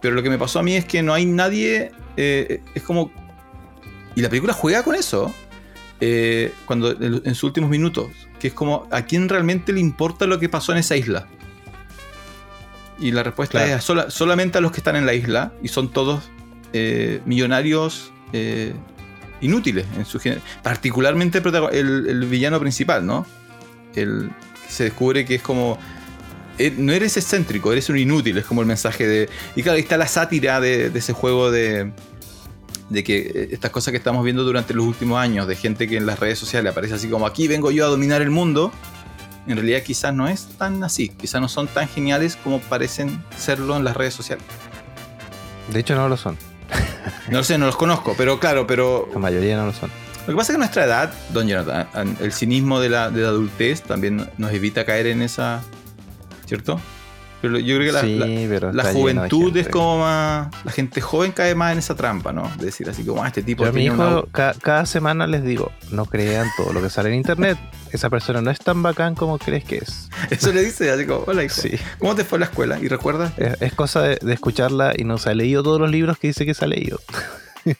Pero 0.00 0.14
lo 0.14 0.22
que 0.22 0.28
me 0.30 0.38
pasó 0.38 0.58
a 0.58 0.62
mí 0.62 0.76
es 0.76 0.84
que 0.84 1.02
no 1.02 1.14
hay 1.14 1.24
nadie, 1.26 1.90
eh, 2.16 2.60
es 2.74 2.82
como... 2.82 3.10
Y 4.16 4.20
la 4.22 4.28
película 4.28 4.52
juega 4.52 4.82
con 4.82 4.94
eso, 4.94 5.34
eh, 6.00 6.52
cuando 6.66 6.90
en, 6.92 7.22
en 7.24 7.34
sus 7.34 7.44
últimos 7.44 7.70
minutos, 7.70 8.10
que 8.38 8.48
es 8.48 8.54
como, 8.54 8.86
¿a 8.90 9.02
quién 9.02 9.28
realmente 9.28 9.72
le 9.72 9.80
importa 9.80 10.26
lo 10.26 10.38
que 10.38 10.48
pasó 10.48 10.72
en 10.72 10.78
esa 10.78 10.96
isla? 10.96 11.26
Y 12.98 13.10
la 13.10 13.22
respuesta 13.24 13.58
Claro. 13.58 13.76
es 13.76 13.84
sola- 13.84 14.10
solamente 14.10 14.58
a 14.58 14.60
los 14.60 14.70
que 14.70 14.78
están 14.78 14.96
en 14.96 15.04
la 15.06 15.14
isla 15.14 15.52
y 15.62 15.68
son 15.68 15.90
todos 15.90 16.22
eh, 16.72 17.20
millonarios 17.24 18.12
eh, 18.32 18.72
inútiles 19.40 19.86
en 19.96 20.04
su. 20.04 20.20
Particularmente 20.62 21.42
el, 21.72 22.24
villano 22.26 22.60
principal, 22.60 23.04
¿no? 23.04 23.26
El, 23.96 24.30
se 24.68 24.84
descubre 24.84 25.24
que 25.24 25.36
es 25.36 25.42
como. 25.42 25.78
no 26.78 26.92
eres 26.92 27.16
excéntrico, 27.16 27.72
eres 27.72 27.88
un 27.88 27.98
inútil, 27.98 28.38
es 28.38 28.44
como 28.44 28.60
el 28.60 28.66
mensaje 28.68 29.06
de. 29.06 29.28
Y 29.56 29.62
claro, 29.62 29.76
ahí 29.76 29.82
está 29.82 29.96
la 29.96 30.06
sátira 30.08 30.60
de, 30.60 30.90
de 30.90 30.98
ese 31.00 31.12
juego 31.12 31.50
de. 31.50 31.90
De 32.90 33.02
que 33.02 33.18
eh, 33.18 33.48
estas 33.52 33.70
cosas 33.70 33.92
que 33.92 33.98
estamos 33.98 34.24
viendo 34.24 34.44
durante 34.44 34.74
los 34.74 34.84
últimos 34.84 35.18
años, 35.18 35.46
de 35.46 35.56
gente 35.56 35.88
que 35.88 35.96
en 35.96 36.06
las 36.06 36.18
redes 36.18 36.38
sociales 36.38 36.72
aparece 36.72 36.94
así 36.94 37.08
como 37.08 37.26
aquí 37.26 37.48
vengo 37.48 37.70
yo 37.70 37.86
a 37.86 37.88
dominar 37.88 38.20
el 38.22 38.30
mundo, 38.30 38.72
en 39.46 39.56
realidad 39.56 39.82
quizás 39.82 40.14
no 40.14 40.28
es 40.28 40.46
tan 40.58 40.82
así, 40.84 41.08
quizás 41.08 41.40
no 41.40 41.48
son 41.48 41.66
tan 41.66 41.88
geniales 41.88 42.36
como 42.36 42.60
parecen 42.60 43.22
serlo 43.36 43.76
en 43.76 43.84
las 43.84 43.96
redes 43.96 44.14
sociales. 44.14 44.44
De 45.72 45.80
hecho, 45.80 45.94
no 45.94 46.08
lo 46.08 46.16
son. 46.16 46.36
No 47.30 47.38
lo 47.38 47.44
sé, 47.44 47.58
no 47.58 47.66
los 47.66 47.76
conozco, 47.76 48.14
pero 48.16 48.38
claro, 48.38 48.66
pero 48.66 49.08
La 49.12 49.18
mayoría 49.18 49.56
no 49.56 49.66
lo 49.66 49.72
son. 49.72 49.90
lo 50.26 50.32
que 50.32 50.36
pasa 50.36 50.52
es 50.52 50.56
que 50.56 50.56
a 50.56 50.58
nuestra 50.58 50.84
edad, 50.84 51.14
don 51.34 51.46
Jonathan, 51.48 52.16
el 52.20 52.32
cinismo 52.32 52.80
de 52.80 52.88
la, 52.88 53.10
de 53.10 53.22
la 53.22 53.28
adultez 53.28 53.82
también 53.82 54.30
nos 54.38 54.52
evita 54.52 54.84
caer 54.84 55.06
en 55.06 55.20
esa. 55.22 55.62
¿Cierto? 56.46 56.80
Pero 57.44 57.58
yo 57.58 57.76
creo 57.76 57.86
que 57.88 57.92
la, 57.92 58.00
sí, 58.00 58.16
la- 58.72 58.92
juventud 58.92 59.54
es 59.56 59.68
como 59.68 59.98
más. 60.00 60.48
La 60.64 60.72
gente 60.72 61.00
joven 61.02 61.32
cae 61.32 61.54
más 61.54 61.72
en 61.72 61.78
esa 61.78 61.94
trampa, 61.94 62.32
¿no? 62.32 62.50
De 62.58 62.66
decir 62.66 62.88
así 62.88 63.04
como, 63.04 63.22
ah, 63.22 63.26
este 63.28 63.42
tipo 63.42 63.64
Yo 63.66 63.72
mi 63.72 63.82
tiene 63.82 63.94
hijo 63.96 64.02
una- 64.20 64.22
ca- 64.32 64.54
cada 64.62 64.86
semana 64.86 65.26
les 65.26 65.44
digo, 65.44 65.70
no 65.90 66.06
crean 66.06 66.48
todo 66.56 66.72
lo 66.72 66.80
que 66.80 66.88
sale 66.88 67.10
en 67.10 67.16
internet. 67.16 67.58
Esa 67.92 68.08
persona 68.08 68.40
no 68.40 68.50
es 68.50 68.58
tan 68.58 68.82
bacán 68.82 69.14
como 69.14 69.38
crees 69.38 69.64
que 69.64 69.76
es. 69.76 70.08
Eso 70.30 70.52
le 70.52 70.62
dice, 70.62 70.90
así 70.90 71.04
como, 71.04 71.24
hola 71.26 71.44
hijo. 71.44 71.60
Sí. 71.60 71.72
¿Cómo 71.98 72.14
te 72.14 72.24
fue 72.24 72.38
la 72.38 72.46
escuela? 72.46 72.78
¿Y 72.80 72.88
recuerdas? 72.88 73.32
Es, 73.36 73.60
es 73.60 73.72
cosa 73.74 74.00
de, 74.02 74.16
de 74.22 74.32
escucharla 74.32 74.94
y 74.96 75.04
no 75.04 75.18
se 75.18 75.28
ha 75.30 75.34
leído 75.34 75.62
todos 75.62 75.78
los 75.80 75.90
libros 75.90 76.16
que 76.18 76.28
dice 76.28 76.46
que 76.46 76.54
se 76.54 76.64
ha 76.64 76.68
leído. 76.68 77.00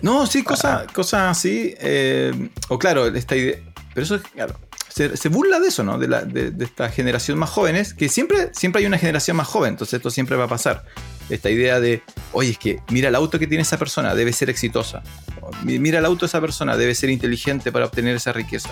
No, 0.00 0.26
sí, 0.26 0.44
cosas 0.44 0.84
Ah. 0.88 0.92
cosas 0.92 1.36
así. 1.36 1.74
eh, 1.80 2.50
o 2.68 2.78
claro, 2.78 3.06
esta 3.08 3.34
idea. 3.34 3.56
Pero 3.94 4.04
eso 4.04 4.14
es, 4.14 4.22
claro. 4.22 4.54
Se, 4.98 5.16
se 5.16 5.28
burla 5.28 5.60
de 5.60 5.68
eso, 5.68 5.84
¿no? 5.84 5.96
De, 5.98 6.08
la, 6.08 6.22
de, 6.22 6.50
de 6.50 6.64
esta 6.64 6.90
generación 6.90 7.38
más 7.38 7.48
jóvenes, 7.50 7.94
que 7.94 8.08
siempre, 8.08 8.50
siempre 8.52 8.80
hay 8.80 8.86
una 8.86 8.98
generación 8.98 9.36
más 9.36 9.46
joven, 9.46 9.70
entonces 9.74 9.94
esto 9.94 10.10
siempre 10.10 10.36
va 10.36 10.44
a 10.44 10.48
pasar. 10.48 10.84
Esta 11.30 11.50
idea 11.50 11.78
de, 11.78 12.02
oye, 12.32 12.50
es 12.50 12.58
que 12.58 12.80
mira 12.90 13.08
el 13.08 13.14
auto 13.14 13.38
que 13.38 13.46
tiene 13.46 13.62
esa 13.62 13.78
persona, 13.78 14.14
debe 14.14 14.32
ser 14.32 14.50
exitosa. 14.50 15.02
O, 15.40 15.50
"Mi- 15.64 15.78
Mira 15.78 16.00
el 16.00 16.04
auto 16.04 16.20
de 16.26 16.26
esa 16.26 16.40
persona, 16.40 16.76
debe 16.76 16.94
ser 16.94 17.10
inteligente 17.10 17.70
para 17.70 17.86
obtener 17.86 18.16
esa 18.16 18.32
riqueza. 18.32 18.70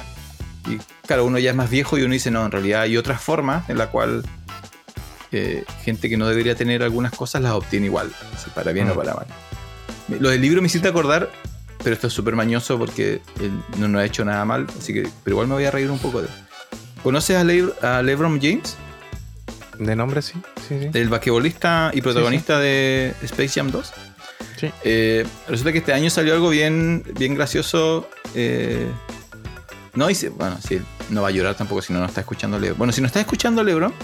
Y 0.68 0.78
claro, 1.06 1.24
uno 1.26 1.38
ya 1.38 1.50
es 1.50 1.56
más 1.56 1.70
viejo 1.70 1.96
y 1.96 2.02
uno 2.02 2.12
dice, 2.12 2.30
no, 2.32 2.44
en 2.44 2.50
realidad 2.50 2.80
hay 2.82 2.96
otras 2.96 3.20
formas 3.22 3.68
en 3.70 3.78
la 3.78 3.90
cual 3.90 4.24
eh, 5.32 5.64
gente 5.84 6.08
que 6.08 6.16
no 6.16 6.26
debería 6.28 6.54
tener 6.54 6.82
algunas 6.82 7.12
cosas 7.12 7.42
las 7.42 7.52
obtiene 7.52 7.86
igual, 7.86 8.10
para 8.54 8.72
bien 8.72 8.88
o 8.90 8.94
Mm. 8.94 8.96
para 8.96 9.14
mal. 9.14 9.26
Lo 10.20 10.30
del 10.30 10.40
libro 10.40 10.60
me 10.62 10.66
hiciste 10.66 10.88
acordar, 10.88 11.30
pero 11.86 11.94
esto 11.94 12.08
es 12.08 12.12
súper 12.12 12.34
mañoso 12.34 12.76
porque 12.80 13.20
él 13.40 13.52
no 13.78 13.86
nos 13.86 14.00
ha 14.00 14.04
hecho 14.04 14.24
nada 14.24 14.44
mal, 14.44 14.66
así 14.76 14.92
que, 14.92 15.02
pero 15.22 15.34
igual 15.34 15.46
me 15.46 15.54
voy 15.54 15.64
a 15.66 15.70
reír 15.70 15.88
un 15.88 16.00
poco 16.00 16.20
de 16.20 16.26
él. 16.26 16.34
¿Conoces 17.04 17.36
a, 17.36 17.44
Le- 17.44 17.72
a 17.80 18.02
LeBron 18.02 18.40
James? 18.42 18.76
De 19.78 19.94
nombre 19.94 20.20
sí, 20.20 20.32
sí, 20.66 20.80
sí. 20.80 20.90
El 20.92 21.08
basquetbolista 21.08 21.92
y 21.94 22.02
protagonista 22.02 22.58
de 22.58 23.14
Space 23.22 23.50
Jam 23.50 23.70
2. 23.70 23.92
Sí. 24.56 24.70
Eh, 24.82 25.24
resulta 25.46 25.70
que 25.70 25.78
este 25.78 25.92
año 25.92 26.10
salió 26.10 26.34
algo 26.34 26.48
bien, 26.48 27.04
bien 27.16 27.36
gracioso. 27.36 28.10
eh, 28.34 28.88
no, 29.94 30.12
se- 30.12 30.30
bueno, 30.30 30.58
sí, 30.66 30.80
no 31.10 31.22
va 31.22 31.28
a 31.28 31.30
llorar 31.30 31.54
tampoco 31.54 31.82
si 31.82 31.92
no 31.92 32.00
nos 32.00 32.08
está 32.08 32.22
escuchando 32.22 32.58
Lebron. 32.58 32.78
Bueno, 32.78 32.92
si 32.92 33.00
no 33.00 33.06
está 33.06 33.20
escuchando 33.20 33.62
Lebron, 33.62 33.94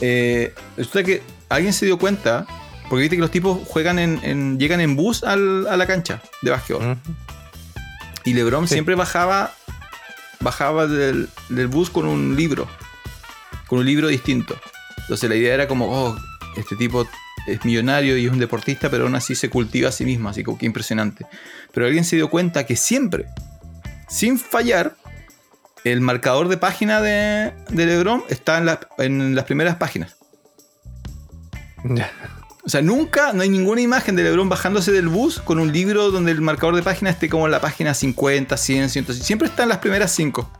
eh, 0.00 0.52
resulta 0.76 1.04
que 1.04 1.22
alguien 1.48 1.72
se 1.72 1.86
dio 1.86 1.96
cuenta, 1.96 2.44
porque 2.88 3.02
viste 3.02 3.16
que 3.16 3.22
los 3.22 3.30
tipos 3.30 3.60
juegan 3.68 3.98
en, 3.98 4.20
en- 4.22 4.58
llegan 4.58 4.80
en 4.80 4.96
bus 4.96 5.22
al- 5.24 5.66
a 5.68 5.76
la 5.76 5.86
cancha 5.86 6.22
de 6.42 6.50
básquetbol. 6.50 6.96
Y 8.24 8.34
LeBron 8.34 8.66
Sí. 8.68 8.74
siempre 8.74 8.94
bajaba 8.94 9.52
bajaba 10.40 10.86
del, 10.86 11.28
del 11.48 11.66
bus 11.66 11.90
con 11.90 12.06
un 12.06 12.36
libro, 12.36 12.68
con 13.66 13.80
un 13.80 13.86
libro 13.86 14.06
distinto. 14.08 14.56
Entonces 14.98 15.28
la 15.28 15.34
idea 15.36 15.52
era 15.54 15.66
como, 15.66 15.86
oh, 15.90 16.16
este 16.56 16.76
tipo 16.76 17.06
es 17.46 17.64
millonario 17.64 18.16
y 18.16 18.26
es 18.26 18.32
un 18.32 18.38
deportista, 18.38 18.88
pero 18.90 19.04
aún 19.04 19.14
así 19.16 19.34
se 19.34 19.50
cultiva 19.50 19.88
a 19.88 19.92
sí 19.92 20.04
mismo, 20.04 20.28
así 20.28 20.44
como 20.44 20.56
que 20.58 20.66
impresionante. 20.66 21.26
Pero 21.72 21.86
alguien 21.86 22.04
se 22.04 22.14
dio 22.16 22.30
cuenta 22.30 22.66
que 22.66 22.76
siempre, 22.76 23.26
sin 24.08 24.38
fallar, 24.38 24.94
el 25.84 26.00
marcador 26.02 26.48
de 26.48 26.56
página 26.56 27.00
de, 27.00 27.52
de 27.70 27.86
LeBron 27.86 28.22
está 28.28 28.58
en, 28.58 28.66
la- 28.66 28.80
en 28.98 29.34
las 29.34 29.44
primeras 29.44 29.76
páginas. 29.76 30.16
O 32.68 32.70
sea, 32.70 32.82
nunca, 32.82 33.32
no 33.32 33.40
hay 33.40 33.48
ninguna 33.48 33.80
imagen 33.80 34.14
de 34.14 34.22
LeBron 34.24 34.46
bajándose 34.50 34.92
del 34.92 35.08
bus 35.08 35.40
con 35.40 35.58
un 35.58 35.72
libro 35.72 36.10
donde 36.10 36.32
el 36.32 36.42
marcador 36.42 36.76
de 36.76 36.82
página 36.82 37.08
esté 37.08 37.30
como 37.30 37.46
en 37.46 37.50
la 37.52 37.62
página 37.62 37.94
50, 37.94 38.58
100, 38.58 38.90
100. 38.90 39.06
Siempre 39.14 39.48
está 39.48 39.62
en 39.62 39.70
las 39.70 39.78
primeras 39.78 40.12
5. 40.12 40.50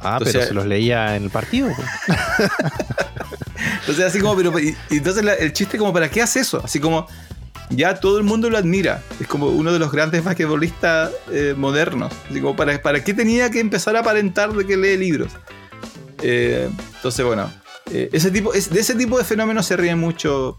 Ah, 0.00 0.12
Entonces- 0.12 0.32
pero 0.34 0.46
se 0.46 0.54
los 0.54 0.66
leía 0.66 1.16
en 1.16 1.24
el 1.24 1.30
partido. 1.30 1.70
pues. 1.74 1.88
Entonces, 3.80 4.04
así 4.04 4.20
como, 4.20 4.36
pero. 4.36 4.56
Y, 4.60 4.76
y 4.90 4.98
entonces 4.98 5.24
la- 5.24 5.34
el 5.34 5.52
chiste, 5.52 5.76
como, 5.76 5.92
¿para 5.92 6.08
qué 6.08 6.22
hace 6.22 6.38
eso? 6.38 6.62
Así 6.64 6.78
como, 6.78 7.08
ya 7.70 7.96
todo 7.98 8.18
el 8.18 8.22
mundo 8.24 8.48
lo 8.48 8.56
admira. 8.56 9.02
Es 9.20 9.26
como 9.26 9.46
uno 9.48 9.72
de 9.72 9.80
los 9.80 9.90
grandes 9.90 10.22
basquetbolistas 10.22 11.10
eh, 11.32 11.52
modernos. 11.56 12.12
Así 12.30 12.40
como, 12.40 12.54
¿para, 12.54 12.80
¿para 12.80 13.02
qué 13.02 13.12
tenía 13.12 13.50
que 13.50 13.58
empezar 13.58 13.96
a 13.96 14.00
aparentar 14.00 14.52
de 14.52 14.64
que 14.64 14.76
lee 14.76 14.96
libros? 14.96 15.32
Eh, 16.22 16.70
entonces, 16.94 17.26
bueno, 17.26 17.50
eh, 17.90 18.08
ese 18.12 18.30
tipo, 18.30 18.54
es, 18.54 18.70
de 18.70 18.78
ese 18.78 18.94
tipo 18.94 19.18
de 19.18 19.24
fenómenos 19.24 19.66
se 19.66 19.76
ríe 19.76 19.96
mucho 19.96 20.58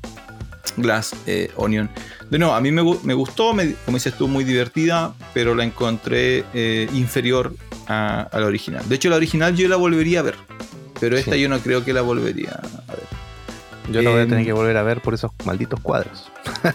Glass 0.78 1.16
eh, 1.26 1.52
Onion. 1.56 1.90
De 2.30 2.38
nuevo, 2.40 2.54
a 2.54 2.62
mí 2.62 2.72
me, 2.72 2.84
me 3.04 3.14
gustó, 3.14 3.54
me- 3.54 3.74
como 3.86 3.98
dices 3.98 4.14
tú, 4.16 4.28
muy 4.28 4.44
divertida, 4.44 5.14
pero 5.34 5.56
la 5.56 5.64
encontré 5.64 6.46
eh, 6.54 6.88
inferior 6.94 7.54
a, 7.88 8.22
a 8.32 8.40
la 8.40 8.46
original. 8.46 8.88
De 8.88 8.96
hecho, 8.96 9.10
la 9.10 9.16
original 9.16 9.56
yo 9.56 9.68
la 9.68 9.76
volvería 9.78 10.20
a 10.20 10.24
ver, 10.24 10.36
pero 11.00 11.18
esta 11.18 11.34
Sí. 11.34 11.42
yo 11.42 11.50
no 11.50 11.60
creo 11.60 11.84
que 11.84 11.94
la 11.94 12.02
volvería 12.02 12.52
a 12.88 12.92
ver. 12.94 13.08
Yo 13.92 14.04
lo 14.04 14.12
voy 14.12 14.20
a 14.20 14.24
Em, 14.24 14.30
tener 14.30 14.46
que 14.46 14.54
volver 14.54 14.78
a 14.78 14.84
ver 14.84 15.02
por 15.02 15.16
esos 15.16 15.32
malditos 15.46 15.80
cuadros. 15.80 16.30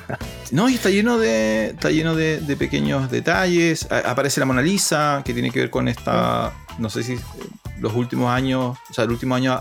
No, 0.50 0.68
y 0.68 0.74
está 0.74 0.88
lleno 0.90 1.18
de. 1.18 1.68
Está 1.70 1.90
lleno 1.90 2.14
de, 2.14 2.38
de 2.40 2.56
pequeños 2.56 3.10
detalles. 3.10 3.90
A- 3.90 4.10
aparece 4.10 4.38
la 4.38 4.46
Mona 4.46 4.62
Lisa, 4.62 5.22
que 5.24 5.32
tiene 5.32 5.50
que 5.50 5.58
ver 5.60 5.70
con 5.70 5.88
esta. 5.88 6.52
No 6.78 6.90
sé 6.90 7.02
si 7.02 7.14
eh, 7.14 7.18
los 7.80 7.92
últimos 7.94 8.30
años. 8.30 8.76
O 8.90 8.94
sea, 8.94 9.04
el 9.04 9.10
último 9.10 9.34
año 9.34 9.60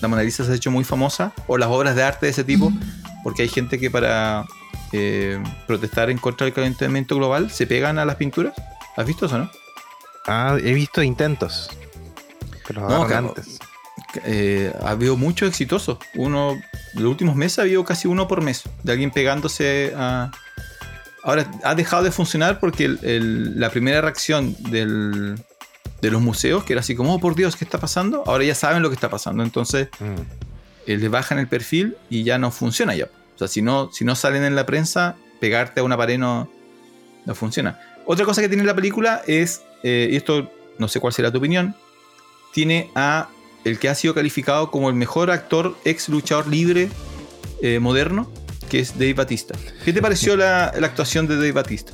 la 0.00 0.08
Mona 0.08 0.22
Lisa 0.22 0.44
se 0.44 0.50
ha 0.50 0.54
hecho 0.54 0.70
muy 0.72 0.82
famosa. 0.84 1.32
O 1.46 1.58
las 1.58 1.68
obras 1.68 1.94
de 1.94 2.02
arte 2.02 2.26
de 2.26 2.32
ese 2.32 2.42
tipo. 2.44 2.72
Porque 3.22 3.42
hay 3.42 3.48
gente 3.48 3.78
que 3.78 3.90
para 3.90 4.44
eh, 4.92 5.42
protestar 5.66 6.10
en 6.10 6.18
contra 6.18 6.44
del 6.44 6.54
calentamiento 6.54 7.16
global 7.16 7.50
se 7.50 7.66
pegan 7.66 7.98
a 7.98 8.04
las 8.04 8.16
pinturas. 8.16 8.54
¿Has 8.96 9.06
visto 9.06 9.26
eso, 9.26 9.38
no? 9.38 9.50
Ah, 10.26 10.56
he 10.62 10.72
visto 10.74 11.02
intentos. 11.02 11.70
Pero 12.66 12.88
No, 12.88 13.04
antes. 13.04 13.58
eh, 14.24 14.72
ha 14.82 14.90
habido 14.90 15.16
muchos 15.16 15.48
exitosos. 15.48 15.98
Uno, 16.14 16.60
los 16.94 17.04
últimos 17.04 17.34
meses 17.36 17.58
ha 17.58 17.62
habido 17.62 17.84
casi 17.84 18.06
uno 18.08 18.28
por 18.28 18.42
mes 18.42 18.62
de 18.82 18.92
alguien 18.92 19.10
pegándose 19.10 19.92
a. 19.96 20.30
Ahora 21.24 21.48
ha 21.62 21.74
dejado 21.74 22.02
de 22.02 22.10
funcionar 22.10 22.58
porque 22.60 22.84
el- 22.84 22.98
el- 23.02 23.60
la 23.60 23.70
primera 23.70 24.00
reacción 24.00 24.56
del- 24.70 25.40
de 26.00 26.10
los 26.10 26.20
museos, 26.20 26.64
que 26.64 26.72
era 26.72 26.80
así 26.80 26.96
como, 26.96 27.14
oh 27.14 27.18
por 27.20 27.36
Dios, 27.36 27.54
¿qué 27.56 27.64
está 27.64 27.78
pasando? 27.78 28.24
Ahora 28.26 28.42
ya 28.44 28.56
saben 28.56 28.82
lo 28.82 28.88
que 28.90 28.94
está 28.96 29.08
pasando. 29.08 29.42
Entonces 29.44 29.88
Mm. 30.00 30.51
Eh, 30.86 30.96
le 30.96 31.08
bajan 31.08 31.38
el 31.38 31.48
perfil 31.48 31.96
y 32.10 32.24
ya 32.24 32.38
no 32.38 32.50
funciona 32.50 32.94
ya. 32.94 33.08
O 33.34 33.38
sea, 33.38 33.48
si 33.48 33.62
no, 33.62 33.90
si 33.92 34.04
no 34.04 34.14
salen 34.14 34.44
en 34.44 34.54
la 34.54 34.66
prensa, 34.66 35.16
pegarte 35.40 35.80
a 35.80 35.84
una 35.84 35.96
pared 35.96 36.18
no, 36.18 36.50
no 37.24 37.34
funciona. 37.34 37.80
Otra 38.04 38.24
cosa 38.24 38.40
que 38.40 38.48
tiene 38.48 38.64
la 38.64 38.74
película 38.74 39.22
es, 39.26 39.62
eh, 39.82 40.08
y 40.10 40.16
esto 40.16 40.50
no 40.78 40.88
sé 40.88 41.00
cuál 41.00 41.12
será 41.12 41.30
tu 41.30 41.38
opinión, 41.38 41.74
tiene 42.52 42.90
a 42.94 43.28
el 43.64 43.78
que 43.78 43.88
ha 43.88 43.94
sido 43.94 44.14
calificado 44.14 44.70
como 44.70 44.88
el 44.88 44.94
mejor 44.94 45.30
actor 45.30 45.76
ex 45.84 46.08
luchador 46.08 46.48
libre 46.48 46.88
eh, 47.62 47.78
moderno, 47.78 48.30
que 48.68 48.80
es 48.80 48.98
Dave 48.98 49.14
Batista. 49.14 49.54
¿Qué 49.84 49.92
te 49.92 50.02
pareció 50.02 50.36
la, 50.36 50.72
la 50.78 50.86
actuación 50.86 51.28
de 51.28 51.36
Dave 51.36 51.52
Batista? 51.52 51.92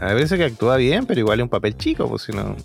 A 0.00 0.12
veces 0.12 0.38
que 0.38 0.44
actúa 0.44 0.76
bien, 0.76 1.06
pero 1.06 1.20
igual 1.20 1.38
es 1.38 1.44
un 1.44 1.48
papel 1.48 1.76
chico, 1.76 2.08
pues 2.08 2.22
si 2.22 2.32
no. 2.32 2.56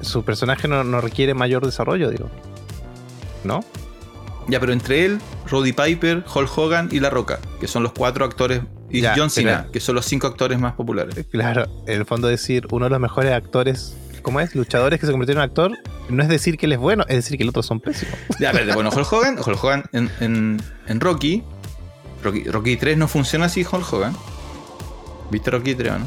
su 0.00 0.24
personaje 0.24 0.66
no, 0.66 0.82
no 0.82 1.00
requiere 1.00 1.34
mayor 1.34 1.64
desarrollo, 1.64 2.10
digo. 2.10 2.28
¿No? 3.44 3.64
Ya, 4.50 4.58
pero 4.60 4.72
entre 4.72 5.04
él, 5.04 5.18
Roddy 5.48 5.72
Piper, 5.72 6.24
Hulk 6.34 6.58
Hogan 6.58 6.88
y 6.90 7.00
La 7.00 7.08
Roca, 7.10 7.38
que 7.60 7.68
son 7.68 7.82
los 7.82 7.92
cuatro 7.92 8.24
actores, 8.24 8.60
y 8.90 9.00
Ya, 9.02 9.14
John 9.16 9.30
Cena, 9.30 9.60
pero- 9.62 9.72
que 9.72 9.80
son 9.80 9.94
los 9.94 10.04
cinco 10.06 10.26
actores 10.26 10.58
más 10.58 10.74
populares. 10.74 11.14
Claro, 11.30 11.66
en 11.86 11.98
el 12.00 12.04
fondo 12.06 12.26
decir 12.28 12.66
uno 12.72 12.86
de 12.86 12.90
los 12.90 13.00
mejores 13.00 13.32
actores, 13.32 13.96
¿cómo 14.22 14.40
es? 14.40 14.54
Luchadores 14.54 14.98
que 14.98 15.06
se 15.06 15.12
convirtieron 15.12 15.42
en 15.44 15.48
actor, 15.48 15.72
no 16.08 16.22
es 16.22 16.28
decir 16.28 16.58
que 16.58 16.66
él 16.66 16.72
es 16.72 16.78
bueno, 16.78 17.04
es 17.08 17.16
decir 17.16 17.36
que 17.36 17.44
el 17.44 17.48
otro 17.50 17.62
son 17.62 17.78
pésimos. 17.80 18.14
Ya, 18.40 18.50
espérate, 18.50 18.74
bueno, 18.74 18.90
Hulk 18.90 19.12
Hogan, 19.12 19.38
Hulk 19.38 19.62
Hogan 19.64 19.84
en, 19.92 20.10
en- 20.20 20.60
en 20.88 21.00
Rocky, 21.00 21.44
Rocky, 22.24 22.44
Rocky 22.44 22.76
3 22.76 22.98
no 22.98 23.06
funciona 23.08 23.46
así, 23.46 23.64
Hulk 23.70 23.92
Hogan. 23.92 24.14
¿Viste 25.30 25.50
Rocky 25.52 25.74
3 25.76 25.92
o 25.92 25.98
no? 26.00 26.06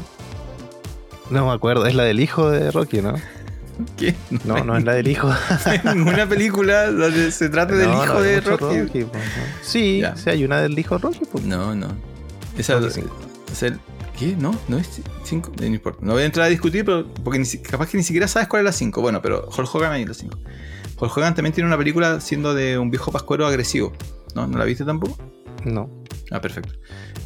No 1.30 1.46
me 1.46 1.52
acuerdo, 1.54 1.86
es 1.86 1.94
la 1.94 2.04
del 2.04 2.20
hijo 2.20 2.50
de 2.50 2.70
Rocky, 2.70 3.00
¿no? 3.00 3.14
¿Qué? 3.96 4.14
No, 4.44 4.62
no 4.64 4.76
es 4.76 4.84
la 4.84 4.94
del 4.94 5.08
hijo. 5.08 5.30
ninguna 5.94 6.28
película 6.28 6.90
donde 6.90 7.30
se 7.32 7.48
trate 7.48 7.74
del 7.76 7.88
No, 7.90 8.04
hijo 8.04 8.14
no, 8.14 8.20
de 8.22 8.40
Rocky. 8.40 9.04
pues. 9.04 9.22
Sí, 9.62 10.00
Ya. 10.00 10.16
sí, 10.16 10.30
hay 10.30 10.44
una 10.44 10.60
del 10.60 10.78
hijo 10.78 10.96
de 10.96 11.02
Rocky. 11.02 11.20
Pues. 11.30 11.44
No, 11.44 11.74
no. 11.74 11.88
Esa, 12.56 12.78
es 12.78 13.62
el- 13.62 13.80
¿Qué? 14.18 14.36
No, 14.38 14.56
no 14.68 14.78
es 14.78 15.00
5. 15.24 15.52
No 15.58 15.66
importa. 15.66 15.98
No 16.02 16.12
voy 16.12 16.22
a 16.22 16.26
entrar 16.26 16.46
a 16.46 16.48
discutir, 16.48 16.84
pero 16.84 17.04
porque 17.24 17.38
ni 17.40 17.46
capaz 17.62 17.88
que 17.90 17.96
ni 17.96 18.04
siquiera 18.04 18.28
sabes 18.28 18.46
cuál 18.46 18.60
es 18.60 18.64
la 18.66 18.72
5. 18.72 19.00
Bueno, 19.00 19.20
pero 19.20 19.48
Hulk 19.56 19.74
Hogan 19.74 19.90
ahí 19.92 20.04
la 20.04 20.14
5. 20.14 20.38
Hulk 21.00 21.16
Hogan 21.16 21.34
también 21.34 21.52
tiene 21.52 21.66
una 21.66 21.76
película 21.76 22.20
siendo 22.20 22.54
de 22.54 22.78
un 22.78 22.90
viejo 22.90 23.10
pascuero 23.10 23.44
agresivo. 23.46 23.92
¿No? 24.36 24.46
¿No 24.46 24.56
la 24.58 24.64
viste 24.64 24.84
tampoco? 24.84 25.18
No. 25.64 25.90
Ah, 26.30 26.40
perfecto. 26.40 26.72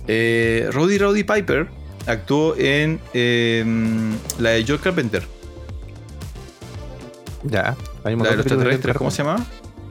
Eh, 0.07 0.69
Roddy 0.73 0.97
Roddy 0.97 1.25
Piper 1.25 1.69
actuó 2.07 2.57
en 2.57 2.99
eh, 3.13 3.65
la 4.39 4.51
de 4.51 4.65
George 4.65 4.83
Carpenter. 4.85 5.23
Ya. 7.45 7.77
Hay 8.05 8.15
un 8.15 8.23
La 8.23 8.31
de 8.31 8.37
los 8.37 8.47
extraterrestres. 8.47 8.97
¿Cómo 8.97 9.11
se 9.11 9.19
llamaba? 9.19 9.45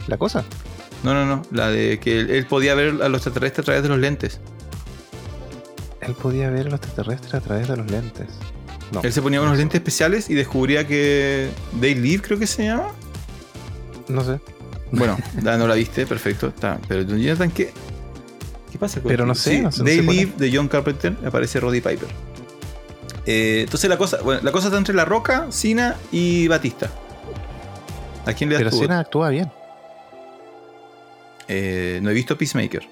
¿La 0.07 0.17
cosa? 0.17 0.43
No, 1.03 1.13
no, 1.13 1.25
no. 1.25 1.41
La 1.51 1.69
de 1.69 1.99
que 1.99 2.19
él, 2.19 2.29
él 2.29 2.45
podía 2.45 2.75
ver 2.75 3.01
a 3.01 3.09
los 3.09 3.19
extraterrestres 3.21 3.63
a 3.63 3.65
través 3.65 3.83
de 3.83 3.89
los 3.89 3.99
lentes. 3.99 4.39
Él 6.01 6.13
podía 6.13 6.49
ver 6.49 6.67
a 6.67 6.69
los 6.71 6.79
extraterrestres 6.79 7.33
a 7.33 7.41
través 7.41 7.67
de 7.67 7.77
los 7.77 7.89
lentes. 7.91 8.27
No. 8.91 9.01
Él 9.03 9.11
se 9.11 9.21
ponía 9.21 9.41
unos 9.41 9.57
lentes 9.57 9.75
especiales 9.75 10.29
y 10.29 10.33
descubría 10.33 10.87
que 10.87 11.49
They 11.81 11.95
Live, 11.95 12.23
creo 12.23 12.39
que 12.39 12.47
se 12.47 12.65
llama. 12.65 12.91
No 14.07 14.23
sé. 14.23 14.39
Bueno, 14.91 15.17
no 15.41 15.67
la 15.67 15.75
viste, 15.75 16.05
perfecto. 16.05 16.47
Está. 16.47 16.79
Pero 16.87 17.01
Jonathan, 17.03 17.51
¿qué? 17.51 17.73
¿Qué 18.71 18.77
pasa 18.77 19.01
con 19.01 19.09
Pero 19.09 19.25
no 19.25 19.35
sé, 19.35 19.57
Sí, 19.57 19.61
no 19.61 19.71
sé, 19.71 19.79
no 19.79 19.85
They 19.85 19.99
sé 19.99 20.05
cuál 20.05 20.15
Live 20.15 20.33
de 20.37 20.55
John 20.55 20.67
Carpenter 20.67 21.15
aparece 21.25 21.59
Roddy 21.59 21.81
Piper. 21.81 22.07
Eh, 23.25 23.61
entonces 23.65 23.89
la 23.89 23.97
cosa, 23.97 24.21
bueno, 24.23 24.41
la 24.41 24.51
cosa 24.53 24.67
está 24.67 24.77
entre 24.77 24.95
La 24.95 25.03
Roca, 25.03 25.47
Cena 25.51 25.97
y 26.11 26.47
Batista. 26.47 26.89
¿A 28.27 28.33
quién 28.33 28.49
le 28.49 28.55
das 28.55 28.59
Pero 28.61 28.69
tu 28.71 28.75
voto? 28.77 28.87
Cena 28.87 28.99
actúa 28.99 29.29
bien. 29.29 29.51
Eh, 31.47 31.99
no 32.01 32.09
he 32.09 32.13
visto 32.13 32.37
Peacemaker. 32.37 32.87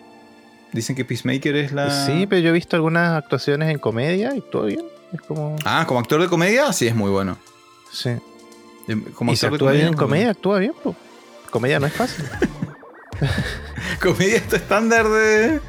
Dicen 0.71 0.95
que 0.95 1.05
Peacemaker 1.05 1.55
es 1.55 1.71
la. 1.71 2.05
Sí, 2.05 2.25
pero 2.27 2.41
yo 2.41 2.49
he 2.49 2.53
visto 2.53 2.75
algunas 2.75 3.17
actuaciones 3.17 3.69
en 3.69 3.79
comedia 3.79 4.33
y 4.33 4.39
actúa 4.39 4.65
bien. 4.65 4.85
Es 5.13 5.21
como. 5.21 5.55
Ah, 5.65 5.85
como 5.87 5.99
actor 5.99 6.21
de 6.21 6.27
comedia, 6.27 6.71
sí 6.73 6.87
es 6.87 6.95
muy 6.95 7.09
bueno. 7.09 7.37
Sí. 7.91 8.09
Eh, 8.87 8.97
Como 9.13 9.31
y 9.31 9.35
si 9.35 9.45
actor 9.45 9.59
de 9.59 9.65
actúa 9.65 9.71
bien 9.71 9.87
en 9.87 9.93
es 9.93 9.99
comedia, 9.99 10.29
actúa 10.31 10.59
bien, 10.59 10.73
pues. 10.83 10.95
Comedia 11.49 11.79
no 11.79 11.87
es 11.87 11.93
fácil. 11.93 12.25
Comedia 14.01 14.37
está 14.37 14.57
estándar 14.57 15.07
de. 15.07 15.61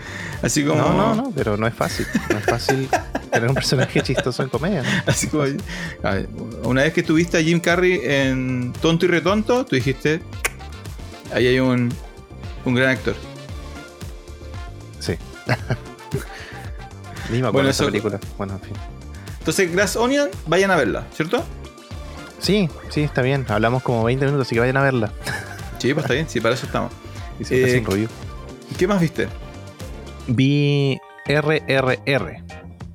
Así 0.43 0.65
como. 0.65 0.81
No, 0.81 0.93
no, 0.93 1.15
no, 1.15 1.33
pero 1.35 1.57
no 1.57 1.67
es 1.67 1.75
fácil. 1.75 2.07
No 2.31 2.39
es 2.39 2.45
fácil 2.45 2.89
tener 3.33 3.49
un 3.49 3.55
personaje 3.55 4.03
chistoso 4.03 4.43
en 4.43 4.49
comedia. 4.49 4.83
¿no? 4.83 4.89
Así 5.07 5.29
como. 5.29 5.45
ver, 5.45 6.29
una 6.63 6.83
vez 6.83 6.93
que 6.93 7.03
tuviste 7.03 7.39
a 7.39 7.43
Jim 7.43 7.61
Carrey 7.61 8.01
en 8.03 8.73
Tonto 8.81 9.07
y 9.07 9.09
Retonto, 9.09 9.65
tú 9.65 9.77
dijiste. 9.77 10.23
Ahí 11.33 11.47
hay 11.47 11.61
un. 11.61 11.93
Un 12.65 12.75
gran 12.75 12.91
actor. 12.91 13.15
Sí. 14.99 15.15
Acuerdo 17.27 17.53
Bueno, 17.53 17.69
esa 17.71 17.85
película. 17.87 18.21
Bueno, 18.39 18.55
en 18.55 18.61
fin. 18.61 18.73
Entonces, 19.39 19.71
Glass 19.73 19.97
Onion, 19.97 20.29
vayan 20.47 20.71
a 20.71 20.77
verla, 20.77 21.07
¿cierto? 21.15 21.45
Sí, 22.41 22.69
sí, 22.91 23.03
está 23.03 23.23
bien. 23.23 23.47
Hablamos 23.49 23.83
como 23.83 24.05
20 24.05 24.25
minutos, 24.27 24.47
así 24.47 24.55
que 24.55 24.61
vayan 24.61 24.77
a 24.77 24.83
verla. 24.83 25.13
Sí, 25.79 25.93
pues 25.95 26.05
está 26.05 26.15
bien, 26.15 26.29
sí, 26.29 26.41
para 26.41 26.55
eso 26.55 26.67
estamos. 26.67 26.93
Y 27.39 27.45
Eh. 27.55 28.09
¿Qué 28.79 28.87
más 28.87 29.01
viste? 29.01 29.29
Vi 30.29 30.99
RRR. 31.27 32.43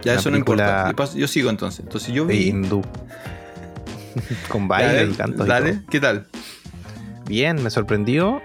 Ya 0.04 0.16
eso 0.16 0.32
no 0.32 0.38
importa. 0.38 0.94
Yo, 1.16 1.28
sigo 1.28 1.50
entonces. 1.50 1.82
Entonces 1.82 2.14
yo 2.14 2.26
vi. 2.26 2.50
hindú. 2.50 2.82
Con 4.50 4.68
baile 4.68 4.94
dale, 4.94 5.12
y 5.12 5.14
canto. 5.14 5.46
y 5.46 5.48
Dale, 5.48 5.74
todo. 5.74 5.84
¿qué 5.90 6.00
tal? 6.00 6.28
Bien, 7.28 7.62
me 7.62 7.70
sorprendió. 7.70 8.42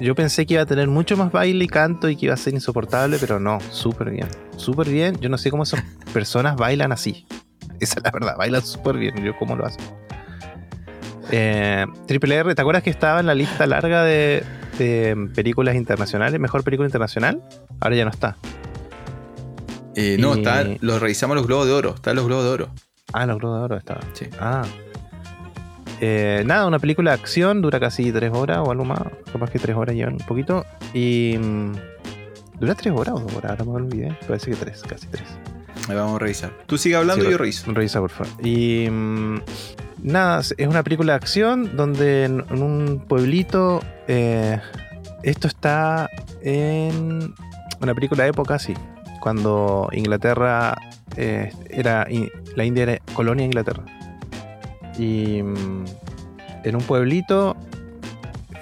Yo 0.00 0.14
pensé 0.14 0.46
que 0.46 0.54
iba 0.54 0.62
a 0.62 0.66
tener 0.66 0.86
mucho 0.86 1.16
más 1.16 1.32
baile 1.32 1.64
y 1.64 1.68
canto 1.68 2.08
y 2.08 2.16
que 2.16 2.26
iba 2.26 2.34
a 2.34 2.36
ser 2.36 2.54
insoportable, 2.54 3.16
pero 3.18 3.40
no, 3.40 3.58
súper 3.70 4.10
bien. 4.10 4.28
Súper 4.56 4.88
bien. 4.88 5.18
Yo 5.18 5.28
no 5.28 5.38
sé 5.38 5.50
cómo 5.50 5.64
esas 5.64 5.82
personas 6.12 6.56
bailan 6.56 6.92
así. 6.92 7.26
Esa 7.80 7.98
es 7.98 8.04
la 8.04 8.10
verdad, 8.10 8.36
bailan 8.36 8.64
súper 8.64 8.96
bien. 8.96 9.16
Yo 9.24 9.36
cómo 9.36 9.56
lo 9.56 9.66
hacen. 9.66 9.84
Eh, 11.30 11.84
Triple 12.06 12.36
R, 12.36 12.54
¿te 12.54 12.60
acuerdas 12.60 12.82
que 12.82 12.90
estaba 12.90 13.20
en 13.20 13.26
la 13.26 13.34
lista 13.34 13.66
larga 13.66 14.04
de, 14.04 14.42
de 14.84 15.28
películas 15.34 15.74
internacionales? 15.76 16.38
Mejor 16.40 16.62
película 16.64 16.86
internacional. 16.86 17.42
Ahora 17.80 17.96
ya 17.96 18.04
no 18.04 18.10
está. 18.10 18.36
Eh, 19.96 20.16
no, 20.18 20.34
Y- 20.34 20.38
está, 20.38 20.64
los 20.80 21.00
revisamos 21.00 21.36
los 21.36 21.46
globos 21.46 21.66
de 21.66 21.72
oro. 21.72 21.94
Están 21.96 22.16
los 22.16 22.26
globos 22.26 22.44
de 22.44 22.50
oro. 22.50 22.68
Ah, 23.12 23.24
los 23.26 23.38
Globos 23.38 23.58
de 23.58 23.64
Oro 23.64 23.76
estaba. 23.78 24.00
Sí. 24.12 24.26
Ah. 24.38 24.62
Eh, 26.00 26.42
nada, 26.46 26.66
una 26.66 26.78
película 26.78 27.10
de 27.12 27.14
acción, 27.20 27.62
dura 27.62 27.80
casi 27.80 28.12
tres 28.12 28.30
horas 28.34 28.58
o 28.58 28.70
algo 28.70 28.84
más. 28.84 29.00
Capaz 29.32 29.50
que 29.50 29.58
tres 29.58 29.74
horas 29.76 29.96
llevan 29.96 30.14
un 30.14 30.26
poquito. 30.26 30.64
Y. 30.92 31.36
mm, 31.38 31.72
¿Dura 32.60 32.74
tres 32.74 32.92
horas 32.94 33.14
o 33.14 33.20
dos 33.20 33.34
horas? 33.34 33.52
Ahora 33.52 33.64
me 33.64 33.70
olvidé. 33.72 34.16
Parece 34.26 34.50
que 34.50 34.56
tres, 34.56 34.82
casi 34.82 35.06
tres. 35.06 35.24
Ahí 35.88 35.96
vamos 35.96 36.16
a 36.16 36.18
revisar. 36.18 36.52
Tú 36.66 36.76
sigue 36.76 36.96
hablando 36.96 37.22
Sí, 37.24 37.28
y 37.28 37.32
yo 37.32 37.38
reviso. 37.38 37.72
Revisa, 37.72 38.00
por 38.00 38.10
favor. 38.10 38.32
Y. 38.46 38.88
nada, 40.02 40.40
es 40.40 40.66
una 40.66 40.82
película 40.82 41.12
de 41.12 41.16
acción 41.16 41.76
donde 41.76 42.24
en, 42.24 42.40
un 42.62 43.04
pueblito. 43.06 43.80
eh, 44.06 44.60
esto 45.22 45.48
está 45.48 46.08
en. 46.42 47.34
Una 47.80 47.94
película 47.94 48.24
de 48.24 48.30
época, 48.30 48.58
sí. 48.58 48.74
Cuando 49.20 49.88
Inglaterra 49.92 50.76
eh, 51.16 51.52
era. 51.70 52.06
La 52.56 52.64
India 52.64 52.82
era 52.84 52.98
colonia 53.14 53.42
de 53.42 53.46
Inglaterra. 53.46 53.84
Y 54.98 55.42
mm, 55.42 55.84
en 56.64 56.76
un 56.76 56.82
pueblito 56.82 57.56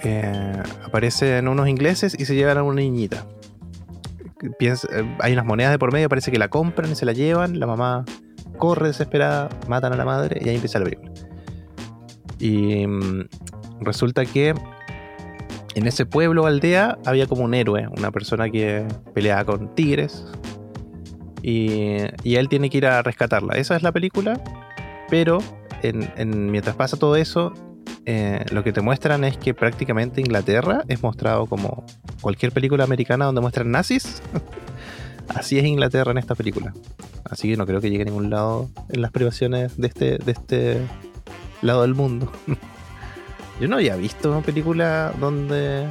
eh, 0.03 0.63
aparecen 0.85 1.49
unos 1.49 1.67
ingleses 1.69 2.15
y 2.19 2.25
se 2.27 2.35
llevan 2.35 2.59
a 2.59 2.63
una 2.63 2.81
niñita. 2.83 3.25
Piensa- 4.59 4.89
hay 5.21 5.33
unas 5.33 5.47
monedas 5.47 5.73
de 5.73 5.79
por 5.79 5.93
medio, 5.93 6.09
parece 6.11 6.31
que 6.31 6.39
la 6.39 6.49
compran 6.49 6.93
y 6.93 6.95
se 6.95 7.07
la 7.07 7.13
llevan. 7.13 7.59
La 7.59 7.67
mamá 7.67 8.05
corre 8.59 8.89
desesperada, 8.89 9.49
matan 9.69 9.93
a 9.95 9.97
la 9.97 10.05
madre 10.05 10.41
y 10.45 10.49
ahí 10.51 10.55
empieza 10.57 10.79
la 10.79 10.85
película. 10.85 11.11
Y 12.39 12.87
mm, 12.87 13.29
resulta 13.81 14.25
que 14.27 14.55
en 15.75 15.87
ese 15.87 16.07
pueblo 16.07 16.45
o 16.45 16.47
aldea 16.47 16.99
había 17.05 17.27
como 17.27 17.45
un 17.45 17.55
héroe, 17.55 17.87
una 17.97 18.11
persona 18.11 18.49
que 18.51 18.87
peleaba 19.15 19.45
con 19.45 19.75
tigres. 19.75 20.25
Y, 21.43 21.99
y 22.25 22.37
él 22.37 22.49
tiene 22.49 22.71
que 22.71 22.79
ir 22.79 22.87
a 22.87 23.03
rescatarla. 23.03 23.55
Esa 23.55 23.77
es 23.77 23.83
la 23.83 23.93
película. 23.93 24.41
Pero 25.09 25.39
en- 25.83 26.11
en- 26.17 26.51
mientras 26.51 26.75
pasa 26.77 26.97
todo 26.97 27.15
eso, 27.17 27.53
eh, 28.07 28.45
lo 28.51 28.65
que 28.65 28.73
te 28.73 28.81
muestran 28.81 29.23
es 29.25 29.37
que 29.37 29.55
prácticamente 29.55 30.21
Inglaterra 30.21 30.83
es 30.89 31.03
mostrado 31.03 31.47
como 31.47 31.85
cualquier 32.21 32.53
película 32.53 32.85
americana 32.85 33.27
donde 33.27 33.41
muestran 33.41 33.71
nazis. 33.71 34.23
Así 35.29 35.59
es 35.59 35.65
Inglaterra 35.65 36.11
en 36.13 36.19
esta 36.19 36.35
película. 36.35 36.73
Así 37.25 37.49
que 37.51 37.57
no 37.57 37.67
creo 37.67 37.81
que 37.81 37.91
llegue 37.91 38.03
a 38.03 38.07
ningún 38.07 38.31
lado 38.31 38.69
en 38.89 39.03
las 39.03 39.11
privaciones 39.11 39.77
de 39.77 39.89
este, 39.89 40.19
de 40.19 40.33
este 40.33 40.81
lado 41.63 41.83
del 41.83 41.95
mundo. 41.95 42.33
Yo 43.61 43.69
no 43.69 43.77
había 43.77 43.97
visto 43.97 44.31
una 44.31 44.43
película 44.43 45.13
donde 45.19 45.87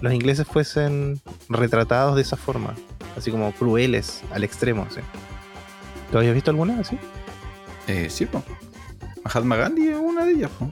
los 0.00 0.12
ingleses 0.12 0.46
fuesen 0.46 1.20
retratados 1.48 2.16
de 2.16 2.22
esa 2.22 2.36
forma. 2.36 2.74
Así 3.16 3.30
como 3.30 3.52
crueles 3.52 4.22
al 4.32 4.42
extremo. 4.42 4.86
¿sí? 4.90 5.00
¿Tú 6.10 6.18
habías 6.18 6.34
visto 6.34 6.50
alguna 6.50 6.80
así? 6.80 6.98
Eh, 7.86 8.08
sí, 8.10 8.26
pues. 8.26 8.42
Mahatma 9.24 9.56
Gandhi 9.56 9.88
es 9.88 9.96
una 9.96 10.24
de 10.24 10.32
ellas, 10.32 10.50
po. 10.58 10.70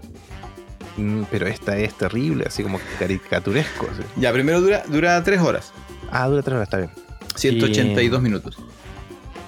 Mm, 0.96 1.22
pero 1.30 1.46
esta 1.46 1.78
es 1.78 1.94
terrible, 1.94 2.44
así 2.46 2.62
como 2.62 2.80
caricaturesco. 2.98 3.86
¿sí? 3.96 4.02
Ya, 4.16 4.32
primero 4.32 4.60
dura, 4.60 4.82
dura 4.88 5.22
3 5.22 5.40
horas. 5.40 5.72
Ah, 6.10 6.26
dura 6.26 6.42
tres 6.42 6.56
horas, 6.56 6.66
está 6.66 6.78
bien. 6.78 6.90
182 7.36 8.20
minutos. 8.20 8.58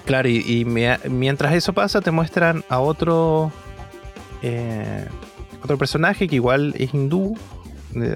Claro, 0.05 0.29
y, 0.29 0.39
y 0.47 0.65
mientras 0.65 1.55
eso 1.55 1.73
pasa, 1.73 2.01
te 2.01 2.11
muestran 2.11 2.65
a 2.69 2.79
otro. 2.81 3.53
Eh, 4.43 5.07
otro 5.63 5.79
personaje 5.79 6.29
que 6.29 6.37
igual 6.37 6.75
es 6.79 6.93
hindú 6.93 7.37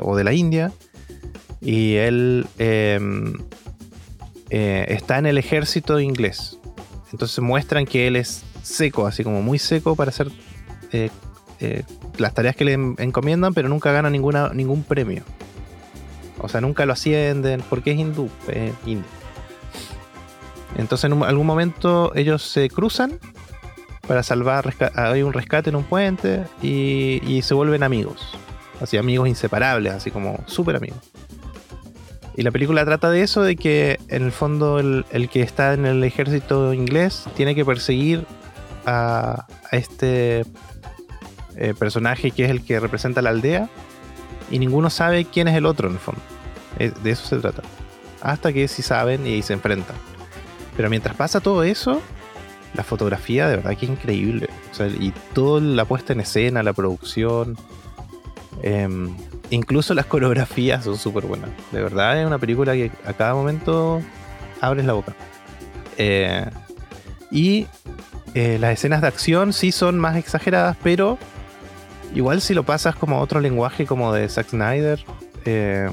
o 0.02 0.16
de 0.16 0.24
la 0.24 0.32
India. 0.32 0.72
Y 1.60 1.94
él 1.94 2.46
eh, 2.58 3.00
eh, 4.50 4.86
está 4.88 5.18
en 5.18 5.26
el 5.26 5.38
ejército 5.38 5.98
inglés. 6.00 6.58
Entonces 7.12 7.38
muestran 7.40 7.86
que 7.86 8.06
él 8.06 8.16
es 8.16 8.44
seco, 8.62 9.06
así 9.06 9.24
como 9.24 9.42
muy 9.42 9.58
seco 9.58 9.96
para 9.96 10.12
ser 10.12 10.28
eh, 10.92 11.10
las 12.18 12.34
tareas 12.34 12.54
que 12.56 12.64
le 12.64 12.72
en- 12.74 12.94
encomiendan, 12.98 13.54
pero 13.54 13.68
nunca 13.68 13.90
gana 13.92 14.10
ninguna, 14.10 14.50
ningún 14.52 14.82
premio. 14.82 15.22
O 16.38 16.48
sea, 16.48 16.60
nunca 16.60 16.84
lo 16.84 16.92
ascienden 16.92 17.62
porque 17.70 17.92
es 17.92 17.98
hindú, 17.98 18.28
indio. 18.84 19.06
Entonces 20.76 21.10
en 21.10 21.22
algún 21.22 21.46
momento 21.46 22.12
ellos 22.14 22.42
se 22.42 22.68
cruzan 22.68 23.18
para 24.06 24.22
salvar, 24.22 24.74
hay 24.94 25.22
un 25.22 25.32
rescate 25.32 25.70
en 25.70 25.76
un 25.76 25.84
puente 25.84 26.44
y, 26.62 27.20
y 27.26 27.42
se 27.42 27.54
vuelven 27.54 27.82
amigos. 27.82 28.36
Así 28.80 28.96
amigos 28.96 29.28
inseparables, 29.28 29.92
así 29.92 30.10
como 30.10 30.42
súper 30.46 30.76
amigos. 30.76 30.98
Y 32.36 32.42
la 32.42 32.50
película 32.50 32.84
trata 32.84 33.10
de 33.10 33.22
eso, 33.22 33.42
de 33.42 33.56
que 33.56 33.98
en 34.08 34.22
el 34.22 34.32
fondo 34.32 34.78
el, 34.78 35.28
que 35.30 35.40
está 35.40 35.72
en 35.72 35.86
el 35.86 36.04
ejército 36.04 36.74
inglés 36.74 37.24
tiene 37.34 37.54
que 37.54 37.64
perseguir 37.64 38.26
a, 38.84 39.46
a 39.72 39.76
este 39.76 40.44
eh, 41.56 41.74
personaje 41.78 42.30
que 42.30 42.44
es 42.44 42.50
el 42.50 42.62
que 42.62 42.78
representa 42.78 43.22
la 43.22 43.30
aldea 43.30 43.70
y 44.50 44.58
ninguno 44.58 44.90
sabe 44.90 45.24
quién 45.24 45.48
es 45.48 45.56
el 45.56 45.64
otro 45.64 45.88
en 45.88 45.94
el 45.94 46.00
fondo. 46.00 46.20
Eh, 46.78 46.92
de 47.02 47.10
eso 47.10 47.26
se 47.26 47.38
trata. 47.38 47.62
Hasta 48.20 48.52
que 48.52 48.68
sí 48.68 48.82
saben 48.82 49.26
y 49.26 49.40
se 49.40 49.54
enfrentan. 49.54 49.96
Pero 50.76 50.90
mientras 50.90 51.16
pasa 51.16 51.40
todo 51.40 51.62
eso, 51.62 52.02
la 52.76 52.84
fotografía 52.84 53.48
de 53.48 53.56
verdad 53.56 53.76
que 53.76 53.86
es 53.86 53.92
increíble. 53.92 54.48
Y 55.00 55.12
toda 55.32 55.60
la 55.60 55.84
puesta 55.84 56.12
en 56.12 56.20
escena, 56.20 56.62
la 56.62 56.72
producción. 56.72 57.56
em, 58.62 59.14
incluso 59.50 59.94
las 59.94 60.06
coreografías 60.06 60.84
son 60.84 60.96
súper 60.96 61.26
buenas. 61.26 61.50
De 61.72 61.82
verdad 61.82 62.20
es 62.20 62.26
una 62.26 62.38
película 62.38 62.72
que 62.72 62.90
a 63.04 63.12
cada 63.12 63.34
momento 63.34 64.00
abres 64.60 64.84
la 64.84 64.94
boca. 64.94 65.14
Eh, 65.98 66.46
y 67.30 67.66
eh, 68.34 68.58
las 68.58 68.72
escenas 68.72 69.02
de 69.02 69.08
acción 69.08 69.52
sí 69.52 69.72
son 69.72 69.98
más 69.98 70.16
exageradas, 70.16 70.76
pero 70.82 71.18
igual 72.14 72.40
si 72.40 72.54
lo 72.54 72.64
pasas 72.64 72.96
como 72.96 73.20
otro 73.20 73.40
lenguaje 73.40 73.86
como 73.86 74.12
de 74.12 74.28
Zack 74.28 74.50
Snyder, 74.50 75.04
eh, 75.44 75.90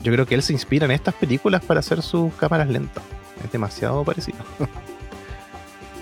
yo 0.00 0.12
creo 0.12 0.26
que 0.26 0.34
él 0.34 0.42
se 0.42 0.52
inspira 0.52 0.84
en 0.86 0.92
estas 0.92 1.14
películas 1.14 1.64
para 1.64 1.80
hacer 1.80 2.02
sus 2.02 2.32
cámaras 2.34 2.68
lentas. 2.68 3.02
Es 3.44 3.52
demasiado 3.52 4.04
parecido. 4.04 4.38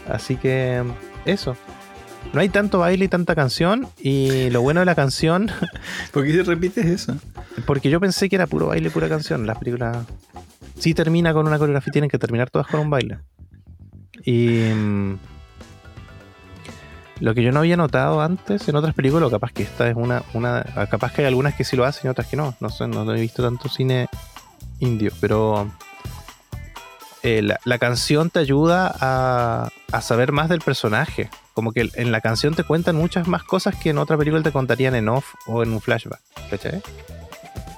Así 0.08 0.36
que 0.36 0.82
eso. 1.24 1.56
No 2.32 2.40
hay 2.40 2.48
tanto 2.48 2.80
baile 2.80 3.04
y 3.04 3.08
tanta 3.08 3.34
canción. 3.34 3.86
Y 3.98 4.50
lo 4.50 4.62
bueno 4.62 4.80
de 4.80 4.86
la 4.86 4.94
canción, 4.94 5.50
¿Por 6.12 6.24
qué 6.24 6.42
repites 6.42 6.86
eso? 6.86 7.16
porque 7.66 7.88
yo 7.88 8.00
pensé 8.00 8.28
que 8.28 8.36
era 8.36 8.46
puro 8.46 8.68
baile, 8.68 8.90
pura 8.90 9.08
canción. 9.08 9.46
Las 9.46 9.58
películas 9.58 9.98
sí 10.78 10.94
termina 10.94 11.32
con 11.32 11.46
una 11.46 11.58
coreografía, 11.58 11.92
tienen 11.92 12.10
que 12.10 12.18
terminar 12.18 12.50
todas 12.50 12.66
con 12.66 12.80
un 12.80 12.90
baile. 12.90 13.18
Y 14.24 14.48
mm, 14.74 15.18
lo 17.20 17.34
que 17.34 17.42
yo 17.42 17.52
no 17.52 17.60
había 17.60 17.76
notado 17.76 18.20
antes 18.20 18.68
en 18.68 18.76
otras 18.76 18.94
películas, 18.94 19.30
capaz 19.30 19.52
que 19.52 19.62
esta 19.62 19.88
es 19.88 19.94
una, 19.94 20.22
una. 20.32 20.64
Capaz 20.90 21.12
que 21.12 21.22
hay 21.22 21.28
algunas 21.28 21.54
que 21.54 21.64
sí 21.64 21.76
lo 21.76 21.84
hacen 21.84 22.08
y 22.08 22.08
otras 22.08 22.26
que 22.26 22.36
no. 22.36 22.54
No 22.60 22.68
sé, 22.70 22.88
no 22.88 23.14
he 23.14 23.20
visto 23.20 23.42
tanto 23.42 23.68
cine 23.68 24.08
indio, 24.80 25.12
pero 25.20 25.70
eh, 27.24 27.42
la, 27.42 27.58
la 27.64 27.78
canción 27.78 28.30
te 28.30 28.38
ayuda 28.38 28.94
a, 29.00 29.70
a 29.90 30.00
saber 30.00 30.30
más 30.30 30.48
del 30.48 30.60
personaje. 30.60 31.28
Como 31.54 31.72
que 31.72 31.88
en 31.94 32.12
la 32.12 32.20
canción 32.20 32.54
te 32.54 32.62
cuentan 32.64 32.96
muchas 32.96 33.26
más 33.28 33.42
cosas 33.44 33.74
que 33.76 33.90
en 33.90 33.98
otra 33.98 34.16
película 34.16 34.42
te 34.42 34.52
contarían 34.52 34.94
en 34.94 35.08
off 35.08 35.34
o 35.46 35.62
en 35.62 35.72
un 35.72 35.80
flashback. 35.80 36.20
¿Cachai? 36.50 36.82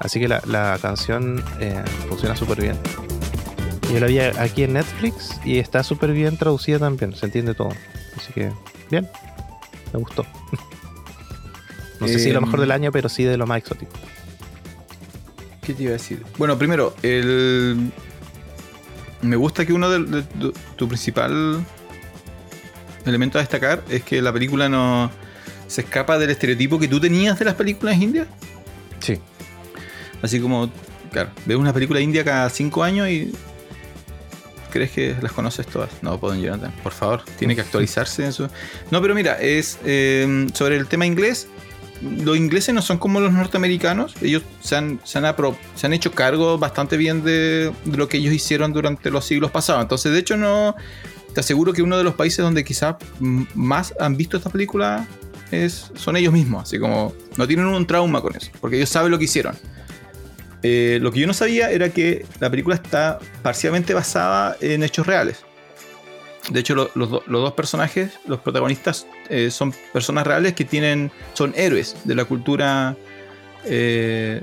Así 0.01 0.21
que 0.21 0.29
la, 0.29 0.43
la 0.47 0.79
canción 0.81 1.43
eh, 1.61 1.83
funciona 2.09 2.37
súper 2.37 2.61
bien. 2.61 2.77
Yo 3.93 4.01
la 4.01 4.07
vi 4.07 4.19
aquí 4.19 4.65
en 4.65 4.73
Netflix 4.75 5.41
y 5.45 5.59
está 5.59 5.83
súper 5.83 6.11
bien 6.13 6.37
traducida 6.37 6.79
también, 6.81 7.15
se 7.15 7.27
entiende 7.27 7.55
todo. 7.55 7.69
Así 8.17 8.33
que, 8.33 8.51
bien, 8.91 9.09
me 9.93 10.01
gustó. 10.01 10.27
No 11.99 12.07
sé 12.09 12.19
si 12.19 12.31
lo 12.31 12.41
Em. 12.41 12.45
mejor 12.45 12.61
del 12.61 12.73
año, 12.73 12.93
pero 12.93 13.09
sí 13.09 13.25
de 13.25 13.39
lo 13.39 13.47
más 13.47 13.57
exótico. 13.57 13.93
¿Qué 15.63 15.73
te 15.73 15.85
iba 15.85 15.91
a 15.91 15.93
decir? 15.95 16.23
Bueno, 16.37 16.59
primero, 16.59 16.95
el... 17.03 17.91
me 19.23 19.37
gusta 19.37 19.65
que 19.67 19.73
uno 19.73 19.89
de, 19.91 19.99
de- 20.05 20.23
de- 20.23 20.53
tu 20.77 20.87
principal 20.89 21.65
elemento 23.05 23.39
a 23.39 23.41
destacar 23.41 23.83
es 23.89 24.03
que 24.03 24.21
la 24.21 24.33
película 24.33 24.69
no 24.69 25.11
se 25.67 25.81
escapa 25.83 26.19
del 26.19 26.31
estereotipo 26.31 26.79
que 26.79 26.89
tú 26.89 27.01
tenías 27.01 27.39
de 27.39 27.45
las 27.45 27.55
películas 27.55 27.97
indias. 28.01 28.27
Sí. 29.01 29.19
Así 30.23 30.41
como, 30.41 30.71
claro, 31.13 31.31
ves 31.45 31.57
una 31.57 31.73
película 31.73 32.01
india 32.01 32.25
cada 32.25 32.49
cinco 32.51 32.83
años 32.83 33.09
y 33.09 33.33
crees 34.71 34.91
que 34.91 35.17
las 35.21 35.33
conoces 35.33 35.67
todas. 35.67 35.91
No, 36.03 36.19
pueden 36.19 36.41
Jonathan, 36.43 36.73
por 36.83 36.93
favor, 36.93 37.23
tiene 37.39 37.55
que 37.55 37.61
actualizarse 37.63 38.25
en 38.25 38.33
su... 38.33 38.49
No, 38.91 39.01
pero 39.03 39.15
mira, 39.15 39.41
es 39.41 39.79
eh, 39.85 40.47
sobre 40.55 40.77
el 40.77 40.87
tema 40.87 41.07
inglés. 41.07 41.49
Los 42.03 42.37
ingleses 42.37 42.75
no 42.75 42.83
son 42.83 42.99
como 42.99 43.21
los 43.21 43.33
norteamericanos. 43.33 44.15
Ellos 44.21 44.43
se 44.61 44.77
han, 44.77 45.01
se 45.05 45.19
han, 45.19 45.93
hecho 45.93 46.13
cargo 46.13 46.59
bastante 46.59 46.97
bien 46.97 47.23
de, 47.23 47.73
lo 47.87 48.09
que 48.09 48.19
ellos 48.19 48.35
hicieron 48.35 48.73
durante 48.73 49.11
los 49.11 49.25
siglos 49.25 49.51
pasados. 49.51 49.83
Entonces, 49.83 50.13
de 50.13 50.19
hecho, 50.19 50.37
no... 50.37 50.77
Te 51.35 51.41
aseguro 51.41 51.75
que 51.75 51.83
uno 51.83 51.99
de 51.99 52.05
los 52.05 52.15
países 52.15 52.39
donde 52.39 52.65
quizás 52.65 52.97
más 53.21 53.93
han 54.01 54.17
visto 54.17 54.39
esta 54.39 54.49
película 54.49 55.07
es, 55.51 55.93
son 55.95 56.17
ellos 56.17 56.33
mismos. 56.33 56.63
Así 56.63 56.79
como 56.79 57.13
no 57.37 57.47
tienen 57.47 57.67
un 57.67 57.87
trauma 57.87 58.23
con 58.23 58.35
eso. 58.35 58.51
Porque 58.61 58.77
ellos 58.77 58.89
saben 58.89 59.11
lo 59.11 59.19
que 59.19 59.25
hicieron. 59.25 59.55
Eh, 60.63 60.99
lo 61.01 61.13
que 61.13 61.21
yo 61.21 61.27
no 61.27 61.35
sabía 61.35 61.71
era 61.71 61.91
que 61.91 62.25
la 62.41 62.51
película 62.51 62.75
está 62.75 63.19
parcialmente 63.43 63.95
basada 63.95 64.57
en 64.61 64.83
hechos 64.83 65.07
reales. 65.07 65.46
De 66.51 66.61
hecho, 66.61 66.75
lo- 66.75 66.91
los, 66.95 67.11
do- 67.11 67.23
los 67.27 67.43
dos 67.43 67.53
personajes, 67.55 68.13
los 68.27 68.41
protagonistas, 68.41 69.07
eh, 69.29 69.51
son 69.51 69.75
personas 69.93 70.27
reales 70.27 70.55
que 70.55 70.65
tienen, 70.65 71.11
son 71.35 71.53
héroes 71.57 71.97
de 72.05 72.15
la 72.15 72.25
cultura 72.25 72.97
eh, 73.65 74.43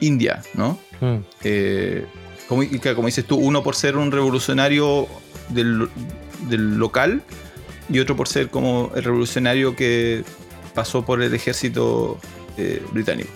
india, 0.00 0.42
¿no? 0.54 0.78
Mm, 1.00 1.16
Eh, 1.42 2.06
como, 2.48 2.62
dices 3.06 3.24
tú, 3.24 3.36
uno 3.36 3.62
por 3.64 3.74
ser 3.74 3.96
un 3.96 4.12
revolucionario 4.12 5.08
del, 5.48 5.88
del 6.48 6.78
local 6.78 7.22
y 7.88 7.98
otro 7.98 8.14
por 8.16 8.28
ser 8.28 8.48
como 8.50 8.92
el 8.94 9.02
revolucionario 9.02 9.74
que 9.74 10.22
pasó 10.74 11.04
por 11.04 11.22
el 11.22 11.34
ejército 11.34 12.18
británico. 12.92 13.30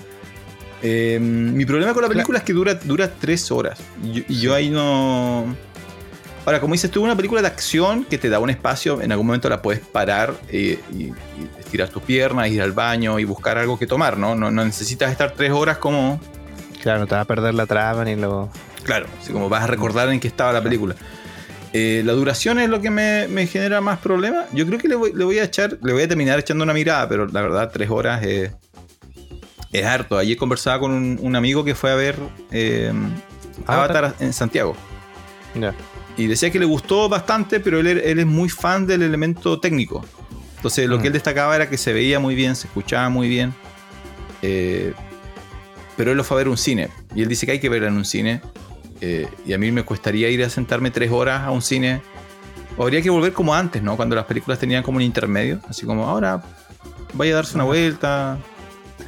Mi 0.83 1.65
problema 1.67 1.93
con 1.93 2.03
la 2.03 2.09
película 2.09 2.39
es 2.39 2.45
que 2.45 2.53
dura, 2.53 2.75
dura 2.75 3.13
tres 3.21 3.51
horas. 3.51 3.81
Y 4.03 4.41
yo 4.41 4.55
ahí 4.55 4.71
no. 4.71 5.55
Ahora, 6.51 6.61
como 6.61 6.73
dices 6.73 6.91
tú, 6.91 7.05
una 7.05 7.15
película 7.15 7.41
de 7.43 7.47
acción 7.47 8.03
que 8.03 8.19
te 8.19 8.29
da 8.29 8.41
un 8.41 8.51
espacio, 8.51 9.01
en 9.01 9.13
algún 9.13 9.29
momento 9.29 9.49
la 9.49 9.63
puedes 9.63 9.83
parar 9.87 10.35
eh, 10.49 10.81
y, 10.93 11.05
y 11.05 11.15
estirar 11.61 11.91
tus 11.91 12.03
piernas, 12.03 12.49
ir 12.49 12.61
al 12.61 12.73
baño 12.73 13.21
y 13.21 13.25
buscar 13.25 13.57
algo 13.57 13.79
que 13.79 13.87
tomar, 13.87 14.19
¿no? 14.19 14.35
No, 14.35 14.51
no 14.51 14.65
necesitas 14.65 15.13
estar 15.13 15.31
tres 15.31 15.53
horas 15.53 15.79
como. 15.79 16.21
Claro, 16.83 16.99
no 16.99 17.07
te 17.07 17.15
va 17.15 17.21
a 17.21 17.25
perder 17.25 17.55
la 17.55 17.67
trama 17.67 18.05
ni 18.05 18.17
lo. 18.17 18.51
Claro, 18.83 19.07
así 19.23 19.33
como 19.33 19.49
vas 19.49 19.63
a 19.63 19.69
recordar 19.69 20.09
en 20.09 20.19
qué 20.19 20.27
estaba 20.27 20.53
la 20.53 20.61
película. 20.61 20.97
Eh, 21.73 22.03
la 22.05 22.15
duración 22.15 22.59
es 22.59 22.69
lo 22.69 22.81
que 22.81 22.91
me, 22.91 23.29
me 23.29 23.47
genera 23.47 23.81
más 23.81 24.01
problemas. 24.01 24.47
Yo 24.53 24.67
creo 24.67 24.81
que 24.81 24.89
le 24.89 24.97
voy, 24.97 25.13
le 25.13 25.23
voy 25.23 25.39
a 25.39 25.45
echar, 25.45 25.79
le 25.81 25.93
voy 25.93 26.03
a 26.03 26.09
terminar 26.09 26.41
echando 26.41 26.65
una 26.65 26.73
mirada, 26.73 27.09
pero 27.09 27.29
la 27.29 27.43
verdad, 27.43 27.71
tres 27.73 27.89
horas 27.91 28.25
es, 28.25 28.51
es 29.71 29.87
harto. 29.87 30.19
Ayer 30.19 30.37
conversaba 30.37 30.81
con 30.81 30.91
un, 30.91 31.17
un 31.23 31.37
amigo 31.37 31.63
que 31.63 31.77
fue 31.77 31.93
a 31.93 31.95
ver 31.95 32.17
eh, 32.51 32.93
Avatar. 33.69 34.05
Avatar 34.07 34.15
en 34.19 34.33
Santiago. 34.33 34.75
Ya. 35.55 35.73
Y 36.17 36.27
decía 36.27 36.51
que 36.51 36.59
le 36.59 36.67
gustó 36.67 37.09
bastante, 37.09 37.61
pero 37.61 37.81
él, 37.81 37.87
él 37.87 38.19
es 38.19 38.27
muy 38.27 38.49
fan 38.49 38.87
del 38.87 39.03
elemento 39.03 39.59
técnico. 39.61 40.05
Entonces, 40.57 40.89
lo 40.89 40.99
Mm. 40.99 41.01
que 41.01 41.07
él 41.09 41.13
destacaba 41.15 41.57
era 41.57 41.69
que 41.71 41.79
se 41.79 41.93
veía 41.93 42.19
muy 42.21 42.35
bien, 42.35 42.55
se 42.57 42.67
escuchaba 42.67 43.09
muy 43.09 43.29
bien. 43.29 43.55
Eh, 44.43 44.93
pero 45.97 46.11
él 46.11 46.17
lo 46.17 46.25
fue 46.25 46.37
a 46.37 46.39
ver 46.39 46.47
a 46.49 46.51
un 46.51 46.57
cine. 46.59 46.89
Y 47.15 47.23
él 47.23 47.29
dice 47.29 47.47
que 47.47 47.53
hay 47.53 47.61
que 47.61 47.69
verla 47.69 47.89
en 47.89 47.95
un 47.97 48.05
cine. 48.05 48.41
Eh, 49.01 49.29
y 49.47 49.53
a 49.55 49.59
mí 49.59 49.71
me 49.73 49.83
cuestaría 49.85 50.29
ir 50.29 50.43
a 50.45 50.51
sentarme 50.51 50.91
tres 50.91 51.11
horas 51.11 51.43
a 51.43 51.51
un 51.51 51.63
cine. 51.63 52.03
O 52.77 52.83
habría 52.83 53.01
que 53.03 53.11
volver 53.11 53.33
como 53.33 53.55
antes, 53.55 53.83
¿no? 53.83 53.97
Cuando 53.97 54.15
las 54.17 54.25
películas 54.27 54.59
tenían 54.59 54.83
como 54.83 54.97
un 54.97 55.03
intermedio. 55.03 55.61
Así 55.69 55.87
como, 55.87 56.07
ahora 56.07 56.43
vaya 57.15 57.33
a 57.33 57.37
darse 57.37 57.55
una 57.55 57.65
vuelta. 57.65 58.33
A 58.35 58.39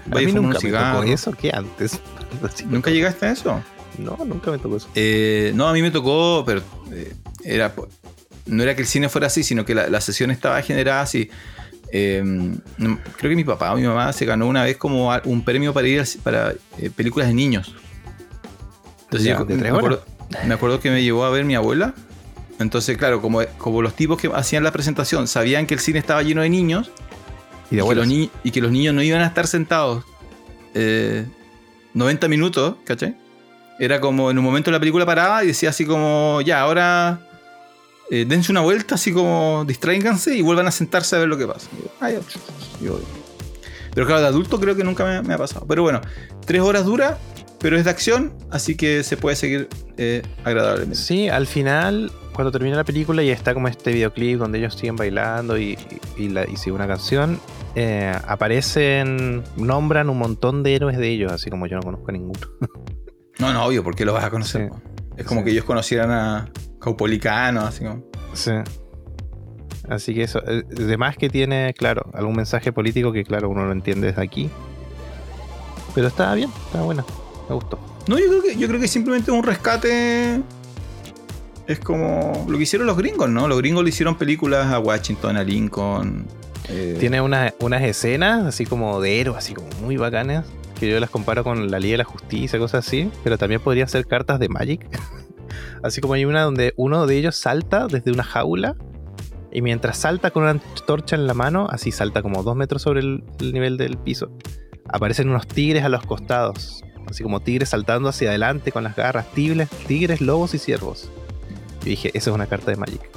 Vaya 0.06 0.26
mí 0.26 0.32
a 0.32 0.34
nunca 0.34 0.48
un 0.48 0.52
me 0.54 0.60
cigarro. 0.60 0.98
tocó 1.00 1.12
eso 1.12 1.32
que 1.32 1.50
antes. 1.54 2.00
¿Nunca 2.66 2.90
llegaste 2.90 3.26
a 3.26 3.32
eso? 3.32 3.62
No, 3.98 4.16
nunca 4.24 4.50
me 4.50 4.58
tocó 4.58 4.76
eso. 4.76 4.88
Eh, 4.94 5.52
no, 5.54 5.68
a 5.68 5.72
mí 5.72 5.82
me 5.82 5.90
tocó, 5.90 6.42
pero 6.46 6.62
eh, 6.92 7.14
era 7.44 7.72
no 8.46 8.62
era 8.62 8.74
que 8.74 8.82
el 8.82 8.88
cine 8.88 9.08
fuera 9.08 9.26
así, 9.28 9.42
sino 9.44 9.64
que 9.64 9.74
la, 9.74 9.88
la 9.88 10.00
sesión 10.00 10.30
estaba 10.30 10.60
generada 10.62 11.02
así. 11.02 11.30
Eh, 11.92 12.22
no- 12.78 12.98
creo 13.18 13.30
que 13.30 13.36
mi 13.36 13.44
papá 13.44 13.72
o 13.72 13.76
mi 13.76 13.82
mamá 13.82 14.12
se 14.12 14.24
ganó 14.24 14.46
una 14.46 14.64
vez 14.64 14.76
como 14.78 15.12
a- 15.12 15.20
un 15.26 15.44
premio 15.44 15.72
para 15.74 15.86
ir 15.88 16.00
ci- 16.02 16.18
para 16.20 16.54
eh, 16.78 16.90
películas 16.94 17.28
de 17.28 17.34
niños. 17.34 17.74
Entonces 19.04 19.28
Ya, 19.28 19.38
yo 19.38 19.44
¿de 19.44 19.56
me 19.56 19.68
acuerdo, 19.68 20.04
me 20.46 20.54
acuerdo 20.54 20.80
que 20.80 20.90
me 20.90 21.02
llevó 21.02 21.24
a 21.24 21.30
ver 21.30 21.44
mi 21.44 21.54
abuela. 21.54 21.94
Entonces, 22.58 22.96
claro, 22.96 23.20
como, 23.20 23.40
como 23.58 23.82
los 23.82 23.94
tipos 23.94 24.18
que 24.20 24.30
hacían 24.34 24.64
la 24.64 24.72
presentación 24.72 25.26
sabían 25.28 25.66
que 25.66 25.74
el 25.74 25.80
cine 25.80 25.98
estaba 25.98 26.22
lleno 26.22 26.42
de 26.42 26.48
niños 26.48 26.90
Y 27.70 27.76
de 27.76 27.84
y, 27.84 27.88
que 27.88 27.94
los 27.94 28.06
ni- 28.08 28.30
y 28.44 28.50
que 28.52 28.60
los 28.60 28.70
niños 28.72 28.94
no 28.94 29.02
iban 29.02 29.20
a 29.20 29.26
estar 29.26 29.46
sentados 29.46 30.04
eh, 30.74 31.26
90 31.94 32.28
minutos, 32.28 32.76
¿cachai? 32.84 33.16
Era 33.82 34.00
como 34.00 34.30
en 34.30 34.38
un 34.38 34.44
momento 34.44 34.70
la 34.70 34.78
película 34.78 35.04
paraba 35.04 35.42
y 35.42 35.48
decía 35.48 35.70
así 35.70 35.84
como, 35.84 36.40
ya, 36.42 36.60
ahora 36.60 37.18
eh, 38.12 38.24
dense 38.28 38.52
una 38.52 38.60
vuelta, 38.60 38.94
así 38.94 39.12
como 39.12 39.64
distráiganse 39.66 40.36
y 40.36 40.40
vuelvan 40.40 40.68
a 40.68 40.70
sentarse 40.70 41.16
a 41.16 41.18
ver 41.18 41.26
lo 41.26 41.36
que 41.36 41.48
pasa. 41.48 41.68
Pero 43.92 44.06
claro, 44.06 44.20
de 44.20 44.28
adulto 44.28 44.60
creo 44.60 44.76
que 44.76 44.84
nunca 44.84 45.20
me, 45.22 45.34
ha 45.34 45.36
pasado. 45.36 45.66
Pero 45.66 45.82
bueno, 45.82 46.00
tres 46.46 46.60
horas 46.60 46.84
dura, 46.84 47.18
pero 47.58 47.76
es 47.76 47.82
de 47.82 47.90
acción, 47.90 48.32
así 48.52 48.76
que 48.76 49.02
se 49.02 49.16
puede 49.16 49.34
seguir 49.34 49.68
eh, 49.96 50.22
agradablemente. 50.44 50.94
Sí, 50.94 51.28
al 51.28 51.48
final, 51.48 52.12
cuando 52.34 52.52
termina 52.52 52.76
la 52.76 52.84
película 52.84 53.24
y 53.24 53.30
está 53.30 53.52
como 53.52 53.66
este 53.66 53.90
videoclip 53.90 54.38
donde 54.38 54.60
ellos 54.60 54.76
siguen 54.76 54.94
bailando 54.94 55.58
y, 55.58 55.76
y, 56.16 56.26
y 56.26 56.56
sigue 56.56 56.70
una 56.70 56.86
canción, 56.86 57.40
eh, 57.74 58.14
aparecen, 58.28 59.42
nombran 59.56 60.08
un 60.08 60.18
montón 60.18 60.62
de 60.62 60.76
héroes 60.76 60.98
de 60.98 61.08
ellos, 61.08 61.32
así 61.32 61.50
como 61.50 61.66
yo 61.66 61.74
no 61.74 61.82
conozco 61.82 62.10
a 62.10 62.12
ninguno. 62.12 62.38
no, 63.42 63.52
no, 63.52 63.64
obvio, 63.66 63.84
porque 63.84 64.04
lo 64.04 64.12
vas 64.12 64.24
a 64.24 64.30
conocer. 64.30 64.70
Sí. 64.72 64.78
Es 65.18 65.26
como 65.26 65.40
Sí. 65.40 65.44
que 65.46 65.50
ellos 65.50 65.64
conocieran 65.64 66.10
a 66.10 66.48
Caupolicano, 66.80 67.60
así 67.62 67.84
como. 67.84 68.02
Sí. 68.32 68.52
Así 69.88 70.14
que 70.14 70.22
eso, 70.22 70.40
eh, 70.46 70.64
además 70.76 71.16
que 71.16 71.28
tiene, 71.28 71.74
claro, 71.76 72.06
algún 72.14 72.36
mensaje 72.36 72.72
político 72.72 73.12
que, 73.12 73.24
claro, 73.24 73.48
uno 73.50 73.64
lo 73.66 73.72
entiende 73.72 74.06
desde 74.08 74.22
aquí. 74.22 74.48
Pero 75.94 76.08
está 76.08 76.32
bien, 76.34 76.50
está 76.66 76.80
buena, 76.82 77.04
me 77.48 77.54
gustó. 77.54 77.78
No, 78.08 78.18
yo 78.18 78.26
creo 78.28 78.42
que, 78.42 78.56
yo 78.56 78.66
creo 78.68 78.80
que 78.80 78.88
simplemente 78.88 79.30
un 79.30 79.42
rescate. 79.42 80.40
Es 81.66 81.78
como 81.78 82.44
lo 82.48 82.56
que 82.56 82.62
hicieron 82.64 82.86
los 82.86 82.96
gringos, 82.96 83.28
¿no? 83.28 83.46
Los 83.48 83.58
gringos 83.58 83.84
le 83.84 83.90
hicieron 83.90 84.16
películas 84.16 84.72
a 84.72 84.78
Washington, 84.78 85.36
a 85.36 85.44
Lincoln. 85.44 86.26
eh, 86.68 86.96
Tiene 87.00 87.20
una- 87.20 87.52
unas 87.60 87.82
escenas 87.82 88.46
así 88.46 88.64
como 88.66 89.00
de 89.00 89.20
héroes, 89.20 89.36
así 89.38 89.52
como 89.52 89.68
muy 89.82 89.96
bacanas, 89.96 90.46
que 90.82 90.90
yo 90.90 90.98
las 90.98 91.10
comparo 91.10 91.44
con 91.44 91.70
la 91.70 91.78
Liga 91.78 91.92
de 91.92 91.98
la 91.98 92.04
Justicia, 92.04 92.58
cosas 92.58 92.84
así, 92.84 93.08
pero 93.22 93.38
también 93.38 93.60
podrían 93.60 93.88
ser 93.88 94.04
cartas 94.04 94.40
de 94.40 94.48
Magic. 94.48 94.84
así 95.84 96.00
como 96.00 96.14
hay 96.14 96.24
una 96.24 96.42
donde 96.42 96.74
uno 96.76 97.06
de 97.06 97.16
ellos 97.16 97.36
salta 97.36 97.86
desde 97.86 98.10
una 98.10 98.24
jaula 98.24 98.74
y 99.52 99.62
mientras 99.62 99.96
salta 99.96 100.32
con 100.32 100.42
una 100.42 100.50
antorcha 100.50 101.14
en 101.14 101.28
la 101.28 101.34
mano, 101.34 101.68
así 101.70 101.92
salta 101.92 102.20
como 102.20 102.42
dos 102.42 102.56
metros 102.56 102.82
sobre 102.82 102.98
el, 102.98 103.22
el 103.38 103.52
nivel 103.52 103.76
del 103.76 103.96
piso, 103.96 104.36
aparecen 104.88 105.28
unos 105.28 105.46
tigres 105.46 105.84
a 105.84 105.88
los 105.88 106.04
costados, 106.04 106.82
así 107.08 107.22
como 107.22 107.38
tigres 107.38 107.68
saltando 107.68 108.08
hacia 108.08 108.30
adelante 108.30 108.72
con 108.72 108.82
las 108.82 108.96
garras, 108.96 109.30
tigres, 109.34 109.68
tigres 109.86 110.20
lobos 110.20 110.52
y 110.54 110.58
ciervos. 110.58 111.10
Y 111.84 111.90
dije, 111.90 112.10
esa 112.12 112.30
es 112.30 112.34
una 112.34 112.46
carta 112.48 112.72
de 112.72 112.76
Magic. 112.76 113.08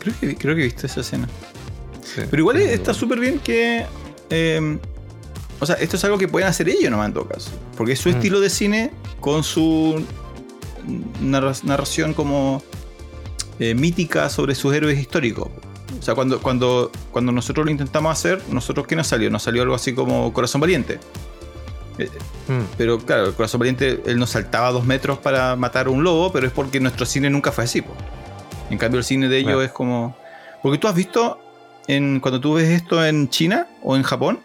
creo, 0.00 0.14
que, 0.20 0.36
creo 0.36 0.56
que 0.56 0.62
he 0.62 0.64
visto 0.64 0.86
esa 0.86 1.02
escena. 1.02 1.28
Sí. 2.02 2.22
Pero 2.28 2.40
igual 2.40 2.56
está 2.56 2.86
bueno. 2.86 2.94
súper 2.94 3.20
bien 3.20 3.38
que. 3.38 3.86
eh, 4.30 4.78
o 5.60 5.66
sea, 5.66 5.76
esto 5.76 5.96
es 5.96 6.04
algo 6.04 6.18
que 6.18 6.28
pueden 6.28 6.48
hacer 6.48 6.68
ellos 6.68 6.90
nomás 6.90 7.08
en 7.08 7.14
todo 7.14 7.26
caso. 7.28 7.50
Porque 7.76 7.92
es 7.92 7.98
su 8.00 8.08
Mm. 8.08 8.12
estilo 8.12 8.40
de 8.40 8.50
cine 8.50 8.90
con 9.20 9.42
su 9.44 10.04
narra- 11.22 11.54
narración 11.64 12.14
como 12.14 12.62
eh, 13.60 13.74
mítica 13.74 14.28
sobre 14.28 14.54
sus 14.54 14.74
héroes 14.74 14.98
históricos. 14.98 15.48
O 15.98 16.02
sea, 16.02 16.14
cuando, 16.14 16.42
cuando, 16.42 16.90
cuando 17.12 17.30
nosotros 17.30 17.64
lo 17.64 17.70
intentamos 17.70 18.12
hacer, 18.12 18.42
nosotros 18.50 18.86
¿qué 18.86 18.96
nos 18.96 19.06
salió? 19.06 19.30
Nos 19.30 19.44
salió 19.44 19.62
algo 19.62 19.74
así 19.76 19.94
como 19.94 20.32
Corazón 20.32 20.60
Valiente. 20.60 20.98
Eh, 21.98 22.08
Mm. 22.48 22.64
Pero 22.76 22.98
claro, 22.98 23.26
el 23.28 23.32
Corazón 23.34 23.60
Valiente, 23.60 24.02
él 24.04 24.18
nos 24.18 24.30
saltaba 24.30 24.70
dos 24.72 24.84
metros 24.84 25.16
para 25.18 25.54
matar 25.56 25.86
a 25.86 25.90
un 25.90 26.02
lobo, 26.04 26.30
pero 26.32 26.46
es 26.46 26.52
porque 26.52 26.78
nuestro 26.80 27.06
cine 27.06 27.30
nunca 27.30 27.52
fue 27.52 27.64
así. 27.64 27.80
po. 27.80 27.94
En 28.70 28.76
cambio, 28.76 28.98
el 28.98 29.04
cine 29.04 29.28
de 29.28 29.38
ellos 29.38 29.62
es 29.64 29.70
como. 29.70 30.14
Porque 30.62 30.76
tú 30.78 30.88
has 30.88 30.94
visto, 30.94 31.38
en, 31.86 32.18
cuando 32.20 32.40
tú 32.40 32.54
ves 32.54 32.68
esto 32.68 33.02
en 33.04 33.28
China 33.30 33.68
o 33.82 33.94
en 33.96 34.02
Japón, 34.02 34.40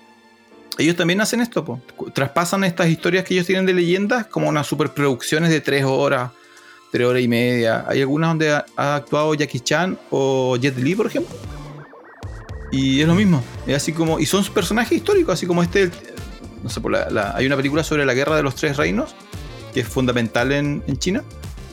ellos 0.80 0.96
también 0.96 1.22
hacen 1.22 1.42
esto. 1.42 1.64
po. 1.66 1.80
Traspasan 2.14 2.64
estas 2.64 2.88
historias 2.90 3.24
que 3.26 3.34
ellos 3.36 3.46
tienen 3.46 3.66
de 3.66 3.74
leyendas 3.74 4.26
como 4.28 4.50
unas 4.50 4.66
superproducciones 4.68 5.50
de 5.50 5.62
tres 5.62 5.84
horas, 5.86 6.32
tres 6.92 7.06
horas 7.08 7.22
y 7.22 7.28
media. 7.28 7.86
Hay 7.88 8.00
algunas 8.02 8.30
donde 8.32 8.52
ha, 8.52 8.66
ha 8.76 8.96
actuado 8.96 9.34
Jackie 9.36 9.60
Chan 9.60 9.98
o 10.12 10.56
Jet 10.58 10.78
Li, 10.78 10.96
por 10.96 11.08
ejemplo. 11.08 11.36
Y 12.72 13.02
es 13.02 13.08
lo 13.08 13.16
mismo. 13.16 13.44
Es 13.68 13.76
así 13.78 13.94
como. 13.94 14.20
Y 14.20 14.26
son 14.26 14.44
personajes 14.46 14.98
históricos, 14.98 15.34
así 15.34 15.46
como 15.48 15.64
este. 15.64 15.90
No 16.64 16.70
sé, 16.70 16.82
por 16.82 16.92
la- 16.92 17.10
la- 17.10 17.36
hay 17.36 17.46
una 17.46 17.56
película 17.56 17.84
sobre 17.84 18.06
la 18.06 18.14
guerra 18.14 18.36
de 18.36 18.44
los 18.44 18.56
tres 18.56 18.78
reinos, 18.78 19.16
que 19.74 19.80
es 19.82 19.88
fundamental 19.88 20.52
en, 20.52 20.84
en 20.88 20.98
China. 20.98 21.24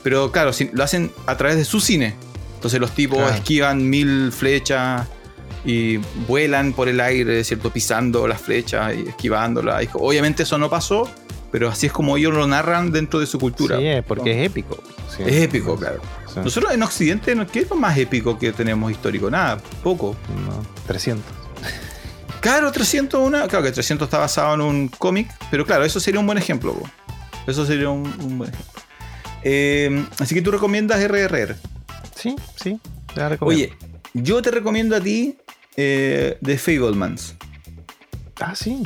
Pero 0.03 0.31
claro, 0.31 0.53
si- 0.53 0.69
lo 0.73 0.83
hacen 0.83 1.11
a 1.27 1.35
través 1.37 1.57
de 1.57 1.65
su 1.65 1.79
cine. 1.81 2.15
Entonces 2.55 2.79
los 2.79 2.91
tipos 2.91 3.19
Claro. 3.19 3.33
esquivan 3.35 3.87
mil 3.89 4.31
flechas 4.31 5.05
y 5.67 5.97
vuelan 6.29 6.71
por 6.71 6.87
el 6.87 7.01
aire, 7.01 7.43
¿cierto? 7.43 7.71
Pisando 7.73 8.25
las 8.25 8.39
flechas 8.39 8.95
y 8.95 9.09
esquivándolas. 9.09 9.83
Y 9.83 9.89
obviamente 9.95 10.43
eso 10.43 10.57
no 10.57 10.69
pasó, 10.69 11.11
pero 11.51 11.67
así 11.67 11.87
es 11.87 11.91
como 11.91 12.15
ellos 12.15 12.33
lo 12.33 12.47
narran 12.47 12.93
dentro 12.93 13.19
de 13.19 13.25
su 13.25 13.37
cultura. 13.37 13.77
Sí, 13.77 13.85
es 13.85 14.03
porque 14.05 14.31
es 14.31 14.49
épico. 14.49 14.81
Sí. 15.13 15.23
Es 15.25 15.43
épico, 15.43 15.75
claro. 15.75 15.99
Sí. 16.33 16.39
Nosotros 16.41 16.73
en 16.73 16.83
Occidente. 16.83 17.35
¿qué 17.51 17.59
es 17.59 17.69
lo 17.69 17.75
más 17.75 17.97
épico 17.97 18.39
que 18.39 18.53
tenemos 18.53 18.89
histórico? 18.89 19.29
Nada, 19.29 19.57
poco. 19.83 20.15
No, 20.47 20.65
300. 20.87 21.25
Claro, 22.39 22.71
300 22.71 23.19
una, 23.19 23.45
claro 23.49 23.65
que 23.65 23.71
300 23.73 24.07
está 24.07 24.19
basado 24.19 24.53
en 24.53 24.61
un 24.61 24.87
cómic, 24.87 25.29
pero 25.51 25.65
claro, 25.65 25.83
eso 25.83 25.99
sería 25.99 26.21
un 26.21 26.27
buen 26.27 26.37
ejemplo. 26.37 26.77
Eso 27.45 27.65
sería 27.65 27.89
un, 27.89 28.07
un 28.21 28.37
buen 28.37 28.53
ejemplo. 28.53 28.81
Eh, 29.43 30.05
así 30.19 30.33
que 30.33 30.41
tú 30.41 30.49
recomiendas 30.51 31.03
RRR. 31.03 31.57
Sí, 32.15 32.37
sí. 32.55 32.79
te 33.13 33.19
la 33.19 33.29
recomiendo. 33.29 33.65
Oye, 33.65 33.77
yo 34.13 34.41
te 34.41 34.49
recomiendo 34.49 34.95
a 34.95 35.01
ti 35.01 35.37
eh, 35.77 36.37
The 36.43 36.57
Fablemans. 36.57 37.35
Ah, 38.39 38.55
sí. 38.55 38.83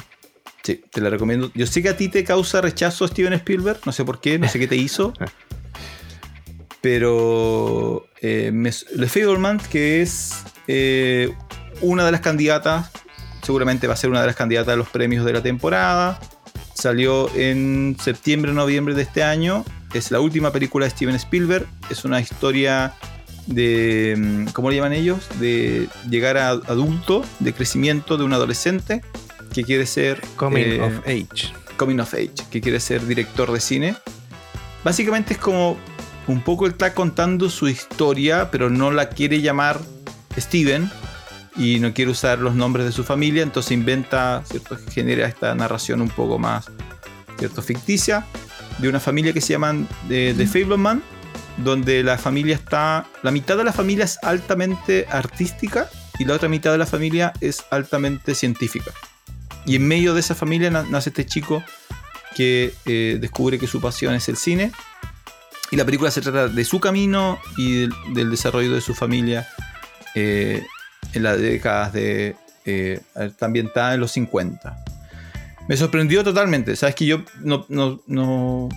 Sí, 0.63 0.83
te 0.91 1.01
la 1.01 1.09
recomiendo. 1.09 1.51
Yo 1.55 1.65
sé 1.65 1.81
que 1.81 1.89
a 1.89 1.97
ti 1.97 2.07
te 2.07 2.23
causa 2.23 2.61
rechazo 2.61 3.07
Steven 3.07 3.33
Spielberg, 3.33 3.79
no 3.85 3.91
sé 3.91 4.05
por 4.05 4.21
qué, 4.21 4.37
no 4.37 4.47
sé 4.47 4.59
qué 4.59 4.67
te 4.67 4.75
hizo. 4.75 5.11
Pero 6.81 8.07
eh, 8.21 8.51
me- 8.53 8.71
The 8.71 9.07
Fablemans, 9.07 9.67
que 9.67 10.01
es 10.01 10.43
eh, 10.67 11.33
una 11.81 12.05
de 12.05 12.11
las 12.11 12.21
candidatas, 12.21 12.89
seguramente 13.43 13.87
va 13.87 13.93
a 13.93 13.97
ser 13.97 14.09
una 14.09 14.21
de 14.21 14.27
las 14.27 14.35
candidatas 14.35 14.73
a 14.73 14.77
los 14.77 14.89
premios 14.89 15.25
de 15.25 15.33
la 15.33 15.43
temporada. 15.43 16.19
Salió 16.73 17.29
en 17.35 17.97
septiembre, 18.01 18.53
noviembre 18.53 18.95
de 18.95 19.03
este 19.03 19.23
año. 19.23 19.63
Es 19.93 20.09
la 20.09 20.19
última 20.19 20.51
película 20.51 20.85
de 20.85 20.91
Steven 20.91 21.15
Spielberg. 21.15 21.67
Es 21.89 22.05
una 22.05 22.19
historia 22.19 22.93
de, 23.47 24.15
mm, 24.17 24.45
¿cómo 24.53 24.69
le 24.69 24.77
llaman 24.77 24.93
ellos? 24.93 25.27
De 25.39 25.89
llegar 26.09 26.37
a 26.37 26.49
adulto, 26.49 27.23
de 27.39 27.53
crecimiento 27.53 28.17
de 28.17 28.23
un 28.23 28.33
adolescente 28.33 29.01
que 29.53 29.63
quiere 29.63 29.85
ser 29.85 30.21
Coming 30.35 30.63
eh, 30.63 30.81
of 30.81 30.99
Age. 31.05 31.53
Coming 31.77 31.99
of 31.99 32.13
Age, 32.13 32.33
que 32.49 32.61
quiere 32.61 32.79
ser 32.79 33.05
director 33.05 33.51
de 33.51 33.59
cine. 33.59 33.95
Básicamente 34.83 35.33
es 35.33 35.39
como 35.39 35.77
un 36.27 36.41
poco 36.41 36.65
él 36.65 36.73
está 36.73 36.93
contando 36.93 37.49
su 37.49 37.67
historia, 37.67 38.51
pero 38.51 38.69
no 38.69 38.91
la 38.91 39.09
quiere 39.09 39.41
llamar 39.41 39.79
Steven 40.37 40.89
y 41.55 41.79
no 41.79 41.93
quiere 41.93 42.11
usar 42.11 42.39
los 42.39 42.55
nombres 42.55 42.85
de 42.85 42.91
su 42.91 43.03
familia, 43.03 43.43
entonces 43.43 43.73
inventa, 43.73 44.43
¿cierto? 44.45 44.77
genera 44.89 45.27
esta 45.27 45.53
narración 45.53 46.01
un 46.01 46.09
poco 46.09 46.39
más 46.39 46.71
¿cierto? 47.37 47.61
ficticia 47.61 48.25
de 48.77 48.87
una 48.87 48.99
familia 48.99 49.33
que 49.33 49.41
se 49.41 49.53
llaman 49.53 49.87
The, 50.07 50.33
The 50.35 50.47
Fableman, 50.47 51.03
donde 51.57 52.03
la 52.03 52.17
familia 52.17 52.55
está, 52.55 53.05
la 53.23 53.31
mitad 53.31 53.57
de 53.57 53.63
la 53.63 53.73
familia 53.73 54.05
es 54.05 54.17
altamente 54.23 55.05
artística 55.09 55.89
y 56.19 56.25
la 56.25 56.33
otra 56.35 56.49
mitad 56.49 56.71
de 56.71 56.77
la 56.77 56.85
familia 56.85 57.33
es 57.41 57.63
altamente 57.71 58.35
científica. 58.35 58.91
Y 59.65 59.75
en 59.75 59.87
medio 59.87 60.13
de 60.13 60.19
esa 60.21 60.33
familia 60.35 60.69
na- 60.71 60.83
nace 60.83 61.09
este 61.09 61.25
chico 61.25 61.63
que 62.35 62.73
eh, 62.85 63.17
descubre 63.19 63.59
que 63.59 63.67
su 63.67 63.81
pasión 63.81 64.13
es 64.15 64.27
el 64.29 64.37
cine. 64.37 64.71
Y 65.69 65.75
la 65.77 65.85
película 65.85 66.11
se 66.11 66.21
trata 66.21 66.47
de 66.47 66.65
su 66.65 66.79
camino 66.79 67.39
y 67.57 67.87
del, 68.13 68.29
desarrollo 68.29 68.73
de 68.73 68.81
su 68.81 68.93
familia 68.93 69.47
eh, 70.15 70.65
en 71.13 71.23
las 71.23 71.37
décadas 71.39 71.93
de. 71.93 72.35
Eh, 72.65 72.99
ambientada 73.39 73.93
en 73.95 73.99
los 74.01 74.11
50. 74.11 74.83
Me 75.67 75.77
sorprendió 75.77 76.23
totalmente. 76.23 76.75
Sabes 76.75 76.95
que 76.95 77.05
yo 77.05 77.23
no. 77.39 77.65
no, 77.69 78.01
no- 78.07 78.69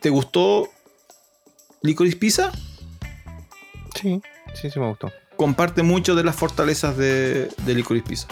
¿Te 0.00 0.10
gustó 0.10 0.68
Licorice 1.82 2.16
Pizza? 2.16 2.50
Sí, 4.00 4.20
sí, 4.54 4.70
sí 4.70 4.78
me 4.78 4.88
gustó. 4.88 5.10
comparte 5.36 5.82
mucho 5.82 6.14
de 6.14 6.22
las 6.24 6.36
fortalezas 6.36 6.96
de, 6.96 7.48
de 7.64 7.74
Licorice 7.74 8.06
Pizza. 8.06 8.26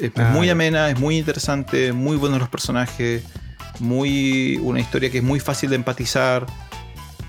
Es 0.00 0.10
Ah, 0.16 0.30
muy 0.32 0.50
amena, 0.50 0.90
es 0.90 0.98
muy 0.98 1.18
interesante, 1.18 1.92
muy 1.92 2.16
buenos 2.16 2.38
los 2.40 2.48
personajes, 2.48 3.22
muy 3.80 4.56
una 4.62 4.80
historia 4.80 5.10
que 5.10 5.18
es 5.18 5.24
muy 5.24 5.40
fácil 5.40 5.70
de 5.70 5.76
empatizar, 5.76 6.46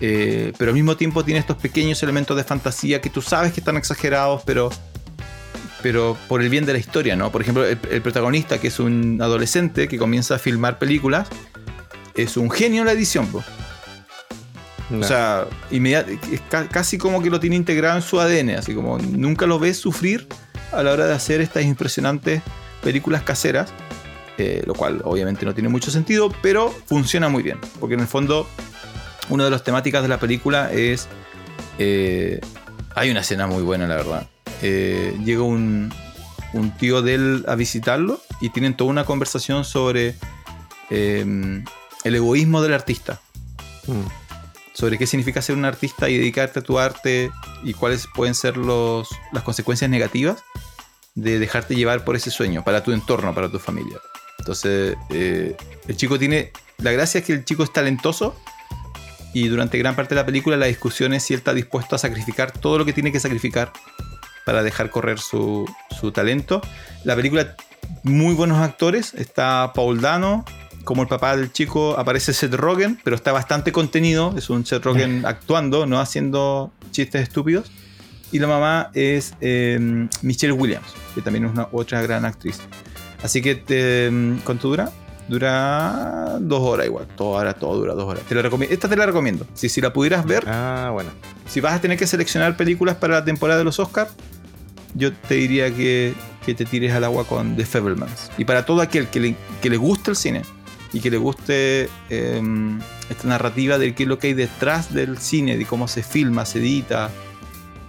eh, 0.02 0.52
pero 0.58 0.70
al 0.72 0.76
mismo 0.76 0.96
tiempo 0.98 1.24
tiene 1.24 1.40
estos 1.40 1.58
pequeños 1.58 2.02
elementos 2.04 2.36
de 2.38 2.44
fantasía 2.44 3.02
que 3.02 3.10
tú 3.10 3.22
sabes 3.22 3.54
que 3.54 3.60
están 3.62 3.78
exagerados, 3.78 4.44
pero 4.46 4.70
pero 5.82 6.18
por 6.28 6.42
el 6.42 6.50
bien 6.50 6.66
de 6.66 6.74
la 6.74 6.80
historia, 6.80 7.16
¿no? 7.16 7.32
Por 7.32 7.42
ejemplo, 7.44 7.64
el, 7.64 7.78
el 7.92 8.02
protagonista, 8.02 8.60
que 8.60 8.70
es 8.70 8.80
un 8.80 9.20
adolescente 9.22 9.88
que 9.88 10.00
comienza 10.00 10.36
a 10.36 10.40
filmar 10.40 10.80
películas, 10.80 11.28
es 12.16 12.38
un 12.38 12.50
genio 12.50 12.82
en 12.82 12.88
la 12.88 12.94
edición, 12.94 13.28
po. 13.28 13.44
No. 14.90 15.00
O 15.00 15.04
sea, 15.04 15.48
casi 16.72 16.98
como 16.98 17.22
que 17.24 17.30
lo 17.32 17.40
tiene 17.40 17.56
integrado 17.56 17.96
en 17.96 18.02
su 18.04 18.20
ADN, 18.20 18.52
así 18.52 18.76
como 18.76 19.00
nunca 19.00 19.48
lo 19.48 19.58
ves 19.58 19.78
sufrir 19.78 20.28
a 20.72 20.84
la 20.84 20.92
hora 20.92 21.08
de 21.08 21.14
hacer 21.14 21.42
estas 21.42 21.64
impresionantes 21.64 22.44
películas 22.84 23.24
caseras, 23.24 23.74
eh, 24.38 24.62
lo 24.68 24.76
cual 24.76 25.02
obviamente 25.04 25.46
no 25.46 25.54
tiene 25.54 25.70
mucho 25.70 25.90
sentido, 25.90 26.32
pero 26.42 26.72
funciona 26.86 27.30
muy 27.30 27.42
bien, 27.42 27.58
porque 27.80 27.96
en 27.96 28.02
el 28.02 28.08
fondo 28.08 28.48
una 29.30 29.46
de 29.46 29.50
las 29.50 29.64
temáticas 29.64 30.04
de 30.04 30.08
la 30.08 30.20
película 30.20 30.72
es... 30.72 31.08
eh, 31.80 32.40
hay 32.94 33.10
una 33.10 33.22
escena 33.22 33.48
muy 33.48 33.64
buena, 33.64 33.88
la 33.88 33.96
verdad. 33.96 34.28
Eh, 34.62 35.18
llega 35.26 35.42
un, 35.42 35.92
un 36.54 36.72
tío 36.78 37.02
de 37.02 37.16
él 37.16 37.46
a 37.48 37.56
visitarlo 37.56 38.22
y 38.40 38.50
tienen 38.50 38.78
toda 38.78 38.90
una 38.92 39.04
conversación 39.04 39.66
sobre 39.66 40.16
el 40.90 41.66
egoísmo 42.04 42.62
del 42.62 42.74
artista. 42.74 43.20
Mm. 43.88 44.25
Sobre 44.76 45.00
qué 45.00 45.08
significa 45.08 45.42
ser 45.42 45.56
un 45.56 45.66
artista 45.66 46.10
y 46.10 46.18
dedicarte 46.18 46.60
a 46.60 46.62
tu 46.62 46.78
arte 46.78 47.32
y 47.64 47.74
cuáles 47.74 48.06
pueden 48.14 48.36
ser 48.36 48.58
los, 48.58 49.10
las 49.32 49.42
consecuencias 49.42 49.90
negativas 49.90 50.44
de 51.16 51.40
dejarte 51.40 51.76
llevar 51.76 52.04
por 52.04 52.16
ese 52.16 52.30
sueño, 52.30 52.64
para 52.64 52.84
tu 52.84 52.92
entorno, 52.92 53.34
para 53.34 53.50
tu 53.50 53.58
familia. 53.58 53.98
Entonces, 54.38 54.96
eh, 55.10 55.56
el 55.88 55.98
chico 55.98 56.20
tiene. 56.20 56.52
La 56.78 56.92
gracia 56.92 57.20
es 57.20 57.26
que 57.26 57.34
el 57.34 57.46
chico 57.46 57.64
es 57.64 57.72
talentoso 57.72 58.36
y 59.34 59.48
durante 59.48 59.78
gran 59.78 59.96
parte 59.96 60.14
de 60.14 60.22
la 60.22 60.26
película 60.26 60.58
la 60.58 60.66
discusión 60.66 61.14
es 61.14 61.24
si 61.24 61.34
él 61.34 61.40
está 61.40 61.54
dispuesto 61.54 61.96
a 61.96 62.00
sacrificar 62.00 62.52
todo 62.52 62.78
lo 62.78 62.86
que 62.86 62.94
tiene 62.94 63.12
que 63.12 63.20
sacrificar 63.20 63.72
para 64.46 64.62
dejar 64.62 64.90
correr 64.90 65.20
su, 65.20 65.66
su 66.00 66.12
talento. 66.12 66.62
La 67.04 67.16
película, 67.16 67.56
muy 68.04 68.36
buenos 68.36 68.60
actores. 68.60 69.14
Está 69.14 69.72
Paul 69.74 70.02
Dano, 70.02 70.46
como 70.86 71.02
el 71.02 71.08
papá 71.10 71.36
del 71.36 71.52
chico, 71.52 71.98
aparece 72.00 72.32
Seth 72.34 72.54
Rogen, 72.54 73.00
pero 73.04 73.16
está 73.16 73.32
bastante 73.34 73.72
contenido. 73.72 74.34
Es 74.38 74.50
un 74.50 74.66
Seth 74.66 74.84
Rogen 74.86 75.26
actuando, 75.26 75.86
no 75.86 76.00
haciendo 76.00 76.72
chistes 76.92 77.24
estúpidos. 77.24 77.70
Y 78.32 78.40
la 78.40 78.48
mamá 78.48 78.90
es 78.94 79.34
eh, 79.42 80.08
Michelle 80.22 80.54
Williams, 80.54 80.88
que 81.14 81.22
también 81.22 81.46
es 81.46 81.52
una 81.52 81.68
otra 81.72 82.02
gran 82.02 82.24
actriz. 82.26 82.60
Así 83.24 83.42
que, 83.42 83.56
te, 83.56 84.10
¿cuánto 84.44 84.68
dura? 84.70 84.92
Dura 85.28 86.38
dos 86.40 86.62
horas 86.62 86.86
igual. 86.86 87.08
Todo, 87.16 87.38
ahora 87.38 87.54
todo 87.54 87.76
dura 87.78 87.94
dos 87.94 88.06
horas. 88.06 88.24
Te 88.24 88.36
la 88.36 88.42
recomiendo. 88.42 88.74
Esta 88.74 88.88
te 88.88 88.96
la 88.96 89.06
recomiendo. 89.06 89.46
Si, 89.54 89.70
si 89.70 89.82
la 89.82 89.92
pudieras 89.92 90.26
ver, 90.26 90.44
Ah, 90.48 90.90
bueno. 90.94 91.10
si 91.48 91.62
vas 91.62 91.74
a 91.74 91.82
tener 91.82 91.98
que 91.98 92.08
seleccionar 92.08 92.56
películas 92.58 92.96
para 92.98 93.16
la 93.16 93.26
temporada 93.26 93.58
de 93.60 93.64
los 93.66 93.80
Oscars, 93.80 94.12
yo 94.94 95.12
te 95.14 95.36
diría 95.36 95.74
que, 95.74 96.14
que 96.46 96.54
te 96.54 96.66
tires 96.66 96.94
al 96.94 97.04
agua 97.04 97.26
con 97.26 97.56
The 97.56 97.66
Fablemans. 97.66 98.32
Y 98.38 98.46
para 98.46 98.66
todo 98.66 98.82
aquel 98.82 99.08
que 99.08 99.20
le, 99.20 99.36
que 99.62 99.70
le 99.70 99.78
guste 99.78 100.12
el 100.12 100.16
cine 100.18 100.42
y 100.96 101.02
que 101.02 101.12
le 101.12 101.18
guste 101.18 101.90
eh, 102.10 102.42
esta 103.10 103.28
narrativa 103.28 103.78
de 103.78 103.94
qué 103.94 104.04
es 104.04 104.10
lo 104.10 104.18
que 104.18 104.28
hay 104.28 104.34
detrás 104.34 104.94
del 104.94 105.18
cine, 105.18 105.58
de 105.58 105.66
cómo 105.66 105.90
se 105.90 106.02
filma, 106.04 106.46
se 106.46 106.60
edita 106.60 107.10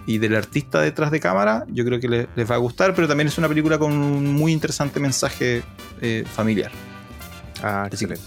y 0.05 0.17
del 0.17 0.35
artista 0.35 0.81
detrás 0.81 1.09
de 1.11 1.19
cámara, 1.21 1.63
yo 1.69 1.85
creo 1.85 1.99
que 2.01 2.09
le- 2.09 2.27
les 2.35 2.49
va 2.51 2.55
a 2.55 2.57
gustar, 2.57 2.93
pero 2.93 3.07
también 3.07 3.27
es 3.29 3.37
una 3.37 3.47
película 3.47 3.77
con 3.77 3.93
un 3.93 4.33
muy 4.33 4.51
interesante 4.51 4.99
mensaje 4.99 5.63
eh, 6.01 6.25
familiar. 6.33 6.69
Ah, 7.63 7.85
excelente. 7.89 8.25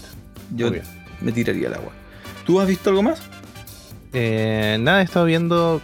Yo 0.55 0.67
Muy 0.69 0.79
bien. 0.79 0.85
me 1.21 1.31
tiraría 1.31 1.67
al 1.67 1.75
agua. 1.75 1.91
¿Tú 2.45 2.59
has 2.59 2.67
visto 2.67 2.89
algo 2.89 3.03
más? 3.03 3.21
Eh, 4.13 4.77
nada, 4.79 5.01
he 5.01 5.03
estado 5.05 5.25
viendo 5.25 5.79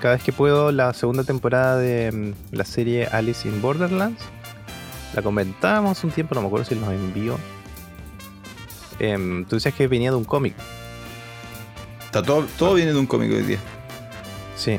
cada 0.00 0.14
vez 0.14 0.22
que 0.24 0.32
puedo 0.32 0.72
la 0.72 0.92
segunda 0.92 1.22
temporada 1.24 1.76
de 1.78 2.10
mm, 2.12 2.54
la 2.56 2.64
serie 2.64 3.06
Alice 3.06 3.46
in 3.48 3.62
Borderlands. 3.62 4.20
La 5.14 5.22
comentábamos 5.22 6.02
un 6.04 6.10
tiempo, 6.10 6.34
no 6.34 6.40
me 6.42 6.46
acuerdo 6.48 6.66
si 6.66 6.74
nos 6.74 6.92
envió. 6.92 7.38
Em, 9.00 9.44
tú 9.46 9.56
decías 9.56 9.74
que 9.74 9.88
venía 9.88 10.10
de 10.10 10.16
un 10.16 10.24
cómic. 10.24 10.54
Está 12.04 12.22
todo, 12.22 12.46
todo 12.58 12.74
viene 12.74 12.92
de 12.92 12.98
un 12.98 13.06
cómic 13.06 13.30
hoy 13.32 13.42
día. 13.42 13.58
Sí. 14.56 14.78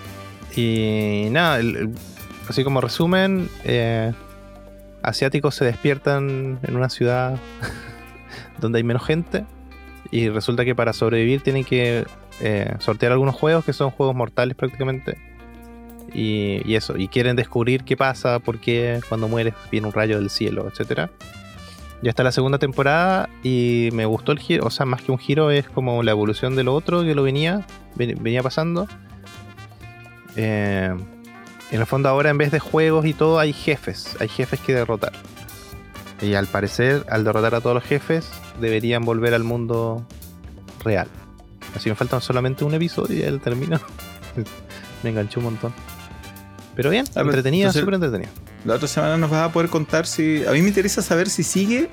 Y 0.56 1.30
nada, 1.32 1.60
el- 1.60 1.76
el- 1.76 1.90
así 2.48 2.64
como 2.64 2.82
resumen, 2.82 3.50
eh, 3.64 4.14
asiáticos 5.02 5.56
se 5.56 5.66
despiertan 5.66 6.60
en 6.62 6.76
una 6.76 6.90
ciudad 6.90 7.38
donde 8.60 8.78
hay 8.78 8.84
menos 8.84 9.04
gente 9.06 9.46
y 10.12 10.30
resulta 10.30 10.66
que 10.66 10.76
para 10.76 10.94
sobrevivir 10.94 11.42
tienen 11.42 11.64
que 11.64 12.06
eh, 12.42 12.76
sortear 12.80 13.12
algunos 13.14 13.36
juegos 13.36 13.64
que 13.66 13.74
son 13.74 13.92
juegos 13.92 14.16
mortales 14.16 14.56
prácticamente. 14.56 15.18
Y, 16.14 16.62
y 16.66 16.76
eso, 16.76 16.98
y 16.98 17.08
quieren 17.08 17.38
descubrir 17.38 17.84
qué 17.86 17.96
pasa, 17.96 18.40
por 18.40 18.60
qué 18.60 19.00
cuando 19.08 19.30
mueres 19.30 19.54
viene 19.72 19.88
un 19.88 19.94
rayo 19.94 20.18
del 20.20 20.30
cielo, 20.30 20.68
etcétera. 20.68 21.10
Ya 22.02 22.10
está 22.10 22.24
la 22.24 22.32
segunda 22.32 22.58
temporada 22.58 23.30
y 23.44 23.90
me 23.94 24.06
gustó 24.06 24.32
el 24.32 24.40
giro, 24.40 24.66
o 24.66 24.70
sea, 24.72 24.86
más 24.88 25.02
que 25.04 25.12
un 25.12 25.20
giro 25.20 25.52
es 25.52 25.70
como 25.70 26.02
la 26.02 26.12
evolución 26.12 26.56
de 26.56 26.64
lo 26.64 26.74
otro 26.74 27.04
que 27.04 27.14
lo 27.14 27.22
venía, 27.24 27.66
ven- 27.96 28.18
venía 28.24 28.42
pasando. 28.42 28.88
Eh, 30.36 30.94
en 31.72 31.80
el 31.80 31.86
fondo 31.86 32.10
ahora 32.10 32.30
en 32.30 32.38
vez 32.38 32.52
de 32.52 32.60
juegos 32.60 33.06
y 33.06 33.14
todo 33.14 33.40
hay 33.40 33.54
jefes, 33.54 34.16
hay 34.20 34.28
jefes 34.28 34.60
que 34.60 34.74
derrotar. 34.74 35.14
Y 36.22 36.34
al 36.36 36.48
parecer, 36.48 37.06
al 37.10 37.24
derrotar 37.24 37.56
a 37.56 37.62
todos 37.62 37.76
los 37.76 37.84
jefes, 37.84 38.30
deberían 38.60 39.04
volver 39.04 39.34
al 39.34 39.44
mundo 39.44 40.06
real. 40.84 41.08
Así 41.76 41.90
me 41.90 41.96
faltan 41.96 42.22
solamente 42.22 42.64
un 42.64 42.74
episodio 42.74 43.18
y 43.18 43.32
ya 43.32 43.38
termina. 43.40 43.80
me 45.04 45.10
enganchó 45.12 45.40
un 45.40 45.46
montón. 45.46 45.74
Pero 46.76 46.90
bien, 46.90 47.06
entretenida, 47.28 47.68
súper 47.82 47.94
entretenida. 47.96 48.30
La 48.66 48.76
otra 48.76 48.88
semana 48.88 49.18
nos 49.18 49.30
vas 49.30 49.50
a 49.50 49.52
poder 49.52 49.70
contar 49.70 50.06
si. 50.06 50.46
A 50.46 50.52
mí 50.52 50.62
me 50.62 50.68
interesa 50.68 51.02
saber 51.02 51.30
si 51.30 51.44
sigue, 51.44 51.90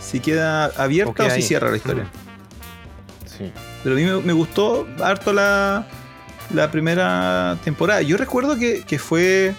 si 0.00 0.20
queda 0.20 0.66
abierta 0.66 1.24
o 1.24 1.30
si 1.30 1.42
cierra 1.42 1.70
la 1.70 1.76
historia. 1.76 2.04
Mm. 2.04 3.28
Sí. 3.38 3.52
Pero 3.82 3.94
a 3.96 3.98
mí 3.98 4.04
me, 4.04 4.20
me 4.20 4.32
gustó 4.32 4.86
harto 5.02 5.32
la, 5.32 5.86
la 6.54 6.70
primera 6.70 7.58
temporada. 7.64 8.02
Yo 8.02 8.16
recuerdo 8.16 8.56
que, 8.56 8.82
que 8.82 8.98
fue 8.98 9.54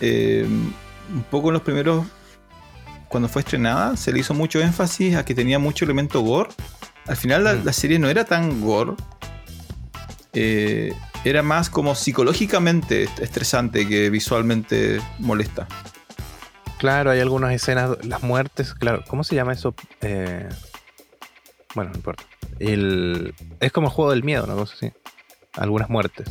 eh, 0.00 0.46
un 0.48 1.22
poco 1.30 1.48
en 1.48 1.54
los 1.54 1.62
primeros. 1.62 2.04
Cuando 3.08 3.28
fue 3.28 3.42
estrenada, 3.42 3.94
se 3.98 4.10
le 4.10 4.20
hizo 4.20 4.32
mucho 4.32 4.58
énfasis 4.60 5.16
a 5.16 5.24
que 5.24 5.34
tenía 5.34 5.58
mucho 5.58 5.84
elemento 5.84 6.22
gore. 6.22 6.48
Al 7.06 7.16
final, 7.16 7.44
la, 7.44 7.52
Mm. 7.54 7.64
la 7.64 7.72
serie 7.74 7.98
no 7.98 8.08
era 8.08 8.24
tan 8.24 8.60
gore. 8.62 8.94
Eh, 10.32 10.92
era 11.24 11.42
más 11.42 11.70
como 11.70 11.94
psicológicamente 11.94 13.04
est- 13.04 13.18
estresante 13.20 13.86
que 13.88 14.10
visualmente 14.10 15.00
molesta. 15.18 15.66
Claro, 16.78 17.10
hay 17.10 17.20
algunas 17.20 17.52
escenas, 17.52 17.96
las 18.04 18.22
muertes, 18.22 18.74
claro, 18.74 19.04
¿cómo 19.06 19.22
se 19.22 19.34
llama 19.36 19.52
eso? 19.52 19.74
Eh, 20.00 20.48
bueno, 21.74 21.90
no 21.90 21.96
importa. 21.96 22.24
El, 22.58 23.34
es 23.60 23.72
como 23.72 23.86
el 23.88 23.92
juego 23.92 24.10
del 24.10 24.24
miedo, 24.24 24.44
una 24.44 24.54
cosa 24.54 24.74
así. 24.74 24.92
Algunas 25.54 25.88
muertes. 25.90 26.28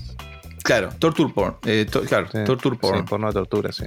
Claro, 0.64 0.90
torture 1.00 1.32
porn. 1.34 1.56
eh, 1.66 1.88
to- 1.90 2.02
claro, 2.04 2.28
Sí, 2.32 2.40
torture 2.46 2.76
porn. 2.78 3.00
Sí, 3.00 3.06
porno 3.08 3.28
de 3.28 3.34
tortura, 3.34 3.72
sí. 3.72 3.86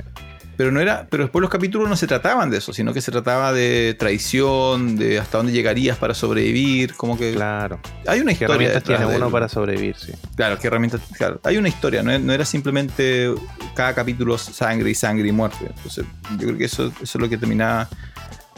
Pero 0.57 0.71
no 0.71 0.81
era, 0.81 1.07
pero 1.11 1.25
después 1.25 1.41
los 1.41 1.51
capítulos 1.51 1.89
no 1.89 1.97
se 1.97 2.07
trataban 2.07 2.49
de 2.51 2.59
eso, 2.59 2.73
sino 2.73 2.93
que 2.93 3.01
se 3.01 3.11
trataba 3.11 3.53
de 3.53 3.95
traición, 3.99 4.97
de 4.97 5.19
hasta 5.19 5.39
dónde 5.39 5.53
llegarías 5.53 5.97
para 5.99 6.15
sobrevivir, 6.15 6.95
como 6.95 7.19
que 7.19 7.33
Claro. 7.35 7.81
hay 8.07 8.21
una 8.21 8.31
¿Qué 8.31 8.45
historia 8.45 8.47
herramientas 8.55 8.83
detrás 8.83 9.01
tiene 9.01 9.17
uno 9.17 9.31
para 9.31 9.49
sobrevivir? 9.49 9.97
Sí. 9.97 10.13
Claro, 10.37 10.59
qué 10.59 10.69
herramientas, 10.69 11.01
claro, 11.17 11.41
hay 11.43 11.57
una 11.57 11.69
historia, 11.69 12.03
no, 12.03 12.17
no 12.19 12.33
era 12.33 12.45
simplemente 12.45 13.35
cada 13.75 13.95
capítulo 13.95 14.39
sangre 14.39 14.91
y 14.91 14.95
sangre 14.95 15.29
y 15.29 15.33
muerte. 15.33 15.67
Entonces, 15.77 16.05
yo 16.39 16.47
creo 16.47 16.59
que 16.59 16.65
eso, 16.67 16.87
eso 17.03 17.03
es 17.03 17.15
lo 17.17 17.29
que 17.29 17.37
terminaba 17.37 17.89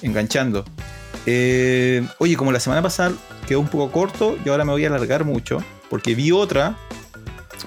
enganchando. 0.02 0.64
Eh, 1.24 2.06
oye, 2.18 2.36
como 2.36 2.52
la 2.52 2.60
semana 2.60 2.82
pasada 2.82 3.12
quedó 3.48 3.60
un 3.60 3.68
poco 3.68 3.90
corto, 3.90 4.36
y 4.44 4.48
ahora 4.48 4.64
me 4.64 4.72
voy 4.72 4.84
a 4.84 4.88
alargar 4.88 5.24
mucho, 5.24 5.62
porque 5.90 6.14
vi 6.14 6.30
otra, 6.32 6.76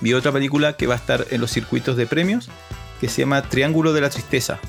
vi 0.02 0.14
otra 0.14 0.32
película 0.32 0.74
que 0.74 0.88
va 0.88 0.94
a 0.94 0.98
estar 0.98 1.26
en 1.32 1.42
los 1.42 1.52
circuitos 1.52 1.98
de 1.98 2.06
premios, 2.06 2.50
que 3.00 3.08
se 3.10 3.22
llama 3.22 3.42
Triángulo 3.42 3.94
de 3.94 4.02
la 4.02 4.10
Tristeza. 4.10 4.60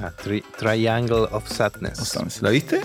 Ah, 0.00 0.12
tri- 0.22 0.44
Triangle 0.58 1.26
of 1.30 1.48
Sadness. 1.50 2.40
¿La 2.42 2.50
viste? 2.50 2.80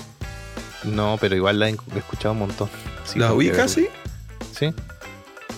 No, 0.84 1.18
pero 1.22 1.36
igual 1.36 1.60
la 1.60 1.70
he 1.70 1.76
escuchado 1.96 2.32
un 2.34 2.40
montón. 2.40 2.70
Sí, 3.06 3.20
¿La 3.20 3.34
ubicas, 3.34 3.72
sí? 3.72 3.88
Sí. 4.58 4.74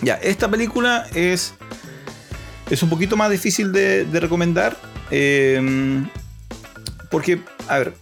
Ya, 0.01 0.15
esta 0.15 0.49
película 0.49 1.07
es, 1.15 1.53
es 2.69 2.83
un 2.83 2.89
poquito 2.89 3.15
más 3.15 3.31
difícil 3.31 3.71
de, 3.71 4.05
de 4.05 4.19
recomendar. 4.19 4.77
eh, 5.11 6.03
porque, 7.09 7.39
a 7.69 7.77
ver, 7.77 7.93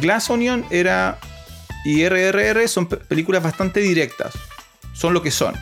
Glass 0.00 0.30
Onion 0.30 0.64
era 0.70 1.18
y 1.84 2.04
RRR 2.04 2.68
son 2.68 2.86
pe- 2.86 2.98
películas 2.98 3.42
bastante 3.42 3.80
directas. 3.80 4.34
Son 4.92 5.12
lo 5.14 5.22
que 5.22 5.30
son. 5.30 5.54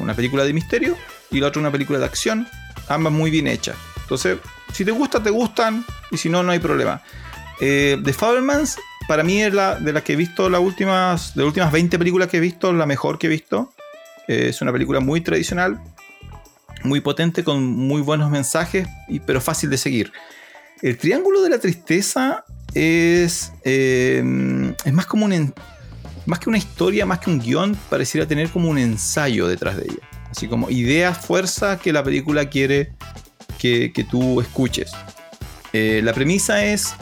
Una 0.00 0.14
película 0.14 0.44
de 0.44 0.52
misterio 0.54 0.96
y 1.30 1.40
la 1.40 1.48
otra 1.48 1.60
una 1.60 1.70
película 1.72 1.98
de 1.98 2.04
acción. 2.06 2.48
Ambas 2.88 3.12
muy 3.12 3.30
bien 3.30 3.46
hechas. 3.46 3.76
Entonces, 4.04 4.38
si 4.72 4.84
te 4.84 4.90
gusta, 4.90 5.22
te 5.22 5.30
gustan. 5.30 5.84
Y 6.10 6.16
si 6.16 6.28
no, 6.28 6.42
no 6.42 6.52
hay 6.52 6.58
problema. 6.58 7.02
Eh, 7.60 8.00
The 8.04 8.12
Fablemans, 8.12 8.78
para 9.08 9.22
mí 9.22 9.42
es 9.42 9.52
la 9.52 9.76
de 9.76 9.92
las 9.92 10.02
que 10.02 10.14
he 10.14 10.16
visto 10.16 10.48
las 10.48 10.60
últimas, 10.60 11.34
de 11.34 11.42
las 11.42 11.48
últimas 11.48 11.72
20 11.72 11.98
películas 11.98 12.28
que 12.28 12.38
he 12.38 12.40
visto, 12.40 12.72
la 12.72 12.86
mejor 12.86 13.18
que 13.18 13.26
he 13.26 13.30
visto. 13.30 13.72
Eh, 14.28 14.48
es 14.48 14.62
una 14.62 14.72
película 14.72 15.00
muy 15.00 15.20
tradicional, 15.20 15.80
muy 16.82 17.00
potente, 17.00 17.44
con 17.44 17.64
muy 17.64 18.02
buenos 18.02 18.30
mensajes, 18.30 18.88
y, 19.08 19.20
pero 19.20 19.40
fácil 19.40 19.70
de 19.70 19.78
seguir. 19.78 20.12
El 20.82 20.98
Triángulo 20.98 21.42
de 21.42 21.50
la 21.50 21.58
Tristeza 21.58 22.44
es, 22.74 23.52
eh, 23.64 24.74
es 24.84 24.92
más 24.92 25.06
como 25.06 25.26
un... 25.26 25.54
más 26.26 26.38
que 26.38 26.48
una 26.48 26.58
historia, 26.58 27.06
más 27.06 27.20
que 27.20 27.30
un 27.30 27.40
guion, 27.40 27.76
pareciera 27.88 28.26
tener 28.26 28.50
como 28.50 28.68
un 28.68 28.78
ensayo 28.78 29.46
detrás 29.48 29.76
de 29.76 29.84
ella. 29.84 30.08
Así 30.30 30.48
como 30.48 30.68
ideas, 30.70 31.16
fuerza 31.18 31.78
que 31.78 31.92
la 31.92 32.02
película 32.02 32.48
quiere 32.50 32.92
que, 33.92 34.06
tú 34.10 34.42
escuches. 34.42 34.92
Eh, 35.72 36.02
la 36.04 36.12
premisa 36.12 36.64
es 36.64 36.94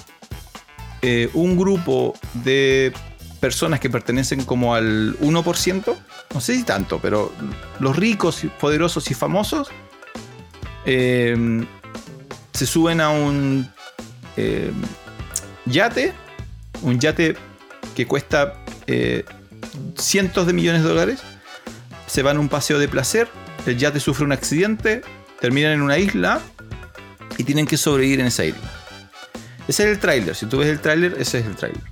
eh, 1.02 1.28
un 1.34 1.58
grupo 1.58 2.14
de 2.34 2.92
personas 3.40 3.80
que 3.80 3.90
pertenecen 3.90 4.44
como 4.44 4.74
al 4.74 5.18
1%, 5.18 5.96
no 6.32 6.40
sé 6.40 6.54
si 6.54 6.62
tanto, 6.62 7.00
pero 7.00 7.32
los 7.80 7.96
ricos, 7.96 8.42
poderosos 8.60 9.10
y 9.10 9.14
famosos, 9.14 9.70
eh, 10.86 11.64
se 12.52 12.66
suben 12.66 13.00
a 13.00 13.10
un 13.10 13.68
yate, 15.66 16.12
un 16.82 17.00
yate 17.00 17.34
que 17.96 18.06
cuesta 18.06 18.54
cientos 19.96 20.46
de 20.46 20.52
millones 20.52 20.84
de 20.84 20.88
dólares, 20.88 21.22
se 22.06 22.22
van 22.22 22.36
a 22.36 22.40
un 22.40 22.48
paseo 22.48 22.78
de 22.78 22.86
placer, 22.86 23.28
el 23.66 23.78
yate 23.78 23.98
sufre 23.98 24.24
un 24.24 24.32
accidente, 24.32 25.02
terminan 25.42 25.72
en 25.72 25.82
una 25.82 25.98
isla 25.98 26.40
y 27.36 27.42
tienen 27.42 27.66
que 27.66 27.76
sobrevivir 27.76 28.20
en 28.20 28.26
esa 28.26 28.44
isla. 28.44 28.70
Ese 29.66 29.82
es 29.82 29.88
el 29.90 29.98
tráiler, 29.98 30.36
si 30.36 30.46
tú 30.46 30.58
ves 30.58 30.68
el 30.68 30.80
tráiler, 30.80 31.16
ese 31.18 31.40
es 31.40 31.46
el 31.46 31.56
tráiler. 31.56 31.82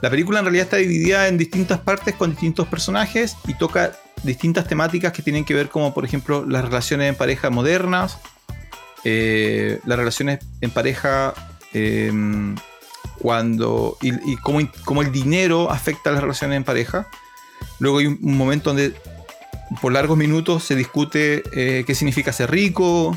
La 0.00 0.08
película 0.08 0.38
en 0.38 0.46
realidad 0.46 0.64
está 0.64 0.78
dividida 0.78 1.28
en 1.28 1.36
distintas 1.36 1.78
partes 1.80 2.14
con 2.14 2.30
distintos 2.30 2.66
personajes 2.68 3.36
y 3.46 3.52
toca 3.52 3.92
distintas 4.22 4.66
temáticas 4.66 5.12
que 5.12 5.20
tienen 5.20 5.44
que 5.44 5.52
ver 5.52 5.68
como 5.68 5.92
por 5.92 6.06
ejemplo 6.06 6.46
las 6.46 6.64
relaciones 6.64 7.10
en 7.10 7.16
pareja 7.16 7.50
modernas, 7.50 8.18
eh, 9.04 9.78
las 9.84 9.98
relaciones 9.98 10.40
en 10.62 10.70
pareja 10.70 11.34
em, 11.74 12.56
cuando 13.18 13.98
y, 14.00 14.36
cómo, 14.38 15.02
el 15.02 15.12
dinero 15.12 15.70
afecta 15.70 16.08
a 16.08 16.14
las 16.14 16.22
relaciones 16.22 16.56
en 16.56 16.64
pareja. 16.64 17.08
Luego 17.78 17.98
hay 17.98 18.06
un, 18.06 18.18
momento 18.22 18.70
donde 18.70 18.94
por 19.80 19.92
largos 19.92 20.18
minutos 20.18 20.64
se 20.64 20.74
discute 20.74 21.42
eh, 21.52 21.84
qué 21.86 21.94
significa 21.94 22.32
ser 22.32 22.50
rico, 22.50 23.16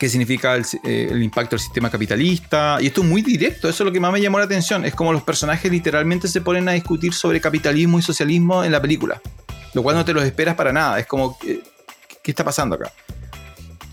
qué 0.00 0.08
significa 0.08 0.56
eh, 0.56 1.08
el, 1.10 1.22
impacto 1.22 1.56
del 1.56 1.60
sistema 1.60 1.90
capitalista. 1.90 2.78
Y 2.80 2.86
esto 2.86 3.02
es 3.02 3.08
muy 3.08 3.20
directo, 3.20 3.68
eso 3.68 3.82
es 3.82 3.86
lo 3.86 3.92
que 3.92 4.00
más 4.00 4.12
me 4.12 4.20
llamó 4.20 4.38
la 4.38 4.46
atención. 4.46 4.84
Es 4.84 4.94
como 4.94 5.12
los 5.12 5.22
personajes 5.22 5.70
literalmente 5.70 6.26
se 6.28 6.40
ponen 6.40 6.68
a 6.68 6.72
discutir 6.72 7.12
sobre 7.12 7.40
capitalismo 7.40 7.98
y 7.98 8.02
socialismo 8.02 8.64
en 8.64 8.72
la 8.72 8.80
película. 8.80 9.20
Lo 9.74 9.82
cual 9.82 9.96
no 9.96 10.04
te 10.04 10.14
los 10.14 10.24
esperas 10.24 10.54
para 10.54 10.72
nada. 10.72 10.98
Es 10.98 11.06
como, 11.06 11.38
¿qué, 11.38 11.62
está 12.24 12.44
pasando 12.44 12.76
acá? 12.76 12.92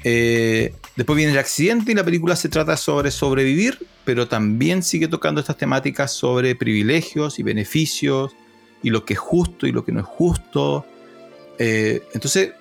Eh, 0.03 0.74
después 0.95 1.18
viene 1.18 1.34
el 1.34 1.39
accidente 1.39 1.91
y 1.91 1.95
la 1.95 2.05
película 2.05 2.36
se 2.36 2.47
trata 2.49 2.78
sobre 2.78 3.12
sobrevivir, 3.12 3.86
pero 4.05 4.28
también 4.30 4.84
sigue 4.84 5.10
tocando 5.10 5.41
estas 5.41 5.58
temáticas 5.58 6.14
sobre 6.14 6.55
privilegios 6.55 7.38
y 7.39 7.43
beneficios 7.43 8.34
y 8.82 8.91
lo 8.91 9.03
que 9.03 9.14
es 9.14 9.20
justo 9.20 9.68
y 9.68 9.74
lo 9.74 9.84
que 9.84 9.91
no 9.91 9.99
es 9.99 10.05
justo. 10.05 10.86
Eh, 11.60 12.03
entonces, 12.14 12.51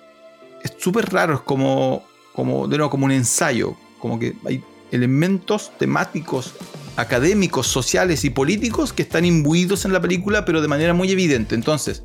es 0.62 0.74
súper 0.78 1.12
raro, 1.12 1.34
es 1.34 1.40
como, 1.40 2.04
como, 2.32 2.66
de 2.68 2.78
como 2.88 3.06
un 3.06 3.12
ensayo, 3.12 3.76
como 3.98 4.18
que 4.18 4.34
hay 4.44 4.62
elementos 4.90 5.72
temáticos, 5.78 6.54
académicos, 6.96 7.66
sociales 7.66 8.24
y 8.24 8.30
políticos 8.30 8.92
que 8.92 9.02
están 9.02 9.24
imbuidos 9.24 9.84
en 9.84 9.92
la 9.92 10.00
película, 10.00 10.44
pero 10.44 10.62
de 10.62 10.68
manera 10.68 10.94
muy 10.94 11.10
evidente. 11.10 11.54
Entonces, 11.54 12.02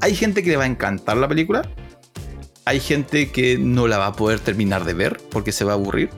hay 0.00 0.14
gente 0.14 0.42
que 0.42 0.50
le 0.50 0.56
va 0.56 0.64
a 0.64 0.66
encantar 0.66 1.16
la 1.16 1.28
película, 1.28 1.70
hay 2.64 2.80
gente 2.80 3.30
que 3.30 3.58
no 3.58 3.86
la 3.86 3.98
va 3.98 4.06
a 4.06 4.12
poder 4.12 4.40
terminar 4.40 4.84
de 4.84 4.94
ver 4.94 5.20
porque 5.30 5.52
se 5.52 5.64
va 5.64 5.72
a 5.72 5.74
aburrir, 5.74 6.10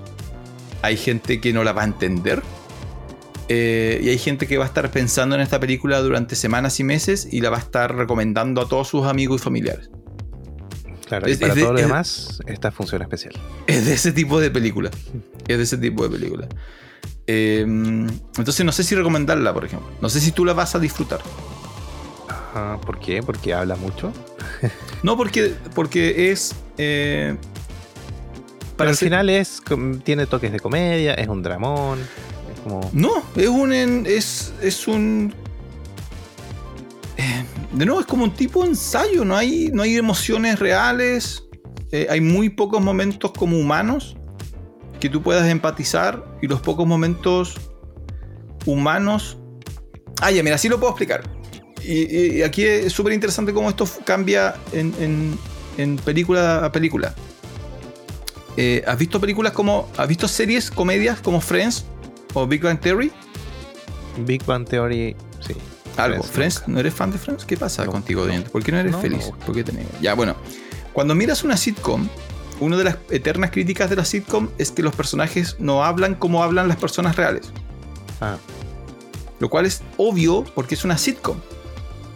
hay 0.83 0.97
gente 0.97 1.41
que 1.41 1.53
no 1.53 1.65
la 1.65 1.73
va 1.73 1.83
a 1.83 1.87
entender, 1.87 2.43
eh, 3.55 4.01
y 4.03 4.09
hay 4.09 4.17
gente 4.17 4.47
que 4.47 4.57
va 4.57 4.65
a 4.65 4.67
estar 4.67 4.91
pensando 4.91 5.35
en 5.35 5.43
esta 5.43 5.61
película 5.61 6.01
durante 6.01 6.37
semanas 6.37 6.81
y 6.81 6.85
meses 6.85 7.29
y 7.31 7.43
la 7.43 7.51
va 7.51 7.59
a 7.59 7.61
estar 7.61 7.95
recomendando 7.95 8.63
a 8.63 8.67
todos 8.67 8.89
sus 8.89 9.07
amigos 9.07 9.43
y 9.43 9.45
familiares. 9.45 9.91
Claro, 11.07 11.29
y 11.29 11.37
para 11.37 11.55
todo 11.55 11.75
lo 11.75 11.79
demás, 11.79 12.41
esta 12.47 12.71
función 12.71 13.03
especial. 13.03 13.35
Es 13.67 13.85
de 13.85 13.93
ese 13.93 14.13
tipo 14.13 14.41
de 14.41 14.51
película. 14.51 14.91
Es 15.47 15.59
de 15.59 15.65
ese 15.65 15.77
tipo 15.77 16.03
de 16.09 16.19
película. 16.19 16.49
Eh, 17.27 17.61
entonces 17.61 18.65
no 18.65 18.73
sé 18.73 18.85
si 18.85 18.95
recomendarla, 18.95 19.53
por 19.53 19.67
ejemplo. 19.67 19.91
No 20.01 20.09
sé 20.09 20.21
si 20.21 20.33
tú 20.33 20.47
la 20.47 20.55
vas 20.55 20.75
a 20.75 20.79
disfrutar. 20.79 21.21
¿Por 22.87 23.01
qué? 23.01 23.23
¿Porque 23.23 23.53
habla 23.53 23.77
mucho? 23.77 24.15
no, 25.03 25.15
porque, 25.19 25.53
porque 25.75 26.33
es. 26.33 26.55
Eh, 26.79 27.37
para 28.79 28.89
al 28.89 28.97
final 28.97 29.29
es 29.29 29.61
tiene 30.05 30.25
toques 30.25 30.53
de 30.53 30.59
comedia, 30.59 31.13
es 31.13 31.29
un 31.29 31.43
dramón. 31.43 31.99
No, 32.93 33.23
es 33.37 33.49
un. 33.49 33.73
Es, 34.07 34.53
es 34.63 34.87
un. 34.87 35.35
Eh, 37.17 37.45
de 37.73 37.87
nuevo, 37.87 38.01
es 38.01 38.07
como 38.07 38.25
un 38.25 38.35
tipo 38.35 38.63
de 38.63 38.71
ensayo. 38.71 39.25
No 39.25 39.37
hay, 39.37 39.71
no 39.73 39.83
hay 39.83 39.97
emociones 39.97 40.59
reales. 40.59 41.45
Eh, 41.91 42.07
hay 42.09 42.21
muy 42.21 42.49
pocos 42.49 42.81
momentos 42.81 43.33
como 43.33 43.59
humanos 43.59 44.17
que 45.01 45.09
tú 45.09 45.23
puedas 45.23 45.49
empatizar. 45.49 46.25
Y 46.41 46.47
los 46.47 46.61
pocos 46.61 46.87
momentos 46.87 47.57
humanos. 48.67 49.39
Ah, 50.21 50.31
mira, 50.31 50.55
así 50.55 50.69
lo 50.69 50.79
puedo 50.79 50.93
explicar. 50.93 51.23
Y, 51.85 52.43
aquí 52.43 52.63
es 52.63 52.93
súper 52.93 53.13
interesante 53.13 53.53
cómo 53.53 53.69
esto 53.69 53.89
cambia 54.05 54.55
en, 54.73 55.37
en, 55.79 55.97
película 55.97 56.65
a 56.65 56.71
película. 56.71 57.13
Eh, 58.57 58.85
¿Has 58.87 58.99
visto 58.99 59.21
películas 59.21 59.53
como. 59.53 59.89
¿Has 59.97 60.07
visto 60.07 60.29
series, 60.29 60.71
comedias 60.71 61.21
como 61.21 61.41
Friends 61.41 61.87
o 62.35 62.47
Big 62.47 62.63
Bang 62.63 62.81
Theory? 62.81 63.13
Big 64.19 64.45
Bang 64.45 64.67
Theory, 64.67 65.17
sí. 65.41 65.55
Algo. 65.97 66.23
Friends, 66.23 66.67
¿no 66.67 66.81
eres 66.81 66.95
fan 66.95 67.11
de 67.11 67.19
Friends? 67.19 67.45
¿Qué 67.45 67.57
pasa 67.57 67.85
contigo, 67.87 68.27
¿Por 68.51 68.63
qué 68.63 68.73
no 68.73 68.79
eres 68.79 68.97
feliz? 68.97 69.31
¿Por 69.45 69.55
qué 69.55 69.65
Ya, 70.01 70.15
bueno. 70.15 70.35
Cuando 70.93 71.15
miras 71.15 71.43
una 71.43 71.57
sitcom, 71.57 72.09
una 72.61 72.77
de 72.77 72.85
las 72.85 72.97
eternas 73.11 73.51
críticas 73.51 73.91
de 73.91 73.97
la 73.97 74.05
sitcom 74.05 74.49
es 74.59 74.71
que 74.71 74.83
los 74.83 74.95
personajes 74.95 75.57
no 75.59 75.85
hablan 75.85 76.15
como 76.15 76.43
hablan 76.43 76.69
las 76.69 76.77
personas 76.77 77.17
reales. 77.17 77.51
Ah. 78.21 78.37
Lo 79.39 79.49
cual 79.49 79.67
es 79.67 79.83
obvio 79.97 80.45
porque 80.55 80.75
es 80.75 80.85
una 80.85 80.97
sitcom. 80.97 81.39